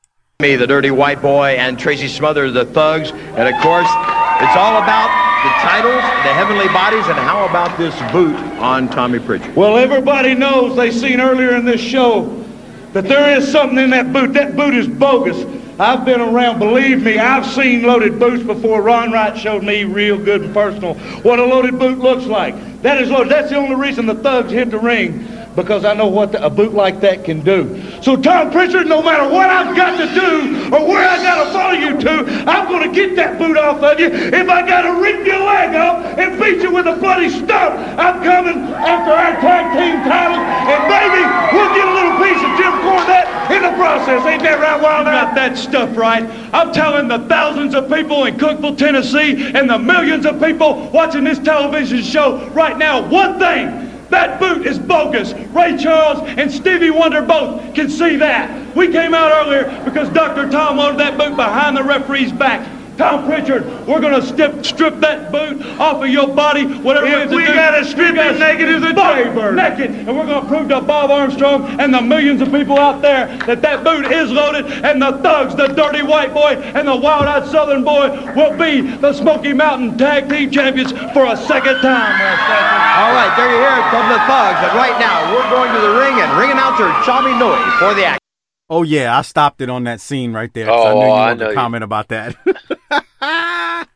Me, 0.43 0.55
the 0.55 0.67
Dirty 0.67 0.91
White 0.91 1.23
Boy, 1.23 1.57
and 1.57 1.79
Tracy 1.79 2.09
Smothers, 2.09 2.53
the 2.53 2.67
Thugs. 2.67 3.11
And 3.11 3.49
of 3.49 3.59
course, 3.63 3.89
it's 3.89 4.55
all 4.55 4.77
about 4.77 5.09
the 5.43 5.49
titles, 5.67 6.03
the 6.25 6.35
heavenly 6.35 6.69
bodies, 6.75 7.07
and 7.07 7.19
how 7.19 7.47
about 7.49 7.79
this 7.79 7.95
boot 8.13 8.37
on 8.61 8.87
Tommy 8.87 9.19
Prichard? 9.19 9.57
Well, 9.57 9.79
everybody 9.79 10.35
knows 10.35 10.77
they 10.77 10.91
seen 10.91 11.23
earlier 11.23 11.57
in 11.57 11.65
this 11.65 11.81
show 11.81 12.45
that 12.93 13.05
there 13.05 13.35
is 13.39 13.51
something 13.51 13.79
in 13.79 13.89
that 13.89 14.13
boot. 14.13 14.35
That 14.35 14.55
boot 14.57 14.75
is 14.75 14.87
bogus. 14.87 15.43
I've 15.81 16.05
been 16.05 16.21
around, 16.21 16.59
believe 16.59 17.03
me, 17.03 17.19
I've 17.19 17.47
seen 17.47 17.85
loaded 17.85 18.19
boots 18.19 18.43
before. 18.43 18.83
Ron 18.83 19.13
Wright 19.13 19.39
showed 19.39 19.65
me 19.65 19.85
real 19.85 20.23
good 20.23 20.43
and 20.43 20.53
personal 20.53 20.97
what 21.23 21.39
a 21.39 21.45
loaded 21.47 21.79
boot 21.79 21.99
looks 21.99 22.27
like. 22.27 22.83
That 22.83 23.01
is 23.01 23.09
loaded. 23.09 23.33
That's 23.33 23.49
the 23.49 23.57
only 23.57 23.77
reason 23.77 24.05
the 24.05 24.15
thugs 24.15 24.53
hit 24.53 24.71
the 24.71 24.79
ring 24.79 25.36
because 25.57 25.85
I 25.85 25.95
know 25.95 26.07
what 26.07 26.33
the, 26.33 26.45
a 26.45 26.51
boot 26.51 26.75
like 26.75 27.01
that 27.01 27.25
can 27.25 27.41
do. 27.41 27.83
So, 28.03 28.15
Tom 28.15 28.53
Prichard, 28.53 28.87
no 28.87 29.03
matter 29.03 29.29
what 29.29 29.51
I've 29.51 29.75
got 29.75 29.97
to 29.99 30.07
do 30.15 30.67
or 30.77 30.87
where 30.87 31.09
I've 31.09 31.23
got 31.23 31.45
to 31.45 31.51
follow 31.51 31.73
you 31.73 31.99
to, 31.99 32.45
I'm 32.47 32.69
going 32.69 32.89
to 32.89 32.95
get 32.95 33.17
that 33.17 33.39
boot 33.39 33.57
off 33.57 33.83
of 33.83 33.99
you. 33.99 34.07
If 34.07 34.49
I 34.49 34.63
got 34.67 34.83
to 34.83 35.01
rip 35.01 35.27
your 35.27 35.41
leg 35.41 35.75
off 35.75 36.05
and 36.19 36.39
beat 36.39 36.63
you 36.63 36.71
with 36.71 36.87
a 36.87 36.95
bloody 36.97 37.31
stump, 37.31 37.75
I'm 37.99 38.23
coming 38.23 38.63
after 38.77 39.11
our 39.11 39.35
tag 39.41 39.75
team 39.75 39.97
titles, 40.07 40.39
and 40.39 40.81
maybe 40.87 41.23
we'll 41.51 41.73
get 41.75 41.89
a 41.89 41.95
little 41.97 42.17
piece 42.23 42.39
of 42.39 42.53
Jim 42.61 42.75
Cornette 42.85 43.27
in 43.51 43.63
the 43.65 43.75
process. 43.81 44.23
Ain't 44.27 44.43
that 44.43 44.61
right, 44.61 44.81
Wild 44.81 45.07
Got 45.07 45.35
that 45.35 45.57
stuff 45.57 45.97
right. 45.97 46.23
I'm 46.53 46.73
telling 46.75 47.09
the 47.09 47.21
thousands 47.21 47.75
of 47.75 47.89
people 47.91 48.27
in 48.27 48.37
Cookeville, 48.37 48.77
Tennessee, 48.77 49.51
and 49.55 49.71
the 49.71 49.79
millions 49.79 50.27
of 50.27 50.43
people 50.43 50.91
watching 50.91 51.25
this 51.25 51.39
television 51.39 52.03
show 52.03 52.47
right 52.51 52.77
now 52.77 53.09
one 53.09 53.39
thing. 53.39 53.86
That 54.11 54.39
boot 54.39 54.67
is 54.67 54.79
bogus. 54.79 55.33
Ray 55.33 55.77
Charles 55.77 56.21
and 56.29 56.51
Stevie 56.51 56.91
Wonder 56.91 57.23
both 57.23 57.75
can 57.75 57.91
see 57.91 58.17
that. 58.17 58.77
We 58.77 58.89
came 58.89 59.15
out 59.15 59.33
earlier 59.33 59.83
because 59.85 60.09
Dr. 60.11 60.51
Tom 60.51 60.77
wanted 60.77 60.99
that 60.99 61.19
boot 61.19 61.37
behind 61.37 61.77
the 61.77 61.83
referee's 61.83 62.33
back. 62.33 62.76
Tom 62.97 63.27
Prichard, 63.27 63.65
we're 63.87 64.01
going 64.01 64.19
to 64.19 64.27
strip, 64.27 64.65
strip 64.65 65.01
that 65.01 65.31
boot 65.31 65.61
off 65.79 66.03
of 66.03 66.09
your 66.09 66.29
body, 66.29 66.65
whatever 66.65 67.07
If 67.07 67.31
we 67.31 67.37
we 67.37 67.43
have 67.43 67.49
to 67.49 67.53
do. 67.53 67.55
gotta 67.55 67.85
strip 67.85 68.11
We 68.13 68.17
gotta 68.17 68.35
it 68.37 68.39
naked 68.39 68.69
as 68.71 68.83
a 68.91 68.95
buck 68.95 69.17
jaybird. 69.17 69.55
Naked, 69.57 69.91
and 69.91 70.07
we're 70.17 70.27
going 70.27 70.43
to 70.43 70.49
prove 70.49 70.69
to 70.71 70.81
Bob 70.81 71.11
Armstrong 71.11 71.79
and 71.81 71.93
the 71.93 72.01
millions 72.01 72.41
of 72.41 72.51
people 72.51 72.79
out 72.79 73.03
there 73.03 73.27
that 73.47 73.61
that 73.63 73.85
boot 73.85 74.07
is 74.11 74.31
loaded, 74.33 74.67
and 74.85 75.01
the 75.03 75.13
thugs, 75.19 75.55
the 75.55 75.69
dirty 75.69 76.03
white 76.03 76.33
boy, 76.33 76.55
and 76.75 76.89
the 76.89 76.97
wild-eyed 76.97 77.47
southern 77.51 77.85
boy 77.85 78.09
will 78.35 78.57
be 78.57 78.81
the 78.81 79.13
Smoky 79.13 79.53
Mountain 79.53 79.99
Tag 79.99 80.29
Team 80.29 80.51
Champions 80.51 80.93
for 81.13 81.27
a 81.27 81.37
second 81.37 81.77
time. 81.83 82.15
All 82.17 83.13
right, 83.13 83.33
there 83.37 83.51
you 83.51 83.59
hear 83.61 83.77
it 83.77 83.91
from 83.93 84.09
the 84.09 84.19
thugs. 84.25 84.59
And 84.65 84.73
right 84.77 84.97
now, 84.99 85.35
we're 85.35 85.51
going 85.51 85.73
to 85.75 85.81
the 85.81 85.99
ring, 86.01 86.15
and 86.21 86.39
ring 86.39 86.51
announcer 86.51 86.89
Tommy 87.05 87.33
Noy 87.39 87.57
for 87.79 87.93
the 87.95 88.05
action. 88.07 88.21
Oh 88.69 88.83
yeah, 88.83 89.17
I 89.17 89.23
stopped 89.23 89.61
it 89.61 89.71
on 89.71 89.85
that 89.85 90.01
scene 90.01 90.33
right 90.33 90.53
there. 90.53 90.67
'cause 90.67 90.75
oh, 90.77 90.87
I 90.87 90.91
Oh, 90.91 90.99
knew 91.01 91.07
you 91.07 91.13
I 91.13 91.17
wanted 91.27 91.39
know 91.39 91.45
to 91.47 91.51
you- 91.53 91.57
comment 91.57 91.85
about 91.85 92.09
that. 92.09 92.35
Yeah. 92.91 93.85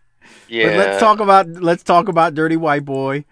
But 0.51 0.77
let's 0.77 0.99
talk 0.99 1.21
about 1.21 1.47
let's 1.49 1.85
talk 1.85 2.09
about 2.09 2.35
Dirty 2.35 2.57
White 2.57 2.85
Boy 2.85 3.25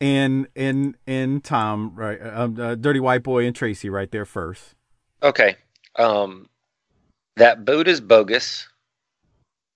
and 0.00 0.48
and 0.56 0.96
and 1.06 1.44
Tom 1.44 1.92
right 1.94 2.20
um, 2.22 2.58
uh, 2.58 2.74
Dirty 2.74 3.00
White 3.00 3.22
Boy 3.22 3.46
and 3.46 3.54
Tracy 3.54 3.90
right 3.90 4.10
there 4.10 4.24
first. 4.24 4.74
Okay. 5.22 5.56
Um, 5.96 6.48
that 7.36 7.64
boot 7.64 7.86
is 7.86 8.00
bogus. 8.00 8.68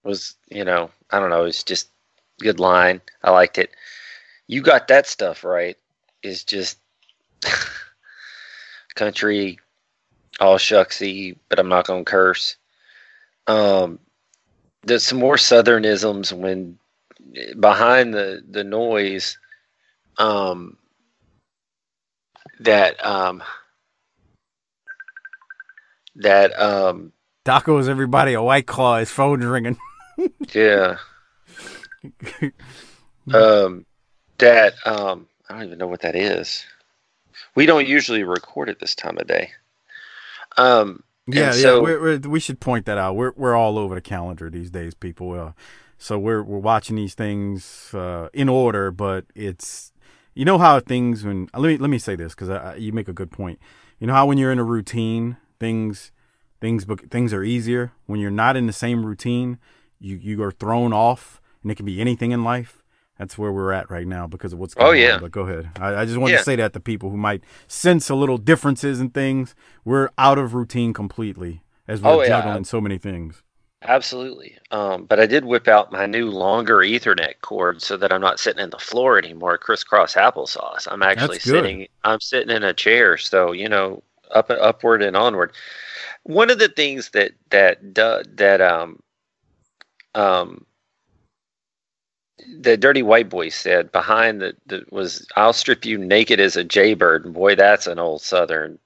Was 0.04 0.36
you 0.50 0.64
know 0.64 0.90
I 1.10 1.20
don't 1.20 1.30
know. 1.30 1.44
It's 1.44 1.62
just 1.62 1.90
good 2.40 2.60
line. 2.60 3.00
I 3.22 3.30
liked 3.30 3.58
it. 3.58 3.70
You 4.46 4.62
got 4.62 4.88
that 4.88 5.06
stuff 5.06 5.44
right. 5.44 5.76
Is 6.22 6.44
just 6.44 6.78
country, 8.94 9.58
all 10.40 10.56
shucksy, 10.56 11.36
but 11.48 11.58
I'm 11.58 11.68
not 11.68 11.86
gonna 11.86 12.04
curse. 12.04 12.56
Um, 13.46 13.98
there's 14.84 15.04
some 15.04 15.18
more 15.18 15.36
southernisms 15.36 16.32
when 16.32 16.78
behind 17.58 18.14
the 18.14 18.42
the 18.48 18.64
noise. 18.64 19.38
Um, 20.18 20.76
that 22.60 23.04
um 23.04 23.42
that 26.16 26.58
um 26.60 27.12
Doc 27.44 27.68
owes 27.68 27.88
everybody 27.88 28.34
a 28.34 28.42
white 28.42 28.66
claw. 28.66 28.98
His 28.98 29.10
phone's 29.10 29.44
ringing. 29.44 29.78
yeah 30.52 30.98
um 33.32 33.86
that 34.38 34.74
um 34.84 35.26
I 35.48 35.54
don't 35.54 35.64
even 35.64 35.78
know 35.78 35.86
what 35.86 36.02
that 36.02 36.14
is. 36.14 36.64
We 37.54 37.66
don't 37.66 37.88
usually 37.88 38.22
record 38.22 38.68
at 38.68 38.78
this 38.78 38.94
time 38.94 39.18
of 39.18 39.26
day. 39.26 39.50
Um 40.56 41.02
Yeah, 41.30 41.54
yeah. 41.54 41.78
We're, 41.78 42.00
we're, 42.00 42.18
we 42.18 42.40
should 42.40 42.58
point 42.60 42.86
that 42.86 42.98
out. 42.98 43.14
We're 43.16 43.32
we're 43.36 43.54
all 43.54 43.78
over 43.78 43.94
the 43.94 44.00
calendar 44.00 44.48
these 44.50 44.70
days, 44.70 44.94
people. 44.94 45.32
Uh, 45.38 45.52
so 45.98 46.18
we're 46.18 46.42
we're 46.42 46.58
watching 46.58 46.96
these 46.96 47.14
things 47.14 47.92
uh, 47.94 48.28
in 48.32 48.48
order, 48.48 48.90
but 48.90 49.26
it's 49.34 49.92
you 50.34 50.44
know 50.44 50.58
how 50.58 50.80
things 50.80 51.24
when 51.24 51.48
let 51.54 51.68
me 51.68 51.76
let 51.76 51.90
me 51.90 51.98
say 51.98 52.16
this 52.16 52.34
because 52.34 52.80
you 52.80 52.92
make 52.92 53.08
a 53.08 53.12
good 53.12 53.30
point. 53.30 53.58
You 53.98 54.06
know 54.06 54.14
how 54.14 54.26
when 54.26 54.38
you're 54.38 54.52
in 54.52 54.58
a 54.58 54.64
routine, 54.64 55.36
things 55.60 56.12
things 56.60 56.86
things 57.10 57.34
are 57.34 57.42
easier. 57.44 57.92
When 58.06 58.20
you're 58.20 58.30
not 58.30 58.56
in 58.56 58.66
the 58.66 58.72
same 58.72 59.04
routine, 59.04 59.58
you 59.98 60.16
you 60.16 60.42
are 60.42 60.52
thrown 60.52 60.92
off, 60.92 61.42
and 61.62 61.70
it 61.70 61.74
can 61.74 61.86
be 61.86 62.00
anything 62.00 62.30
in 62.30 62.42
life. 62.42 62.77
That's 63.18 63.36
where 63.36 63.52
we're 63.52 63.72
at 63.72 63.90
right 63.90 64.06
now 64.06 64.26
because 64.26 64.52
of 64.52 64.58
what's 64.60 64.74
going 64.74 64.86
Oh, 64.86 64.92
yeah. 64.92 65.14
on. 65.14 65.20
But 65.20 65.32
go 65.32 65.42
ahead. 65.42 65.70
I, 65.80 66.02
I 66.02 66.04
just 66.04 66.16
wanted 66.18 66.32
Yeah. 66.34 66.38
to 66.38 66.44
say 66.44 66.56
that 66.56 66.72
to 66.74 66.80
people 66.80 67.10
who 67.10 67.16
might 67.16 67.42
sense 67.66 68.08
a 68.08 68.14
little 68.14 68.38
differences 68.38 69.00
in 69.00 69.10
things. 69.10 69.54
We're 69.84 70.10
out 70.16 70.38
of 70.38 70.54
routine 70.54 70.92
completely 70.92 71.62
as 71.88 72.00
we're 72.00 72.10
Oh, 72.10 72.20
yeah. 72.22 72.28
juggling 72.28 72.64
so 72.64 72.80
many 72.80 72.96
things. 72.96 73.42
Absolutely. 73.82 74.56
Um, 74.72 75.04
but 75.04 75.20
I 75.20 75.26
did 75.26 75.44
whip 75.44 75.68
out 75.68 75.92
my 75.92 76.06
new 76.06 76.30
longer 76.30 76.78
Ethernet 76.78 77.34
cord 77.42 77.80
so 77.80 77.96
that 77.96 78.12
I'm 78.12 78.20
not 78.20 78.40
sitting 78.40 78.62
in 78.62 78.70
the 78.70 78.78
floor 78.78 79.18
anymore, 79.18 79.56
crisscross 79.58 80.14
applesauce. 80.14 80.88
I'm 80.90 81.02
actually 81.02 81.38
sitting. 81.38 81.86
I'm 82.04 82.20
sitting 82.20 82.54
in 82.54 82.64
a 82.64 82.74
chair, 82.74 83.16
so 83.16 83.52
you 83.52 83.68
know, 83.68 84.02
up 84.32 84.50
upward 84.50 85.00
and 85.02 85.16
onward. 85.16 85.52
One 86.24 86.50
of 86.50 86.58
the 86.58 86.68
things 86.68 87.10
that 87.10 87.32
that 87.50 87.78
that 87.94 88.60
um 88.60 88.98
um 90.16 90.66
the 92.60 92.76
dirty 92.76 93.02
white 93.02 93.28
boy 93.28 93.48
said 93.48 93.92
behind 93.92 94.40
the, 94.40 94.54
the 94.66 94.84
was 94.90 95.26
I'll 95.36 95.52
strip 95.52 95.84
you 95.84 95.98
naked 95.98 96.40
as 96.40 96.56
a 96.56 96.64
jaybird. 96.64 97.24
And 97.24 97.34
boy, 97.34 97.54
that's 97.54 97.86
an 97.86 97.98
old 97.98 98.22
southern. 98.22 98.78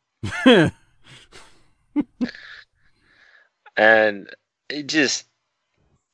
And 3.76 4.28
it 4.68 4.86
just 4.86 5.26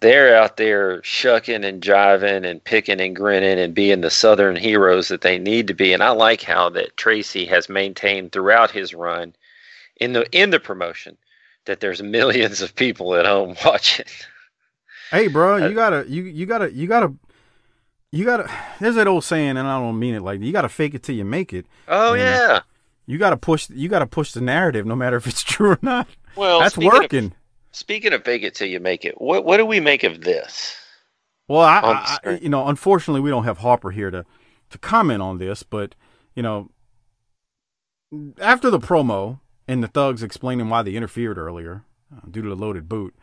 they're 0.01 0.37
out 0.37 0.57
there 0.57 1.03
shucking 1.03 1.65
and 1.65 1.83
jiving 1.83 2.49
and 2.49 2.63
picking 2.63 3.01
and 3.01 3.17
grinning 3.17 3.59
and 3.59 3.75
being 3.75 4.01
the 4.01 4.11
southern 4.11 4.55
heroes 4.55 5.09
that 5.09 5.23
they 5.23 5.39
need 5.39 5.67
to 5.67 5.75
be. 5.75 5.93
And 5.93 6.03
i 6.03 6.11
like 6.11 6.43
how 6.43 6.69
that 6.71 6.97
tracy 6.97 7.47
has 7.47 7.69
maintained 7.69 8.31
throughout 8.31 8.71
his 8.71 8.95
run 8.95 9.35
in 9.97 10.13
the 10.13 10.27
in 10.31 10.51
the 10.51 10.61
promotion 10.61 11.17
that 11.65 11.81
there's 11.81 12.03
millions 12.03 12.63
of 12.63 12.75
people 12.75 13.15
at 13.15 13.27
home 13.27 13.57
watching. 13.65 14.07
Hey, 15.11 15.27
bro, 15.27 15.55
Uh, 15.55 15.69
you 15.69 15.75
gotta, 15.75 16.05
you 16.09 16.23
you 16.25 16.47
gotta, 16.47 16.73
you 16.73 16.87
gotta, 16.87 17.13
you 18.13 18.25
gotta. 18.25 18.51
There's 18.81 18.95
that 18.97 19.07
old 19.07 19.25
saying, 19.25 19.57
and 19.57 19.61
I 19.69 19.79
don't 19.79 19.99
mean 19.99 20.15
it 20.15 20.23
like 20.23 20.41
you 20.41 20.53
gotta 20.53 20.69
fake 20.69 20.95
it 20.95 21.03
till 21.03 21.15
you 21.15 21.25
make 21.25 21.53
it. 21.53 21.67
oh 21.89 22.13
And 22.15 22.23
yeah 22.23 22.61
You 23.07 23.19
gotta 23.19 23.37
push, 23.37 23.69
you 23.71 23.89
gotta 23.89 24.07
push 24.07 24.33
the 24.33 24.41
narrative, 24.41 24.87
no 24.87 24.97
matter 24.97 25.17
if 25.17 25.27
it's 25.27 25.43
true 25.55 25.71
or 25.73 25.79
not. 25.83 26.09
well 26.37 26.61
That's 26.61 26.75
speaking 26.75 26.93
of- 26.93 26.99
working. 26.99 27.35
speaking 27.73 28.13
of 28.13 28.25
fake 28.25 28.43
it 28.43 28.55
till 28.55 28.69
you 28.69 28.81
make 28.81 29.05
it 29.05 29.21
what 29.21 29.45
what 29.45 29.57
do 29.59 29.67
we 29.67 29.81
make 29.81 30.03
of 30.05 30.23
this 30.23 30.77
Well, 31.49 31.61
I, 31.61 31.81
I, 31.81 32.19
I, 32.25 32.31
you 32.39 32.49
know, 32.49 32.67
unfortunately, 32.67 33.21
we 33.21 33.31
don't 33.31 33.45
have 33.45 33.59
Harper 33.59 33.91
here 33.91 34.11
to 34.11 34.25
to 34.71 34.79
comment 34.79 35.23
on 35.23 35.39
this, 35.39 35.63
but 35.63 35.95
you 36.35 36.43
know, 36.43 36.71
after 38.41 38.71
the 38.71 38.79
promo 38.79 39.41
and 39.67 39.83
the 39.83 39.89
thugs 39.89 40.23
explaining 40.23 40.69
why 40.69 40.83
they 40.83 40.95
interfered 40.95 41.37
earlier 41.39 41.85
uh, 42.15 42.21
due 42.31 42.43
to 42.43 42.49
the 42.49 42.57
loaded 42.57 42.89
boot, 42.89 43.15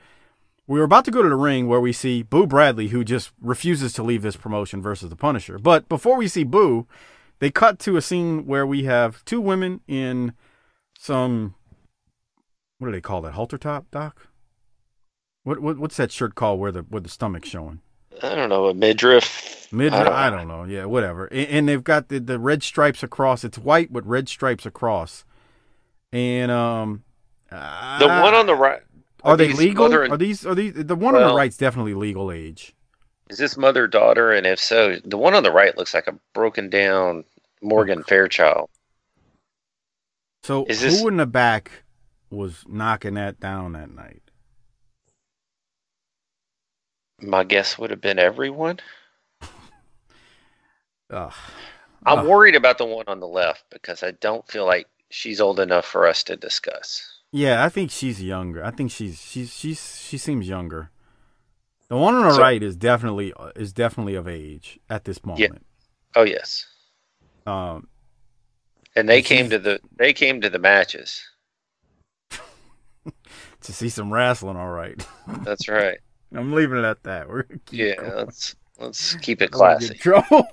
we 0.67 0.79
were 0.79 0.85
about 0.85 1.05
to 1.05 1.11
go 1.11 1.21
to 1.21 1.29
the 1.29 1.35
ring 1.35 1.67
where 1.67 1.79
we 1.79 1.93
see 1.93 2.23
Boo 2.23 2.47
Bradley, 2.47 2.87
who 2.87 3.03
just 3.03 3.31
refuses 3.41 3.93
to 3.93 4.03
leave 4.03 4.21
this 4.21 4.35
promotion 4.35 4.81
versus 4.81 5.09
the 5.09 5.15
Punisher. 5.15 5.59
But 5.59 5.87
before 5.87 6.17
we 6.17 6.27
see 6.27 6.43
Boo, 6.43 6.87
they 7.39 7.51
cut 7.51 7.79
to 7.79 7.97
a 7.97 8.01
scene 8.01 8.45
where 8.45 8.65
we 8.65 8.83
have 8.83 9.23
two 9.25 9.41
women 9.41 9.81
in 9.87 10.33
some 10.97 11.55
what 12.77 12.87
do 12.87 12.91
they 12.91 13.01
call 13.01 13.21
that 13.21 13.33
halter 13.33 13.57
top, 13.57 13.85
Doc? 13.91 14.27
What, 15.43 15.59
what 15.59 15.77
what's 15.77 15.97
that 15.97 16.11
shirt 16.11 16.35
called 16.35 16.59
where 16.59 16.71
the 16.71 16.81
where 16.81 17.01
the 17.01 17.09
stomach's 17.09 17.49
showing? 17.49 17.81
i 18.23 18.33
don't 18.33 18.47
know 18.47 18.67
a 18.67 18.73
midriff 18.73 19.67
Mid, 19.73 19.93
I 19.93 20.03
don't 20.03 20.13
I 20.13 20.29
know. 20.29 20.37
don't, 20.37 20.47
know. 20.47 20.63
Yeah, 20.63 20.85
whatever. 20.85 21.25
And, 21.25 21.47
and 21.49 21.69
they've 21.69 21.83
got 21.83 22.07
the, 22.07 22.19
the 22.19 22.39
red 22.39 22.63
stripes 22.63 23.03
across. 23.03 23.43
It's 23.43 23.57
white 23.57 23.91
with 23.91 24.05
red 24.05 24.29
stripes 24.29 24.65
across. 24.65 25.25
And 26.13 26.49
um, 26.49 27.03
the 27.49 28.07
one 28.07 28.33
on 28.33 28.45
the 28.45 28.55
right 28.55 28.81
are 29.25 29.37
they 29.37 29.53
legal? 29.53 29.85
mother 29.85 30.03
and- 30.03 30.13
Are 30.13 30.17
these 30.17 30.45
are 30.45 30.55
these 30.55 30.73
the 30.73 30.95
one 30.95 31.15
on 31.15 31.27
the 31.27 31.33
right's 31.35 31.57
definitely 31.57 31.93
legal 31.93 32.31
age. 32.31 32.73
Is 33.29 33.37
this 33.39 33.57
mother 33.57 33.87
daughter? 33.87 34.31
And 34.31 34.45
if 34.45 34.59
so, 34.59 34.97
the 35.03 35.17
one 35.17 35.33
on 35.33 35.43
the 35.43 35.51
right 35.51 35.75
looks 35.77 35.93
like 35.93 36.07
a 36.07 36.17
broken 36.33 36.69
down 36.69 37.23
Morgan 37.61 38.03
Fairchild. 38.03 38.69
So 40.43 40.65
Is 40.65 40.81
this- 40.81 41.01
who 41.01 41.07
in 41.07 41.17
the 41.17 41.25
back 41.25 41.71
was 42.29 42.63
knocking 42.67 43.15
that 43.15 43.39
down 43.39 43.73
that 43.73 43.89
night? 43.89 44.21
My 47.21 47.43
guess 47.43 47.77
would 47.77 47.89
have 47.91 48.01
been 48.01 48.19
everyone. 48.19 48.79
Ugh. 51.09 51.33
I'm 52.05 52.19
Ugh. 52.19 52.25
worried 52.27 52.55
about 52.55 52.77
the 52.77 52.85
one 52.85 53.05
on 53.07 53.19
the 53.19 53.27
left 53.27 53.63
because 53.71 54.03
I 54.03 54.11
don't 54.11 54.47
feel 54.47 54.65
like 54.65 54.87
she's 55.09 55.41
old 55.41 55.59
enough 55.59 55.85
for 55.85 56.05
us 56.07 56.23
to 56.25 56.35
discuss. 56.35 57.14
Yeah, 57.37 57.65
I 57.65 57.69
think 57.69 57.91
she's 57.91 58.23
younger. 58.23 58.63
I 58.63 58.71
think 58.71 58.91
she's 58.91 59.21
she's 59.21 59.53
she's 59.53 59.99
she 60.01 60.17
seems 60.17 60.47
younger. 60.47 60.89
The 61.89 61.97
one 61.97 62.15
on 62.15 62.23
the 62.23 62.33
So- 62.33 62.41
right 62.41 62.63
is 62.63 62.75
definitely 62.77 63.33
is 63.55 63.73
definitely 63.73 64.15
of 64.15 64.27
age 64.27 64.79
at 64.89 65.03
this 65.03 65.23
moment. 65.25 65.41
Yeah. 65.41 65.59
Oh 66.15 66.23
yes, 66.23 66.65
Um, 67.45 67.87
and 68.95 69.09
they 69.09 69.21
came 69.21 69.49
to 69.49 69.59
the 69.59 69.81
they 69.97 70.13
came 70.13 70.39
to 70.41 70.49
the 70.49 70.59
matches. 70.59 71.21
to 72.31 73.73
see 73.73 73.89
some 73.89 74.13
wrestling, 74.13 74.55
all 74.57 74.69
right. 74.69 75.05
That's 75.43 75.67
right. 75.67 75.97
I'm 76.33 76.53
leaving 76.53 76.77
it 76.79 76.85
at 76.85 77.03
that. 77.03 77.27
We're 77.29 77.43
Yeah, 77.71 77.95
going. 77.95 78.15
let's 78.15 78.55
let's 78.79 79.15
keep 79.15 79.41
it 79.41 79.49
I'm 79.53 79.59
gonna 79.59 79.79
get 79.79 79.81
in 79.91 79.97
classy. 79.97 79.99
trouble. 79.99 80.47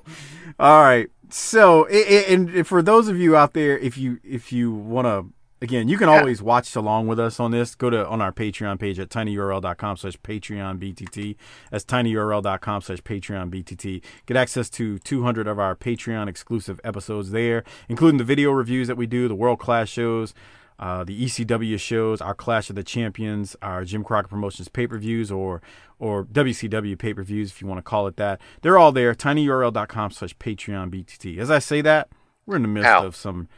All 0.59 0.83
right. 0.83 1.09
So, 1.30 1.87
and 1.87 2.66
for 2.66 2.83
those 2.83 3.09
of 3.09 3.18
you 3.18 3.37
out 3.37 3.53
there, 3.55 3.78
if 3.78 3.97
you 3.97 4.18
if 4.24 4.53
you 4.53 4.72
want 4.72 5.07
to 5.07 5.33
again, 5.63 5.89
you 5.89 5.97
can 5.97 6.09
always 6.09 6.43
watch 6.43 6.75
along 6.77 7.07
with 7.07 7.19
us 7.19 7.41
on 7.41 7.53
this. 7.53 7.75
Go 7.75 7.89
to 7.89 8.07
on 8.07 8.21
our 8.21 8.33
Patreon 8.33 8.79
page 8.79 8.99
at 8.99 9.09
tinyurl.com 9.09 9.97
slash 9.97 10.19
Patreon 10.19 10.79
BTT. 10.79 11.37
That's 11.71 11.85
tinyurl.com 11.85 12.83
slash 12.83 12.99
Patreon 12.99 13.51
BTT. 13.51 14.03
Get 14.27 14.37
access 14.37 14.69
to 14.71 14.99
200 14.99 15.47
of 15.47 15.59
our 15.59 15.77
Patreon 15.77 16.29
exclusive 16.29 16.81
episodes 16.85 17.31
there, 17.31 17.65
including 17.89 18.19
the 18.19 18.25
video 18.25 18.51
reviews 18.51 18.89
that 18.89 18.97
we 18.97 19.07
do, 19.07 19.29
the 19.29 19.35
world 19.35 19.61
class 19.61 19.89
shows, 19.89 20.35
uh, 20.79 21.05
the 21.05 21.25
ECW 21.25 21.79
shows, 21.79 22.21
our 22.21 22.35
Clash 22.35 22.69
of 22.69 22.77
the 22.77 22.83
Champions, 22.83 23.55
our 23.63 23.85
Jim 23.85 24.03
Crockett 24.03 24.31
Promotions 24.31 24.69
pay 24.69 24.89
per 24.89 24.99
views, 24.99 25.31
or 25.31 25.63
or 26.01 26.25
WCW 26.25 26.99
pay 26.99 27.15
per 27.15 27.23
views, 27.23 27.53
if 27.53 27.63
you 27.63 27.69
want 27.69 27.79
to 27.79 27.83
call 27.83 28.09
it 28.09 28.17
that. 28.17 28.41
They're 28.63 28.79
all 28.79 28.91
there. 28.91 29.15
tinyurl.com 29.15 30.11
slash 30.11 30.37
Patreon 30.39 30.91
BTT. 30.91 31.39
As 31.39 31.51
I 31.53 31.61
say 31.61 31.83
that, 31.83 32.09
we're 32.47 32.57
in 32.57 32.63
the 32.63 32.69
midst 32.69 32.89
How? 32.89 33.07
of 33.07 33.15
some. 33.15 33.49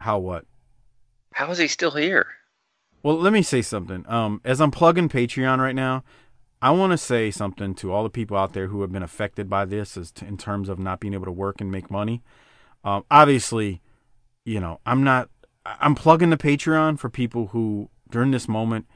How 0.00 0.18
what? 0.18 0.44
How 1.36 1.50
is 1.50 1.58
he 1.58 1.68
still 1.68 1.90
here? 1.90 2.28
Well, 3.02 3.18
let 3.18 3.30
me 3.30 3.42
say 3.42 3.60
something. 3.60 4.06
Um, 4.08 4.40
as 4.42 4.58
I'm 4.58 4.70
plugging 4.70 5.10
Patreon 5.10 5.58
right 5.58 5.74
now, 5.74 6.02
I 6.62 6.70
want 6.70 6.92
to 6.92 6.96
say 6.96 7.30
something 7.30 7.74
to 7.74 7.92
all 7.92 8.02
the 8.02 8.08
people 8.08 8.38
out 8.38 8.54
there 8.54 8.68
who 8.68 8.80
have 8.80 8.90
been 8.90 9.02
affected 9.02 9.50
by 9.50 9.66
this, 9.66 9.98
as 9.98 10.10
t- 10.10 10.24
in 10.24 10.38
terms 10.38 10.70
of 10.70 10.78
not 10.78 10.98
being 10.98 11.12
able 11.12 11.26
to 11.26 11.30
work 11.32 11.60
and 11.60 11.70
make 11.70 11.90
money. 11.90 12.22
Um, 12.84 13.04
obviously, 13.10 13.82
you 14.46 14.60
know, 14.60 14.80
I'm 14.86 15.04
not. 15.04 15.28
I'm 15.66 15.94
plugging 15.94 16.30
the 16.30 16.38
Patreon 16.38 16.98
for 16.98 17.10
people 17.10 17.48
who, 17.48 17.90
during 18.10 18.30
this 18.30 18.48
moment, 18.48 18.86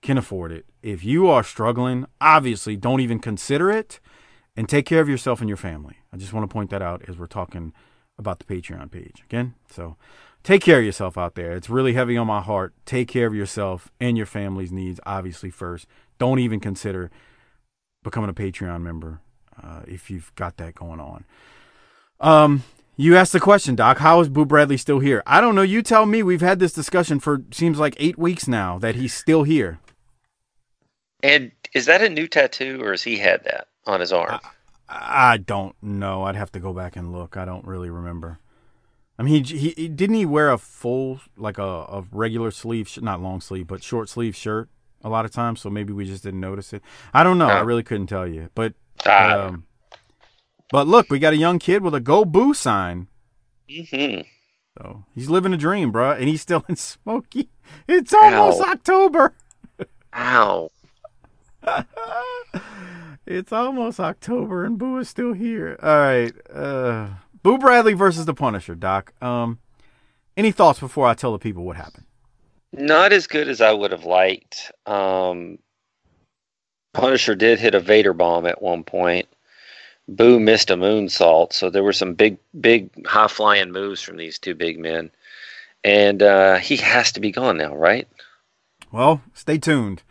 can 0.00 0.16
afford 0.16 0.52
it. 0.52 0.66
If 0.84 1.02
you 1.02 1.26
are 1.26 1.42
struggling, 1.42 2.06
obviously, 2.20 2.76
don't 2.76 3.00
even 3.00 3.18
consider 3.18 3.72
it, 3.72 3.98
and 4.56 4.68
take 4.68 4.86
care 4.86 5.00
of 5.00 5.08
yourself 5.08 5.40
and 5.40 5.48
your 5.50 5.56
family. 5.56 5.96
I 6.12 6.16
just 6.16 6.32
want 6.32 6.48
to 6.48 6.54
point 6.54 6.70
that 6.70 6.80
out 6.80 7.02
as 7.08 7.18
we're 7.18 7.26
talking 7.26 7.72
about 8.16 8.38
the 8.38 8.44
Patreon 8.44 8.92
page 8.92 9.20
again. 9.24 9.54
So 9.68 9.96
take 10.48 10.62
care 10.62 10.78
of 10.78 10.84
yourself 10.84 11.18
out 11.18 11.34
there. 11.34 11.52
It's 11.52 11.68
really 11.68 11.92
heavy 11.92 12.16
on 12.16 12.26
my 12.26 12.40
heart. 12.40 12.72
Take 12.86 13.06
care 13.06 13.26
of 13.26 13.34
yourself 13.34 13.90
and 14.00 14.16
your 14.16 14.24
family's 14.24 14.72
needs, 14.72 14.98
obviously, 15.04 15.50
first. 15.50 15.86
Don't 16.18 16.38
even 16.38 16.58
consider 16.58 17.10
becoming 18.02 18.30
a 18.30 18.32
Patreon 18.32 18.80
member 18.80 19.20
uh, 19.62 19.82
if 19.86 20.10
you've 20.10 20.34
got 20.36 20.56
that 20.56 20.74
going 20.74 21.00
on. 21.00 21.26
Um, 22.18 22.64
you 22.96 23.14
asked 23.14 23.34
the 23.34 23.40
question, 23.40 23.74
Doc. 23.74 23.98
How 23.98 24.20
is 24.20 24.30
Boo 24.30 24.46
Bradley 24.46 24.78
still 24.78 25.00
here? 25.00 25.22
I 25.26 25.42
don't 25.42 25.54
know. 25.54 25.60
You 25.60 25.82
tell 25.82 26.06
me. 26.06 26.22
We've 26.22 26.40
had 26.40 26.60
this 26.60 26.72
discussion 26.72 27.20
for 27.20 27.42
seems 27.52 27.78
like 27.78 27.94
eight 27.98 28.16
weeks 28.16 28.48
now 28.48 28.78
that 28.78 28.94
he's 28.94 29.12
still 29.12 29.42
here. 29.42 29.80
And 31.22 31.52
is 31.74 31.84
that 31.86 32.00
a 32.00 32.08
new 32.08 32.26
tattoo, 32.26 32.80
or 32.82 32.92
has 32.92 33.02
he 33.02 33.18
had 33.18 33.44
that 33.44 33.68
on 33.86 34.00
his 34.00 34.14
arm? 34.14 34.40
I 34.88 35.36
don't 35.36 35.76
know. 35.82 36.22
I'd 36.22 36.36
have 36.36 36.52
to 36.52 36.58
go 36.58 36.72
back 36.72 36.96
and 36.96 37.12
look. 37.12 37.36
I 37.36 37.44
don't 37.44 37.66
really 37.66 37.90
remember. 37.90 38.38
I 39.18 39.24
mean, 39.24 39.42
he, 39.44 39.70
he 39.70 39.88
didn't 39.88 40.14
he 40.16 40.24
wear 40.26 40.50
a 40.50 40.58
full 40.58 41.20
like 41.36 41.58
a, 41.58 41.62
a 41.62 42.04
regular 42.12 42.50
sleeve, 42.52 42.88
sh- 42.88 42.98
not 43.00 43.20
long 43.20 43.40
sleeve, 43.40 43.66
but 43.66 43.82
short 43.82 44.08
sleeve 44.08 44.36
shirt 44.36 44.68
a 45.02 45.08
lot 45.08 45.24
of 45.24 45.30
times. 45.32 45.60
So 45.60 45.70
maybe 45.70 45.92
we 45.92 46.04
just 46.04 46.22
didn't 46.22 46.40
notice 46.40 46.72
it. 46.72 46.82
I 47.12 47.24
don't 47.24 47.38
know. 47.38 47.48
I 47.48 47.60
Oh. 47.60 47.64
really 47.64 47.82
couldn't 47.82 48.06
tell 48.06 48.26
you. 48.26 48.50
But 48.54 48.74
Ah. 49.06 49.46
um, 49.46 49.64
but 50.70 50.86
look, 50.86 51.10
we 51.10 51.18
got 51.18 51.32
a 51.32 51.36
young 51.36 51.58
kid 51.58 51.82
with 51.82 51.94
a 51.94 52.00
"Go 52.00 52.24
Boo" 52.24 52.54
sign. 52.54 53.08
hmm 53.68 54.20
So 54.78 55.04
he's 55.14 55.28
living 55.28 55.52
a 55.52 55.56
dream, 55.56 55.92
bruh, 55.92 56.16
and 56.16 56.28
he's 56.28 56.42
still 56.42 56.64
in 56.68 56.76
Smoky. 56.76 57.48
It's 57.88 58.14
almost 58.14 58.60
Ow. 58.60 58.70
October. 58.70 59.34
Ow. 60.14 60.70
It's 63.26 63.52
almost 63.52 64.00
October 64.00 64.64
and 64.64 64.78
Boo 64.78 64.96
is 64.96 65.08
still 65.10 65.34
here. 65.34 65.78
All 65.82 65.98
right. 65.98 66.32
Uh, 66.50 67.08
Boo 67.42 67.58
Bradley 67.58 67.94
versus 67.94 68.24
the 68.26 68.34
Punisher, 68.34 68.74
Doc. 68.74 69.12
Um, 69.22 69.58
any 70.36 70.52
thoughts 70.52 70.80
before 70.80 71.06
I 71.06 71.14
tell 71.14 71.32
the 71.32 71.38
people 71.38 71.64
what 71.64 71.76
happened? 71.76 72.04
Not 72.72 73.12
as 73.12 73.26
good 73.26 73.48
as 73.48 73.60
I 73.60 73.72
would 73.72 73.92
have 73.92 74.04
liked. 74.04 74.70
Um, 74.86 75.58
Punisher 76.94 77.34
did 77.34 77.58
hit 77.58 77.74
a 77.74 77.80
Vader 77.80 78.12
bomb 78.12 78.46
at 78.46 78.62
one 78.62 78.84
point. 78.84 79.28
Boo 80.06 80.40
missed 80.40 80.70
a 80.70 80.76
moonsault, 80.76 81.52
so 81.52 81.70
there 81.70 81.82
were 81.82 81.92
some 81.92 82.14
big, 82.14 82.38
big, 82.58 83.06
high 83.06 83.28
flying 83.28 83.72
moves 83.72 84.00
from 84.00 84.16
these 84.16 84.38
two 84.38 84.54
big 84.54 84.78
men. 84.78 85.10
And 85.84 86.22
uh, 86.22 86.56
he 86.56 86.76
has 86.76 87.12
to 87.12 87.20
be 87.20 87.30
gone 87.30 87.58
now, 87.58 87.76
right? 87.76 88.08
Well, 88.90 89.22
stay 89.34 89.58
tuned. 89.58 90.02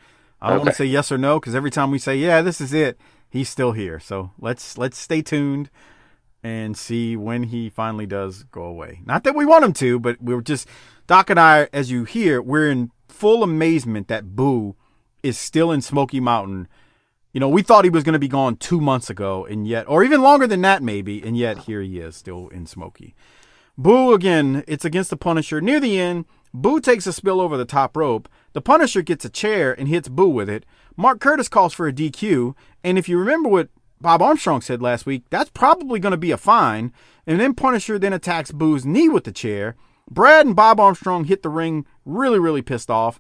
I 0.41 0.49
don't 0.49 0.59
want 0.59 0.69
to 0.69 0.75
say 0.75 0.86
yes 0.86 1.11
or 1.11 1.17
no 1.17 1.39
because 1.39 1.55
every 1.55 1.71
time 1.71 1.89
we 1.89 1.97
say 1.97 2.15
yeah, 2.15 2.43
this 2.43 2.61
is 2.61 2.73
it, 2.73 2.99
he's 3.28 3.49
still 3.49 3.71
here. 3.71 3.99
So 3.99 4.32
let's 4.39 4.78
let's 4.78 4.97
stay 4.97 5.23
tuned 5.23 5.71
and 6.47 6.77
see 6.77 7.17
when 7.17 7.43
he 7.43 7.69
finally 7.69 8.05
does 8.05 8.43
go 8.43 8.63
away. 8.63 9.01
Not 9.05 9.25
that 9.25 9.35
we 9.35 9.45
want 9.45 9.65
him 9.65 9.73
to, 9.73 9.99
but 9.99 10.21
we're 10.21 10.41
just 10.41 10.67
Doc 11.05 11.29
and 11.29 11.39
I, 11.39 11.67
as 11.73 11.91
you 11.91 12.05
hear, 12.05 12.41
we're 12.41 12.69
in 12.69 12.91
full 13.09 13.43
amazement 13.43 14.07
that 14.07 14.35
Boo 14.35 14.75
is 15.23 15.37
still 15.37 15.71
in 15.71 15.81
Smoky 15.81 16.21
Mountain. 16.21 16.69
You 17.33 17.41
know, 17.41 17.49
we 17.49 17.61
thought 17.61 17.83
he 17.83 17.89
was 17.89 18.03
going 18.03 18.13
to 18.13 18.19
be 18.19 18.29
gone 18.29 18.55
two 18.55 18.79
months 18.79 19.09
ago, 19.09 19.45
and 19.45 19.67
yet, 19.67 19.87
or 19.89 20.03
even 20.03 20.21
longer 20.21 20.47
than 20.47 20.61
that, 20.61 20.81
maybe, 20.81 21.21
and 21.21 21.37
yet 21.37 21.59
here 21.59 21.81
he 21.81 21.99
is, 21.99 22.15
still 22.15 22.47
in 22.47 22.65
Smoky. 22.65 23.13
Boo 23.77 24.13
again, 24.13 24.63
it's 24.67 24.85
against 24.85 25.09
the 25.09 25.17
Punisher. 25.17 25.59
Near 25.59 25.81
the 25.81 25.99
end, 25.99 26.25
Boo 26.53 26.79
takes 26.79 27.05
a 27.07 27.13
spill 27.13 27.41
over 27.41 27.57
the 27.57 27.65
top 27.65 27.97
rope. 27.97 28.29
The 28.53 28.61
Punisher 28.61 29.01
gets 29.01 29.25
a 29.25 29.29
chair 29.29 29.77
and 29.77 29.87
hits 29.87 30.07
Boo 30.07 30.29
with 30.29 30.49
it. 30.49 30.65
Mark 30.95 31.19
Curtis 31.19 31.49
calls 31.49 31.73
for 31.73 31.87
a 31.87 31.93
DQ. 31.93 32.55
And 32.83 32.97
if 32.97 33.07
you 33.07 33.19
remember 33.19 33.49
what 33.49 33.69
Bob 33.99 34.21
Armstrong 34.21 34.61
said 34.61 34.81
last 34.81 35.05
week, 35.05 35.23
that's 35.29 35.49
probably 35.49 35.99
going 35.99 36.11
to 36.11 36.17
be 36.17 36.31
a 36.31 36.37
fine. 36.37 36.93
And 37.25 37.39
then 37.39 37.53
Punisher 37.53 37.97
then 37.97 38.13
attacks 38.13 38.51
Boo's 38.51 38.85
knee 38.85 39.09
with 39.09 39.23
the 39.23 39.31
chair. 39.31 39.75
Brad 40.09 40.45
and 40.45 40.55
Bob 40.55 40.79
Armstrong 40.79 41.25
hit 41.25 41.43
the 41.43 41.49
ring 41.49 41.85
really, 42.05 42.39
really 42.39 42.61
pissed 42.61 42.89
off. 42.89 43.19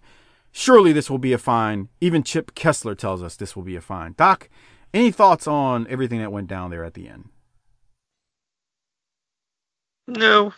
Surely 0.51 0.93
this 0.93 1.09
will 1.09 1.17
be 1.17 1.33
a 1.33 1.37
fine. 1.37 1.89
Even 1.99 2.23
Chip 2.23 2.55
Kessler 2.55 2.95
tells 2.95 3.21
us 3.21 3.35
this 3.35 3.55
will 3.55 3.63
be 3.63 3.75
a 3.75 3.81
fine. 3.81 4.13
Doc, 4.17 4.49
any 4.93 5.11
thoughts 5.11 5.47
on 5.47 5.85
everything 5.89 6.19
that 6.19 6.31
went 6.31 6.47
down 6.47 6.71
there 6.71 6.83
at 6.83 6.93
the 6.93 7.07
end? 7.09 7.29
No. 10.07 10.53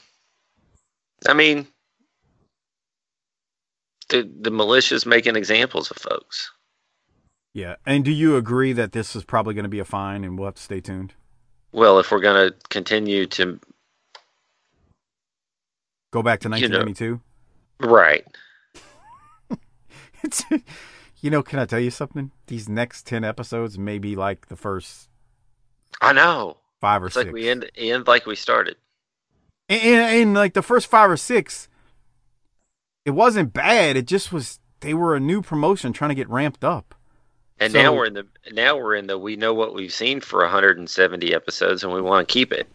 I 1.27 1.33
mean, 1.33 1.67
the 4.09 4.29
the 4.41 4.51
militia's 4.51 5.05
making 5.05 5.35
examples 5.35 5.89
of 5.91 5.97
folks. 5.97 6.51
Yeah. 7.53 7.75
And 7.85 8.05
do 8.05 8.11
you 8.11 8.35
agree 8.35 8.73
that 8.73 8.91
this 8.91 9.15
is 9.15 9.23
probably 9.23 9.53
going 9.53 9.63
to 9.63 9.69
be 9.69 9.79
a 9.79 9.85
fine 9.85 10.23
and 10.23 10.37
we'll 10.37 10.47
have 10.47 10.55
to 10.55 10.61
stay 10.61 10.81
tuned? 10.81 11.13
Well, 11.71 11.99
if 11.99 12.11
we're 12.11 12.19
going 12.21 12.49
to 12.51 12.55
continue 12.69 13.25
to 13.27 13.59
Go 16.11 16.23
back 16.23 16.39
to 16.41 16.47
You 16.47 16.67
know. 16.69 16.79
1992? 16.79 17.21
right, 17.81 18.25
It's, 20.23 20.43
you 21.21 21.29
know, 21.29 21.41
can 21.43 21.59
I 21.59 21.65
tell 21.65 21.79
you 21.79 21.91
something? 21.91 22.31
These 22.47 22.67
next 22.67 23.05
10 23.07 23.23
episodes 23.23 23.77
may 23.77 23.99
be 23.99 24.15
like 24.15 24.47
the 24.47 24.55
first 24.55 25.07
I 26.01 26.13
know. 26.13 26.57
five 26.81 27.03
or 27.03 27.07
It's 27.07 27.15
six. 27.15 27.25
like 27.25 27.33
we 27.33 27.47
end 27.49 27.69
end 27.75 28.07
like 28.07 28.25
we 28.25 28.35
started. 28.35 28.75
and, 29.69 29.81
and, 29.81 30.21
and 30.21 30.33
like 30.33 30.53
the 30.53 30.61
first 30.61 30.87
five 30.87 31.09
or 31.09 31.17
six, 31.17 31.69
it 33.05 33.11
wasn't 33.11 33.53
bad. 33.53 33.95
It 33.95 34.07
just 34.07 34.33
was, 34.33 34.59
they 34.81 34.93
were 34.93 35.15
a 35.15 35.19
new 35.19 35.41
promotion 35.41 35.93
trying 35.93 36.09
to 36.09 36.15
get 36.15 36.29
ramped 36.29 36.63
up. 36.63 36.95
And 37.59 37.73
So- 37.73 37.81
now 37.81 37.93
we're 37.95 38.05
in 38.05 38.13
the 38.13 38.25
now 38.51 38.77
we're 38.77 38.95
in 38.95 39.07
the 39.07 39.17
we 39.17 39.35
know 39.35 39.53
what 39.53 39.73
we've 39.73 39.93
seen 39.93 40.21
for 40.21 40.39
170 40.41 41.33
episodes 41.33 41.83
and 41.83 41.93
we 41.93 42.01
want 42.01 42.27
to 42.27 42.31
keep 42.31 42.51
it. 42.51 42.67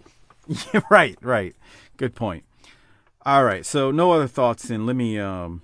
Right, 0.91 1.17
right. 1.23 1.55
Good 1.97 2.15
point. 2.15 2.45
All 3.25 3.45
right. 3.45 3.65
So 3.65 3.91
no 3.91 4.13
other 4.13 4.27
thoughts. 4.29 4.69
And 4.69 4.87
let 4.87 4.95
me 4.97 5.19
um 5.19 5.63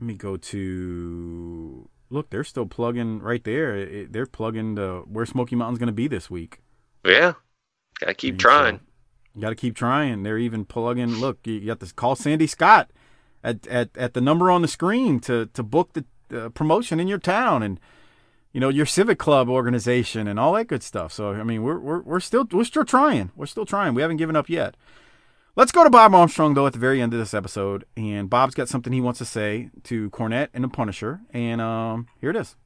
let 0.00 0.06
me 0.06 0.14
go 0.14 0.36
to 0.36 1.88
look. 2.10 2.30
They're 2.30 2.44
still 2.44 2.66
plugging 2.66 3.20
right 3.20 3.42
there. 3.42 3.74
It- 3.76 4.12
they're 4.12 4.26
plugging 4.26 4.74
the 4.74 5.02
where 5.06 5.24
Smoky 5.26 5.56
Mountain's 5.56 5.78
going 5.78 5.86
to 5.88 5.92
be 5.92 6.08
this 6.08 6.28
week. 6.30 6.60
Yeah. 7.04 7.34
Got 8.00 8.06
to 8.08 8.14
keep 8.14 8.34
And 8.34 8.40
trying. 8.40 8.80
so 9.34 9.40
got 9.40 9.48
to 9.50 9.54
keep 9.56 9.74
trying. 9.74 10.22
They're 10.24 10.38
even 10.38 10.64
plugging. 10.64 11.16
Look, 11.16 11.46
you 11.46 11.60
got 11.66 11.80
to 11.80 11.94
call 11.94 12.14
Sandy 12.16 12.46
Scott 12.46 12.90
at 13.42 13.66
at 13.66 13.96
at 13.96 14.12
the 14.14 14.20
number 14.20 14.50
on 14.50 14.60
the 14.62 14.68
screen 14.68 15.20
to 15.20 15.46
to 15.46 15.62
book 15.62 15.94
the 15.94 16.04
uh, 16.36 16.48
promotion 16.50 17.00
in 17.00 17.08
your 17.08 17.18
town 17.18 17.62
and 17.62 17.80
you 18.52 18.60
know 18.60 18.68
your 18.68 18.86
civic 18.86 19.18
club 19.18 19.48
organization 19.48 20.26
and 20.28 20.38
all 20.38 20.52
that 20.54 20.66
good 20.66 20.82
stuff. 20.82 21.12
So 21.12 21.32
I 21.32 21.42
mean, 21.42 21.62
we're 21.62 21.78
we're 21.78 22.00
we're 22.00 22.20
still 22.20 22.46
we're 22.50 22.64
still 22.64 22.84
trying. 22.84 23.30
We're 23.36 23.46
still 23.46 23.66
trying. 23.66 23.94
We 23.94 24.02
haven't 24.02 24.16
given 24.16 24.36
up 24.36 24.48
yet. 24.48 24.76
Let's 25.56 25.72
go 25.72 25.82
to 25.82 25.90
Bob 25.90 26.14
Armstrong 26.14 26.54
though 26.54 26.66
at 26.66 26.72
the 26.72 26.78
very 26.78 27.00
end 27.00 27.12
of 27.12 27.18
this 27.18 27.34
episode, 27.34 27.84
and 27.96 28.30
Bob's 28.30 28.54
got 28.54 28.68
something 28.68 28.92
he 28.92 29.00
wants 29.00 29.18
to 29.18 29.24
say 29.24 29.70
to 29.84 30.10
Cornette 30.10 30.48
and 30.54 30.62
the 30.62 30.68
Punisher, 30.68 31.20
and 31.32 31.60
um, 31.60 32.06
here 32.20 32.30
it 32.30 32.36
is. 32.36 32.56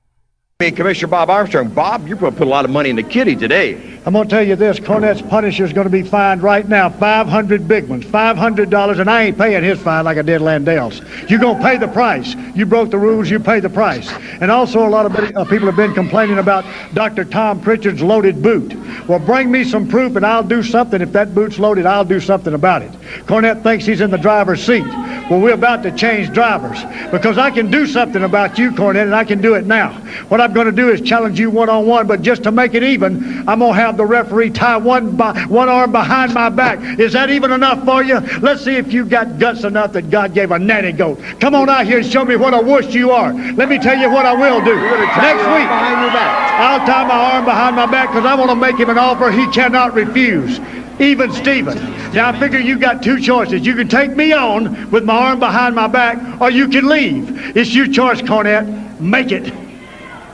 Hey, 0.62 0.70
Commissioner 0.70 1.08
Bob 1.08 1.28
Armstrong. 1.28 1.70
Bob, 1.70 2.06
you're 2.06 2.16
going 2.16 2.30
to 2.30 2.38
put 2.38 2.46
a 2.46 2.50
lot 2.50 2.64
of 2.64 2.70
money 2.70 2.88
in 2.88 2.94
the 2.94 3.02
kitty 3.02 3.34
today. 3.34 3.92
I'm 4.04 4.14
gonna 4.14 4.28
tell 4.28 4.42
you 4.42 4.56
this, 4.56 4.80
Cornette's 4.80 5.22
Punisher's 5.22 5.72
gonna 5.72 5.88
be 5.88 6.02
fined 6.02 6.42
right 6.42 6.68
now, 6.68 6.90
500 6.90 7.68
big 7.68 7.86
ones, 7.86 8.04
$500, 8.04 8.98
and 8.98 9.08
I 9.08 9.22
ain't 9.22 9.38
paying 9.38 9.62
his 9.62 9.78
fine 9.80 10.04
like 10.04 10.18
I 10.18 10.22
did 10.22 10.40
Landel's. 10.40 11.00
You're 11.30 11.38
gonna 11.38 11.62
pay 11.62 11.76
the 11.76 11.86
price. 11.86 12.34
You 12.56 12.66
broke 12.66 12.90
the 12.90 12.98
rules, 12.98 13.30
you 13.30 13.38
pay 13.38 13.60
the 13.60 13.70
price. 13.70 14.12
And 14.40 14.50
also 14.50 14.84
a 14.84 14.90
lot 14.90 15.06
of 15.06 15.14
uh, 15.14 15.44
people 15.44 15.66
have 15.66 15.76
been 15.76 15.94
complaining 15.94 16.38
about 16.38 16.64
Dr. 16.94 17.24
Tom 17.24 17.60
Prichard's 17.60 18.02
loaded 18.02 18.42
boot. 18.42 18.74
Well, 19.06 19.20
bring 19.20 19.52
me 19.52 19.62
some 19.62 19.86
proof 19.86 20.16
and 20.16 20.26
I'll 20.26 20.42
do 20.42 20.64
something. 20.64 21.00
If 21.00 21.12
that 21.12 21.32
boot's 21.32 21.60
loaded, 21.60 21.86
I'll 21.86 22.04
do 22.04 22.18
something 22.18 22.54
about 22.54 22.82
it. 22.82 22.90
Cornette 23.26 23.62
thinks 23.62 23.86
he's 23.86 24.00
in 24.00 24.10
the 24.10 24.18
driver's 24.18 24.64
seat. 24.64 24.86
Well, 25.30 25.40
we're 25.40 25.54
about 25.54 25.84
to 25.84 25.92
change 25.92 26.32
drivers 26.32 26.82
because 27.12 27.38
I 27.38 27.52
can 27.52 27.70
do 27.70 27.86
something 27.86 28.24
about 28.24 28.58
you, 28.58 28.72
Cornette, 28.72 29.04
and 29.04 29.14
I 29.14 29.24
can 29.24 29.40
do 29.40 29.54
it 29.54 29.64
now. 29.64 29.92
What 30.28 30.40
Going 30.53 30.66
to 30.66 30.72
do 30.72 30.90
is 30.90 31.00
challenge 31.00 31.40
you 31.40 31.50
one-on-one, 31.50 32.07
but 32.07 32.22
just 32.22 32.42
to 32.44 32.53
make 32.53 32.74
it 32.74 32.82
even, 32.82 33.48
I'm 33.48 33.61
going 33.61 33.72
to 33.74 33.80
have 33.80 33.96
the 33.96 34.05
referee 34.05 34.50
tie 34.50 34.76
one, 34.76 35.16
by, 35.16 35.38
one 35.46 35.68
arm 35.68 35.92
behind 35.92 36.34
my 36.34 36.48
back. 36.48 36.98
Is 36.98 37.12
that 37.14 37.30
even 37.30 37.53
enough 37.53 37.84
for 37.84 38.03
you? 38.03 38.20
Let's 38.40 38.64
see 38.64 38.76
if 38.76 38.92
you 38.92 39.05
got 39.05 39.38
guts 39.38 39.64
enough 39.64 39.92
that 39.92 40.11
God 40.11 40.34
gave 40.34 40.50
a 40.50 40.59
natty 40.59 40.92
goat. 40.92 41.18
Come 41.40 41.55
on 41.55 41.68
out 41.68 41.86
here 41.86 41.98
and 41.98 42.07
show 42.07 42.24
me 42.24 42.36
what 42.36 42.55
a 42.55 42.61
wuss 42.61 42.94
you 42.94 43.11
are. 43.11 43.32
Let 43.32 43.68
me 43.68 43.78
tell 43.78 43.98
you 43.98 44.11
what 44.11 44.26
I 44.26 44.34
will 44.34 44.62
do. 44.64 44.74
Next 44.76 45.44
week, 45.46 45.68
I'll 45.68 46.86
tie 46.86 47.07
my 47.07 47.34
arm 47.34 47.44
behind 47.44 47.76
my 47.76 47.86
back 47.86 48.11
because 48.11 48.26
I 48.26 48.34
want 48.34 48.50
to 48.50 48.57
make 48.57 48.76
him 48.76 48.90
an 48.90 48.98
offer 48.98 49.30
he 49.30 49.46
cannot 49.53 49.94
refuse. 49.94 50.61
Even 51.00 51.32
Steven. 51.32 51.78
Now 52.12 52.28
I 52.28 52.38
figure 52.38 52.59
you 52.59 52.78
got 52.78 53.03
two 53.03 53.18
choices. 53.20 53.64
You 53.64 53.74
can 53.74 53.88
take 53.88 54.14
me 54.14 54.32
on 54.32 54.90
with 54.90 55.05
my 55.05 55.14
arm 55.14 55.40
behind 55.40 55.74
my 55.74 55.88
back, 55.88 56.40
or 56.40 56.50
you 56.50 56.68
can 56.68 56.86
leave. 56.86 57.57
It's 57.57 57.74
your 57.74 57.86
choice, 57.86 58.20
Cornette. 58.20 59.00
Make 59.00 59.32
it. 59.32 59.53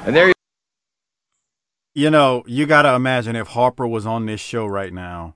And 0.09 0.17
there 0.17 0.29
you 0.29 0.35
You 1.95 2.09
know, 2.09 2.43
you 2.47 2.65
got 2.65 2.83
to 2.83 2.95
imagine 2.95 3.37
if 3.37 3.49
Harper 3.49 3.87
was 3.87 4.07
on 4.07 4.25
this 4.25 4.41
show 4.41 4.65
right 4.65 4.91
now, 4.91 5.35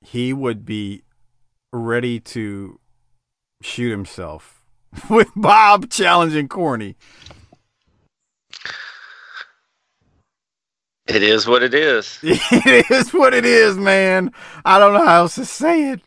he 0.00 0.32
would 0.32 0.64
be 0.64 1.02
ready 1.72 2.20
to 2.20 2.78
shoot 3.62 3.90
himself 3.90 4.62
with 5.10 5.28
Bob 5.34 5.90
challenging 5.90 6.46
Corny. 6.46 6.94
It 11.08 11.24
is 11.24 11.48
what 11.48 11.64
it 11.64 11.74
is. 11.74 12.20
it 12.22 12.90
is 12.92 13.12
what 13.12 13.34
it 13.34 13.44
is, 13.44 13.76
man. 13.76 14.32
I 14.64 14.78
don't 14.78 14.94
know 14.94 15.04
how 15.04 15.22
else 15.22 15.34
to 15.34 15.44
say 15.44 15.90
it. 15.90 16.00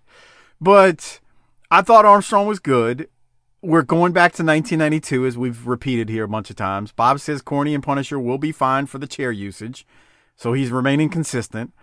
But 0.61 1.19
I 1.69 1.81
thought 1.81 2.05
Armstrong 2.05 2.47
was 2.47 2.59
good. 2.59 3.09
We're 3.65 3.81
going 3.81 4.13
back 4.13 4.31
to 4.33 4.43
1992, 4.43 5.25
as 5.25 5.39
we've 5.39 5.65
repeated 5.65 6.07
here 6.07 6.25
a 6.25 6.27
bunch 6.27 6.51
of 6.51 6.55
times. 6.55 6.91
Bob 6.91 7.19
says 7.19 7.41
Corny 7.41 7.73
and 7.73 7.83
Punisher 7.83 8.19
will 8.19 8.37
be 8.37 8.51
fine 8.51 8.85
for 8.85 8.99
the 8.99 9.07
chair 9.07 9.31
usage. 9.31 9.87
So 10.35 10.53
he's 10.53 10.69
remaining 10.69 11.09
consistent, 11.09 11.73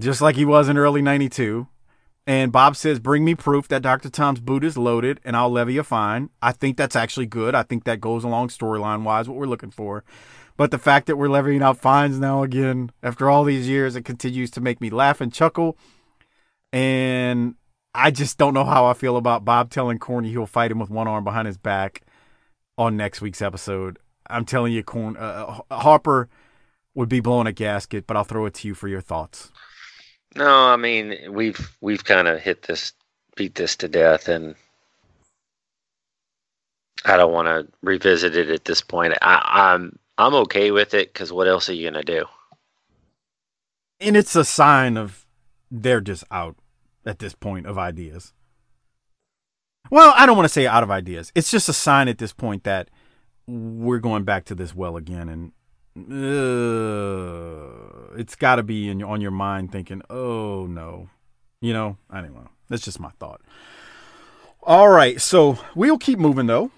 just 0.00 0.20
like 0.20 0.34
he 0.34 0.44
was 0.44 0.68
in 0.68 0.76
early 0.76 1.02
92. 1.02 1.68
And 2.26 2.50
Bob 2.50 2.74
says, 2.74 2.98
bring 2.98 3.24
me 3.24 3.36
proof 3.36 3.68
that 3.68 3.82
Dr. 3.82 4.10
Tom's 4.10 4.40
boot 4.40 4.64
is 4.64 4.76
loaded 4.76 5.20
and 5.24 5.36
I'll 5.36 5.48
levy 5.48 5.78
a 5.78 5.84
fine. 5.84 6.30
I 6.42 6.50
think 6.50 6.76
that's 6.76 6.96
actually 6.96 7.26
good. 7.26 7.54
I 7.54 7.62
think 7.62 7.84
that 7.84 8.00
goes 8.00 8.24
along 8.24 8.48
storyline 8.48 9.04
wise, 9.04 9.28
what 9.28 9.38
we're 9.38 9.46
looking 9.46 9.70
for. 9.70 10.02
But 10.56 10.72
the 10.72 10.78
fact 10.78 11.06
that 11.06 11.14
we're 11.14 11.28
levying 11.28 11.62
out 11.62 11.78
fines 11.78 12.18
now 12.18 12.42
again, 12.42 12.90
after 13.00 13.30
all 13.30 13.44
these 13.44 13.68
years, 13.68 13.94
it 13.94 14.02
continues 14.02 14.50
to 14.50 14.60
make 14.60 14.80
me 14.80 14.90
laugh 14.90 15.20
and 15.20 15.32
chuckle. 15.32 15.78
And 16.72 17.54
I 17.96 18.10
just 18.10 18.36
don't 18.36 18.52
know 18.52 18.64
how 18.64 18.84
I 18.84 18.92
feel 18.92 19.16
about 19.16 19.44
Bob 19.44 19.70
telling 19.70 19.98
Corny 19.98 20.30
he'll 20.30 20.46
fight 20.46 20.70
him 20.70 20.78
with 20.78 20.90
one 20.90 21.08
arm 21.08 21.24
behind 21.24 21.46
his 21.46 21.56
back 21.56 22.02
on 22.76 22.96
next 22.96 23.22
week's 23.22 23.40
episode. 23.40 23.98
I'm 24.28 24.44
telling 24.44 24.72
you, 24.72 24.82
Corn 24.82 25.16
uh, 25.16 25.60
Harper 25.70 26.28
would 26.94 27.08
be 27.08 27.20
blowing 27.20 27.46
a 27.46 27.52
gasket, 27.52 28.06
but 28.06 28.16
I'll 28.16 28.24
throw 28.24 28.44
it 28.46 28.54
to 28.54 28.68
you 28.68 28.74
for 28.74 28.88
your 28.88 29.00
thoughts. 29.00 29.50
No, 30.34 30.46
I 30.46 30.76
mean 30.76 31.32
we've 31.32 31.76
we've 31.80 32.04
kind 32.04 32.28
of 32.28 32.38
hit 32.38 32.62
this, 32.62 32.92
beat 33.34 33.54
this 33.54 33.76
to 33.76 33.88
death, 33.88 34.28
and 34.28 34.54
I 37.04 37.16
don't 37.16 37.32
want 37.32 37.48
to 37.48 37.66
revisit 37.82 38.36
it 38.36 38.50
at 38.50 38.66
this 38.66 38.82
point. 38.82 39.14
I, 39.22 39.72
I'm 39.74 39.98
I'm 40.18 40.34
okay 40.34 40.70
with 40.70 40.92
it 40.92 41.12
because 41.12 41.32
what 41.32 41.48
else 41.48 41.70
are 41.70 41.74
you 41.74 41.90
gonna 41.90 42.02
do? 42.02 42.26
And 44.00 44.16
it's 44.16 44.36
a 44.36 44.44
sign 44.44 44.98
of 44.98 45.24
they're 45.70 46.02
just 46.02 46.24
out 46.30 46.56
at 47.06 47.20
this 47.20 47.34
point 47.34 47.66
of 47.66 47.78
ideas. 47.78 48.34
Well, 49.90 50.12
I 50.16 50.26
don't 50.26 50.36
want 50.36 50.46
to 50.46 50.52
say 50.52 50.66
out 50.66 50.82
of 50.82 50.90
ideas. 50.90 51.30
It's 51.34 51.50
just 51.50 51.68
a 51.68 51.72
sign 51.72 52.08
at 52.08 52.18
this 52.18 52.32
point 52.32 52.64
that 52.64 52.90
we're 53.46 54.00
going 54.00 54.24
back 54.24 54.44
to 54.46 54.54
this 54.54 54.74
well 54.74 54.96
again, 54.96 55.28
and 55.28 55.52
uh, 56.12 58.14
it's 58.18 58.34
got 58.34 58.56
to 58.56 58.62
be 58.62 58.88
in 58.88 59.02
on 59.02 59.20
your 59.20 59.30
mind 59.30 59.70
thinking, 59.70 60.02
"Oh 60.10 60.66
no," 60.66 61.08
you 61.60 61.72
know. 61.72 61.96
Anyway, 62.12 62.42
that's 62.68 62.84
just 62.84 62.98
my 62.98 63.10
thought. 63.20 63.40
All 64.64 64.88
right, 64.88 65.20
so 65.20 65.58
we'll 65.76 65.98
keep 65.98 66.18
moving 66.18 66.46
though, 66.46 66.72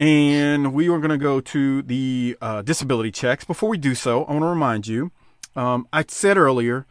and 0.00 0.72
we 0.72 0.88
are 0.88 0.98
going 0.98 1.10
to 1.10 1.18
go 1.18 1.40
to 1.40 1.82
the 1.82 2.38
uh, 2.40 2.62
disability 2.62 3.10
checks. 3.10 3.44
Before 3.44 3.68
we 3.68 3.76
do 3.76 3.94
so, 3.94 4.24
I 4.24 4.32
want 4.32 4.42
to 4.42 4.48
remind 4.48 4.86
you. 4.86 5.12
Um, 5.54 5.86
I 5.92 6.04
said 6.08 6.38
earlier, 6.38 6.86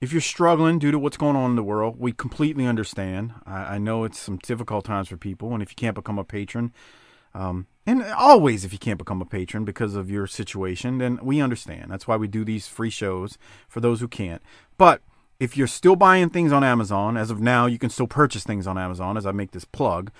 if 0.00 0.12
you're 0.12 0.20
struggling 0.20 0.78
due 0.78 0.90
to 0.90 0.98
what's 0.98 1.16
going 1.16 1.36
on 1.36 1.50
in 1.50 1.56
the 1.56 1.62
world, 1.62 1.96
we 1.98 2.12
completely 2.12 2.66
understand. 2.66 3.32
I, 3.46 3.74
I 3.74 3.78
know 3.78 4.04
it's 4.04 4.18
some 4.18 4.38
difficult 4.38 4.84
times 4.84 5.08
for 5.08 5.16
people, 5.16 5.52
and 5.52 5.62
if 5.62 5.70
you 5.70 5.76
can't 5.76 5.94
become 5.94 6.18
a 6.18 6.24
patron, 6.24 6.72
um, 7.34 7.66
and 7.86 8.02
always 8.02 8.64
if 8.64 8.72
you 8.72 8.78
can't 8.78 8.98
become 8.98 9.20
a 9.20 9.26
patron 9.26 9.64
because 9.64 9.94
of 9.94 10.10
your 10.10 10.26
situation, 10.26 10.98
then 10.98 11.18
we 11.22 11.40
understand. 11.40 11.90
That's 11.90 12.08
why 12.08 12.16
we 12.16 12.28
do 12.28 12.44
these 12.44 12.66
free 12.66 12.90
shows 12.90 13.38
for 13.68 13.80
those 13.80 14.00
who 14.00 14.08
can't. 14.08 14.42
But 14.78 15.02
if 15.38 15.56
you're 15.56 15.66
still 15.66 15.96
buying 15.96 16.30
things 16.30 16.52
on 16.52 16.64
Amazon, 16.64 17.16
as 17.16 17.30
of 17.30 17.40
now, 17.40 17.66
you 17.66 17.78
can 17.78 17.90
still 17.90 18.06
purchase 18.06 18.44
things 18.44 18.66
on 18.66 18.78
Amazon 18.78 19.16
as 19.16 19.26
I 19.26 19.32
make 19.32 19.52
this 19.52 19.64
plug. 19.64 20.10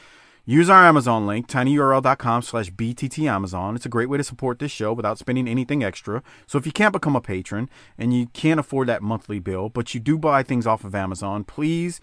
Use 0.51 0.69
our 0.69 0.85
Amazon 0.85 1.29
link, 1.29 1.47
tinyurl.com 1.47 2.43
slash 2.43 2.73
bttamazon. 2.73 3.77
It's 3.77 3.87
a 3.87 3.89
great 3.89 4.09
way 4.09 4.19
to 4.19 4.25
support 4.25 4.59
this 4.59 4.73
show 4.73 4.93
without 4.93 5.17
spending 5.17 5.47
anything 5.47 5.85
extra. 5.85 6.25
So 6.49 6.59
if 6.59 6.67
you 6.67 6.73
can't 6.73 6.93
become 6.93 7.15
a 7.15 7.21
patron 7.21 7.71
and 7.97 8.13
you 8.13 8.27
can't 8.33 8.59
afford 8.59 8.89
that 8.89 9.01
monthly 9.01 9.39
bill, 9.39 9.69
but 9.69 9.95
you 9.95 10.01
do 10.01 10.19
buy 10.19 10.43
things 10.43 10.67
off 10.67 10.83
of 10.83 10.93
Amazon, 10.93 11.45
please 11.45 12.01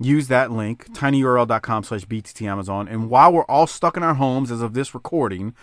use 0.00 0.26
that 0.26 0.50
link, 0.50 0.92
tinyurl.com 0.92 1.84
slash 1.84 2.04
bttamazon. 2.04 2.90
And 2.90 3.10
while 3.10 3.32
we're 3.32 3.44
all 3.44 3.68
stuck 3.68 3.96
in 3.96 4.02
our 4.02 4.14
homes 4.14 4.50
as 4.50 4.60
of 4.60 4.74
this 4.74 4.92
recording, 4.92 5.54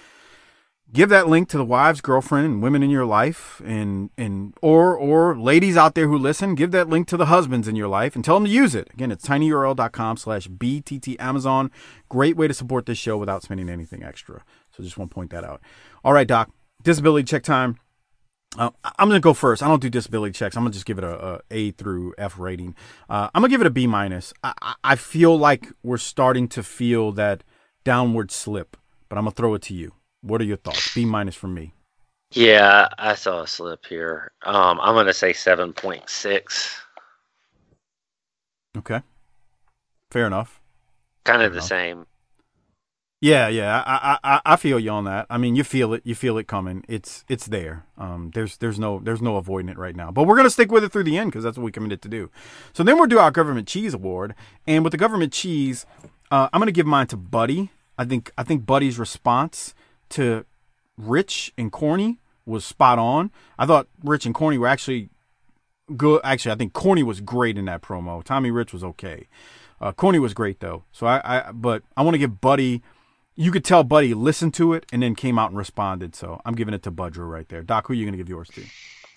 give 0.94 1.10
that 1.10 1.28
link 1.28 1.50
to 1.50 1.58
the 1.58 1.66
wives, 1.66 2.02
girlfriend, 2.02 2.46
and 2.46 2.62
women 2.62 2.84
in 2.84 2.90
your 2.90 3.06
life, 3.06 3.62
and 3.66 4.10
and 4.18 4.54
or 4.62 4.96
or 4.96 5.38
ladies 5.38 5.78
out 5.78 5.96
there 5.96 6.08
who 6.08 6.18
listen, 6.18 6.56
give 6.56 6.72
that 6.72 6.90
link 6.90 7.08
to 7.08 7.18
the 7.18 7.28
husbands 7.28 7.68
in 7.68 7.76
your 7.76 7.88
life 7.88 8.16
and 8.16 8.24
tell 8.24 8.36
them 8.36 8.46
to 8.46 8.52
use 8.52 8.76
it. 8.76 8.90
Again, 8.94 9.12
it's 9.12 9.26
tinyurl.com 9.26 10.18
slash 10.18 10.48
bttamazon. 10.48 11.70
Great 12.10 12.36
way 12.36 12.48
to 12.48 12.54
support 12.54 12.86
this 12.86 12.98
show 12.98 13.18
without 13.18 13.44
spending 13.44 13.70
anything 13.70 14.04
extra. 14.04 14.44
So 14.72 14.84
just 14.84 14.98
want 14.98 15.12
to 15.12 15.16
point 15.16 15.32
that 15.32 15.44
out. 15.44 15.62
All 16.04 16.14
right, 16.14 16.28
Doc, 16.28 16.52
disability 16.84 17.26
check 17.26 17.44
time. 17.44 17.78
Uh, 18.58 18.70
I'm 18.84 19.08
gonna 19.08 19.22
go 19.22 19.34
first. 19.34 19.64
I 19.64 19.68
don't 19.70 19.82
do 19.82 19.90
disability 19.90 20.34
checks. 20.34 20.58
I'm 20.58 20.64
gonna 20.64 20.74
just 20.74 20.86
give 20.86 20.98
it 20.98 21.06
a, 21.06 21.36
a 21.36 21.40
A 21.52 21.72
through 21.72 22.14
F 22.18 22.38
rating. 22.38 22.76
Uh, 23.10 23.30
I'm 23.34 23.42
gonna 23.42 23.50
give 23.50 23.62
it 23.62 23.68
a 23.68 23.72
B 23.72 23.88
minus. 23.88 24.34
I, 24.44 24.76
I 24.84 24.96
feel 24.98 25.38
like 25.38 25.68
we're 25.84 25.98
starting 25.98 26.50
to 26.50 26.64
feel 26.64 27.14
that 27.14 27.44
downward 27.86 28.30
slip, 28.30 28.76
but 29.08 29.18
I'm 29.18 29.24
gonna 29.24 29.32
throw 29.32 29.54
it 29.54 29.62
to 29.64 29.74
you. 29.74 29.94
What 30.22 30.42
are 30.42 30.46
your 30.46 30.58
thoughts? 30.58 30.94
B 30.94 31.06
minus 31.06 31.36
from 31.36 31.54
me. 31.54 31.74
Yeah, 32.34 32.88
I 32.98 33.16
saw 33.16 33.42
a 33.42 33.48
slip 33.48 33.86
here. 33.86 34.32
Um, 34.44 34.80
I'm 34.82 34.96
gonna 34.96 35.14
say 35.14 35.34
seven 35.34 35.74
point 35.74 36.10
six. 36.10 36.80
Okay, 38.78 39.02
fair 40.12 40.28
enough. 40.28 40.62
Kind 41.26 41.42
Fair 41.42 41.48
of 41.48 41.54
the 41.54 41.60
enough. 41.60 41.68
same. 41.68 42.06
Yeah, 43.24 43.50
yeah, 43.50 43.84
I, 43.86 44.18
I, 44.24 44.36
I- 44.36 44.42
I 44.54 44.56
feel 44.56 44.80
you 44.80 44.90
on 44.90 45.04
that. 45.04 45.28
I 45.30 45.38
mean, 45.38 45.56
you 45.56 45.64
feel 45.64 45.94
it, 45.94 46.02
you 46.06 46.16
feel 46.16 46.40
it 46.40 46.48
coming. 46.48 46.84
It's, 46.88 47.24
it's 47.30 47.46
there. 47.46 47.86
Um, 47.96 48.32
there's, 48.34 48.58
there's 48.58 48.80
no, 48.80 49.00
there's 49.00 49.22
no 49.22 49.36
avoiding 49.38 49.70
it 49.70 49.78
right 49.78 49.96
now. 49.96 50.10
But 50.12 50.24
we're 50.26 50.38
gonna 50.38 50.50
stick 50.50 50.72
with 50.72 50.84
it 50.84 50.92
through 50.92 51.04
the 51.04 51.18
end 51.20 51.32
because 51.32 51.44
that's 51.44 51.56
what 51.58 51.64
we 51.66 51.72
committed 51.72 52.02
to 52.02 52.10
do. 52.10 52.32
So 52.74 52.82
then 52.84 52.98
we'll 52.98 53.06
do 53.08 53.20
our 53.20 53.30
government 53.30 53.68
cheese 53.68 53.94
award, 53.94 54.34
and 54.66 54.84
with 54.84 54.92
the 54.92 54.98
government 54.98 55.34
cheese, 55.34 55.86
uh, 56.32 56.50
I'm 56.52 56.60
gonna 56.60 56.72
give 56.72 56.88
mine 56.88 57.08
to 57.08 57.18
Buddy. 57.18 57.70
I 57.98 58.06
think, 58.06 58.32
I 58.38 58.44
think 58.44 58.66
Buddy's 58.66 58.98
response 58.98 59.76
to 60.12 60.46
Rich 60.98 61.54
and 61.58 61.72
Corny 61.72 62.20
was 62.46 62.66
spot 62.66 63.00
on. 63.00 63.32
I 63.58 63.66
thought 63.66 63.88
Rich 64.04 64.26
and 64.26 64.36
Corny 64.36 64.58
were 64.58 64.68
actually 64.68 65.10
good. 65.96 66.22
Actually, 66.24 66.54
I 66.54 66.56
think 66.56 66.74
Corny 66.74 67.04
was 67.04 67.22
great 67.22 67.58
in 67.58 67.66
that 67.66 67.82
promo. 67.82 68.24
Tommy 68.24 68.52
Rich 68.52 68.74
was 68.74 68.84
okay. 68.84 69.28
Uh, 69.80 69.92
Corny 69.92 70.20
was 70.20 70.34
great 70.34 70.60
though. 70.60 70.84
So 70.92 71.08
I, 71.08 71.22
I 71.24 71.52
but 71.52 71.84
I 71.98 72.04
want 72.04 72.16
to 72.16 72.20
give 72.20 72.42
Buddy. 72.42 72.82
You 73.36 73.52
could 73.52 73.64
tell 73.66 73.84
Buddy 73.84 74.14
listened 74.14 74.54
to 74.56 74.74
it 74.74 74.86
and 74.92 75.02
then 75.02 75.16
came 75.16 75.40
out 75.40 75.50
and 75.50 75.58
responded. 75.58 76.16
So 76.16 76.42
I'm 76.46 76.54
giving 76.54 76.74
it 76.74 76.84
to 76.84 76.92
Budger 76.92 77.30
right 77.30 77.48
there. 77.50 77.64
Doc, 77.64 77.88
who 77.88 77.94
are 77.94 77.96
you 77.96 78.06
going 78.06 78.14
to 78.14 78.18
give 78.18 78.30
yours 78.30 78.50
to? 78.50 78.64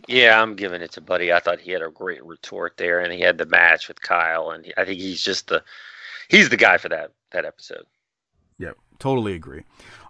Yeah, 0.07 0.41
I'm 0.41 0.55
giving 0.55 0.83
it 0.83 0.93
to 0.93 1.01
Buddy. 1.01 1.33
I 1.33 1.41
thought 1.41 1.61
he 1.61 1.73
had 1.73 1.83
a 1.83 1.91
great 1.91 2.25
retort 2.25 2.77
there, 2.77 3.01
and 3.01 3.13
he 3.13 3.21
had 3.21 3.39
the 3.39 3.47
match 3.47 3.89
with 3.89 4.01
Kyle, 4.01 4.51
and 4.51 4.73
I 4.77 4.85
think 4.85 5.01
he's 5.01 5.23
just 5.23 5.49
the 5.49 5.63
he's 6.29 6.49
the 6.49 6.57
guy 6.57 6.79
for 6.79 6.89
that 6.91 7.13
that 7.33 7.45
episode. 7.45 7.85
Yep, 8.59 8.77
totally 8.99 9.35
agree. 9.35 9.65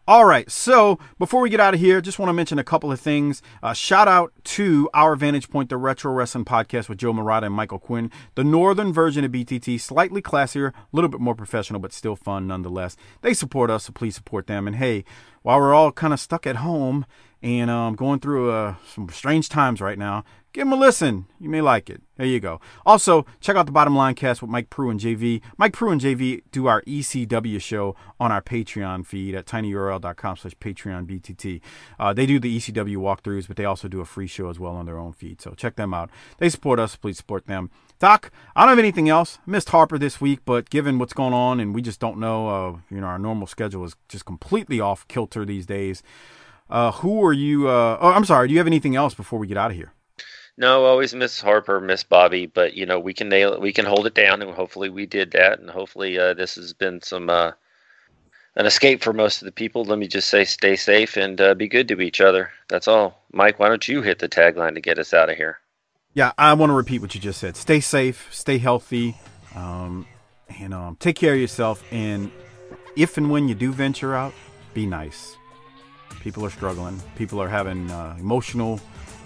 All 0.06 0.26
right, 0.26 0.50
so 0.50 0.98
before 1.18 1.40
we 1.40 1.48
get 1.48 1.60
out 1.60 1.72
of 1.72 1.80
here, 1.80 2.02
just 2.02 2.18
want 2.18 2.28
to 2.28 2.34
mention 2.34 2.58
a 2.58 2.64
couple 2.64 2.92
of 2.92 3.00
things. 3.00 3.40
Uh, 3.62 3.72
shout 3.72 4.06
out 4.06 4.34
to 4.44 4.90
our 4.92 5.16
Vantage 5.16 5.48
Point, 5.48 5.70
the 5.70 5.78
Retro 5.78 6.12
Wrestling 6.12 6.44
Podcast 6.44 6.90
with 6.90 6.98
Joe 6.98 7.14
Murata 7.14 7.46
and 7.46 7.54
Michael 7.54 7.78
Quinn, 7.78 8.10
the 8.34 8.44
northern 8.44 8.92
version 8.92 9.24
of 9.24 9.32
BTT, 9.32 9.80
slightly 9.80 10.20
classier, 10.20 10.74
a 10.74 10.74
little 10.92 11.08
bit 11.08 11.20
more 11.20 11.34
professional, 11.34 11.80
but 11.80 11.94
still 11.94 12.16
fun 12.16 12.46
nonetheless. 12.46 12.98
They 13.22 13.32
support 13.32 13.70
us, 13.70 13.84
so 13.84 13.92
please 13.94 14.14
support 14.14 14.46
them. 14.46 14.66
And 14.66 14.76
hey, 14.76 15.06
while 15.40 15.58
we're 15.58 15.72
all 15.72 15.90
kind 15.90 16.12
of 16.12 16.20
stuck 16.20 16.46
at 16.46 16.56
home 16.56 17.06
and 17.44 17.70
um, 17.70 17.94
going 17.94 18.20
through 18.20 18.50
uh, 18.50 18.74
some 18.88 19.06
strange 19.10 19.50
times 19.50 19.82
right 19.82 19.98
now, 19.98 20.24
give 20.54 20.62
them 20.62 20.72
a 20.72 20.76
listen. 20.76 21.26
You 21.38 21.50
may 21.50 21.60
like 21.60 21.90
it. 21.90 22.00
There 22.16 22.26
you 22.26 22.40
go. 22.40 22.58
Also, 22.86 23.26
check 23.38 23.54
out 23.54 23.66
the 23.66 23.72
Bottom 23.72 23.94
Line 23.94 24.14
Cast 24.14 24.40
with 24.40 24.50
Mike 24.50 24.70
Prue 24.70 24.88
and 24.88 24.98
JV. 24.98 25.42
Mike 25.58 25.74
Prue 25.74 25.90
and 25.90 26.00
JV 26.00 26.40
do 26.52 26.68
our 26.68 26.80
ECW 26.82 27.60
show 27.60 27.96
on 28.18 28.32
our 28.32 28.40
Patreon 28.40 29.04
feed 29.04 29.34
at 29.34 29.44
tinyurl.com 29.44 30.38
slash 30.38 30.54
Patreon 30.54 31.06
BTT. 31.06 31.60
Uh, 31.98 32.14
they 32.14 32.24
do 32.24 32.40
the 32.40 32.56
ECW 32.56 32.96
walkthroughs, 32.96 33.46
but 33.46 33.58
they 33.58 33.66
also 33.66 33.88
do 33.88 34.00
a 34.00 34.06
free 34.06 34.26
show 34.26 34.48
as 34.48 34.58
well 34.58 34.72
on 34.74 34.86
their 34.86 34.98
own 34.98 35.12
feed. 35.12 35.42
So 35.42 35.50
check 35.50 35.76
them 35.76 35.92
out. 35.92 36.08
They 36.38 36.48
support 36.48 36.80
us. 36.80 36.96
Please 36.96 37.18
support 37.18 37.46
them. 37.46 37.70
Doc, 37.98 38.30
I 38.56 38.62
don't 38.62 38.70
have 38.70 38.78
anything 38.78 39.10
else. 39.10 39.38
I 39.46 39.50
missed 39.50 39.68
Harper 39.68 39.98
this 39.98 40.18
week, 40.18 40.40
but 40.46 40.70
given 40.70 40.98
what's 40.98 41.12
going 41.12 41.34
on 41.34 41.60
and 41.60 41.74
we 41.74 41.82
just 41.82 42.00
don't 42.00 42.18
know, 42.18 42.48
uh, 42.48 42.78
you 42.90 43.02
know, 43.02 43.06
our 43.06 43.18
normal 43.18 43.46
schedule 43.46 43.84
is 43.84 43.96
just 44.08 44.24
completely 44.24 44.80
off 44.80 45.06
kilter 45.08 45.44
these 45.44 45.66
days. 45.66 46.02
Uh, 46.68 46.92
who 46.92 47.24
are 47.24 47.32
you? 47.32 47.68
Uh, 47.68 47.98
oh, 48.00 48.12
I'm 48.12 48.24
sorry. 48.24 48.48
Do 48.48 48.54
you 48.54 48.58
have 48.58 48.66
anything 48.66 48.96
else 48.96 49.14
before 49.14 49.38
we 49.38 49.46
get 49.46 49.56
out 49.56 49.70
of 49.70 49.76
here? 49.76 49.92
No, 50.56 50.84
always 50.84 51.14
miss 51.14 51.40
Harper, 51.40 51.80
miss 51.80 52.04
Bobby, 52.04 52.46
but 52.46 52.74
you 52.74 52.86
know 52.86 53.00
we 53.00 53.12
can 53.12 53.28
nail 53.28 53.52
it. 53.52 53.60
We 53.60 53.72
can 53.72 53.84
hold 53.84 54.06
it 54.06 54.14
down, 54.14 54.40
and 54.40 54.52
hopefully 54.52 54.88
we 54.88 55.04
did 55.04 55.32
that, 55.32 55.58
and 55.58 55.68
hopefully 55.68 56.18
uh, 56.18 56.34
this 56.34 56.54
has 56.54 56.72
been 56.72 57.02
some 57.02 57.28
uh, 57.28 57.52
an 58.56 58.66
escape 58.66 59.02
for 59.02 59.12
most 59.12 59.42
of 59.42 59.46
the 59.46 59.52
people. 59.52 59.84
Let 59.84 59.98
me 59.98 60.06
just 60.06 60.30
say, 60.30 60.44
stay 60.44 60.76
safe 60.76 61.16
and 61.16 61.40
uh, 61.40 61.54
be 61.54 61.68
good 61.68 61.88
to 61.88 62.00
each 62.00 62.20
other. 62.20 62.50
That's 62.68 62.86
all. 62.86 63.24
Mike, 63.32 63.58
why 63.58 63.68
don't 63.68 63.86
you 63.86 64.02
hit 64.02 64.20
the 64.20 64.28
tagline 64.28 64.74
to 64.74 64.80
get 64.80 64.98
us 64.98 65.12
out 65.12 65.28
of 65.28 65.36
here? 65.36 65.58
Yeah, 66.14 66.32
I 66.38 66.54
want 66.54 66.70
to 66.70 66.74
repeat 66.74 67.00
what 67.00 67.14
you 67.14 67.20
just 67.20 67.40
said. 67.40 67.56
Stay 67.56 67.80
safe, 67.80 68.28
stay 68.30 68.58
healthy, 68.58 69.16
um, 69.56 70.06
and 70.60 70.72
um, 70.72 70.96
take 71.00 71.16
care 71.16 71.34
of 71.34 71.40
yourself. 71.40 71.82
And 71.90 72.30
if 72.96 73.18
and 73.18 73.28
when 73.28 73.48
you 73.48 73.56
do 73.56 73.72
venture 73.72 74.14
out, 74.14 74.32
be 74.72 74.86
nice. 74.86 75.36
People 76.24 76.46
are 76.46 76.50
struggling. 76.50 76.98
People 77.16 77.38
are 77.38 77.50
having 77.50 77.90
uh, 77.90 78.16
emotional 78.18 78.80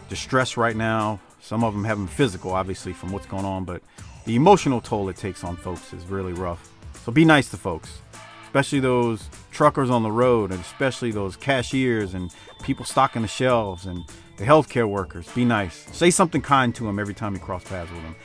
distress 0.09 0.57
right 0.57 0.75
now. 0.75 1.21
Some 1.41 1.63
of 1.63 1.73
them 1.73 1.85
having 1.85 2.09
physical, 2.09 2.51
obviously, 2.51 2.93
from 2.93 3.13
what's 3.13 3.25
going 3.25 3.45
on, 3.45 3.65
but 3.65 3.83
the 4.25 4.35
emotional 4.35 4.81
toll 4.81 5.09
it 5.09 5.17
takes 5.17 5.45
on 5.45 5.57
folks 5.57 5.93
is 5.93 6.05
really 6.07 6.33
rough. 6.33 6.69
So 7.05 7.13
be 7.13 7.25
nice 7.25 7.51
to 7.51 7.57
folks, 7.57 8.01
especially 8.43 8.81
those 8.81 9.29
truckers 9.53 9.91
on 9.91 10.03
the 10.03 10.11
road, 10.11 10.51
and 10.51 10.61
especially 10.61 11.13
those 11.13 11.37
cashiers 11.37 12.15
and 12.15 12.35
people 12.65 12.85
stocking 12.85 13.23
the 13.23 13.29
shelves 13.29 13.87
and 13.87 14.03
the 14.37 14.45
healthcare 14.45 14.89
workers. 14.89 15.29
Be 15.37 15.45
nice. 15.45 15.87
Say 15.97 16.11
something 16.11 16.43
kind 16.43 16.75
to 16.75 16.83
them 16.83 16.99
every 16.99 17.15
time 17.15 17.33
you 17.33 17.39
cross 17.39 17.63
paths 17.63 17.93
with 17.93 18.03
them. 18.03 18.17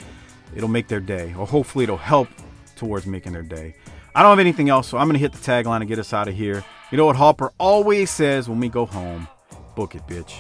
It'll 0.55 0.67
make 0.67 0.87
their 0.87 0.99
day, 0.99 1.35
or 1.37 1.45
hopefully 1.45 1.83
it'll 1.83 1.97
help 1.97 2.27
towards 2.75 3.05
making 3.05 3.33
their 3.33 3.43
day. 3.43 3.75
I 4.15 4.23
don't 4.23 4.31
have 4.31 4.39
anything 4.39 4.69
else, 4.69 4.87
so 4.87 4.97
I'm 4.97 5.05
going 5.05 5.13
to 5.13 5.19
hit 5.19 5.31
the 5.31 5.37
tagline 5.37 5.81
and 5.81 5.87
get 5.87 5.99
us 5.99 6.11
out 6.11 6.27
of 6.27 6.33
here. 6.33 6.63
You 6.93 6.97
know 6.97 7.07
what 7.07 7.15
Hopper 7.15 7.51
always 7.57 8.11
says 8.11 8.47
when 8.47 8.59
we 8.59 8.69
go 8.69 8.85
home? 8.85 9.27
Book 9.75 9.95
it, 9.95 10.05
bitch. 10.05 10.37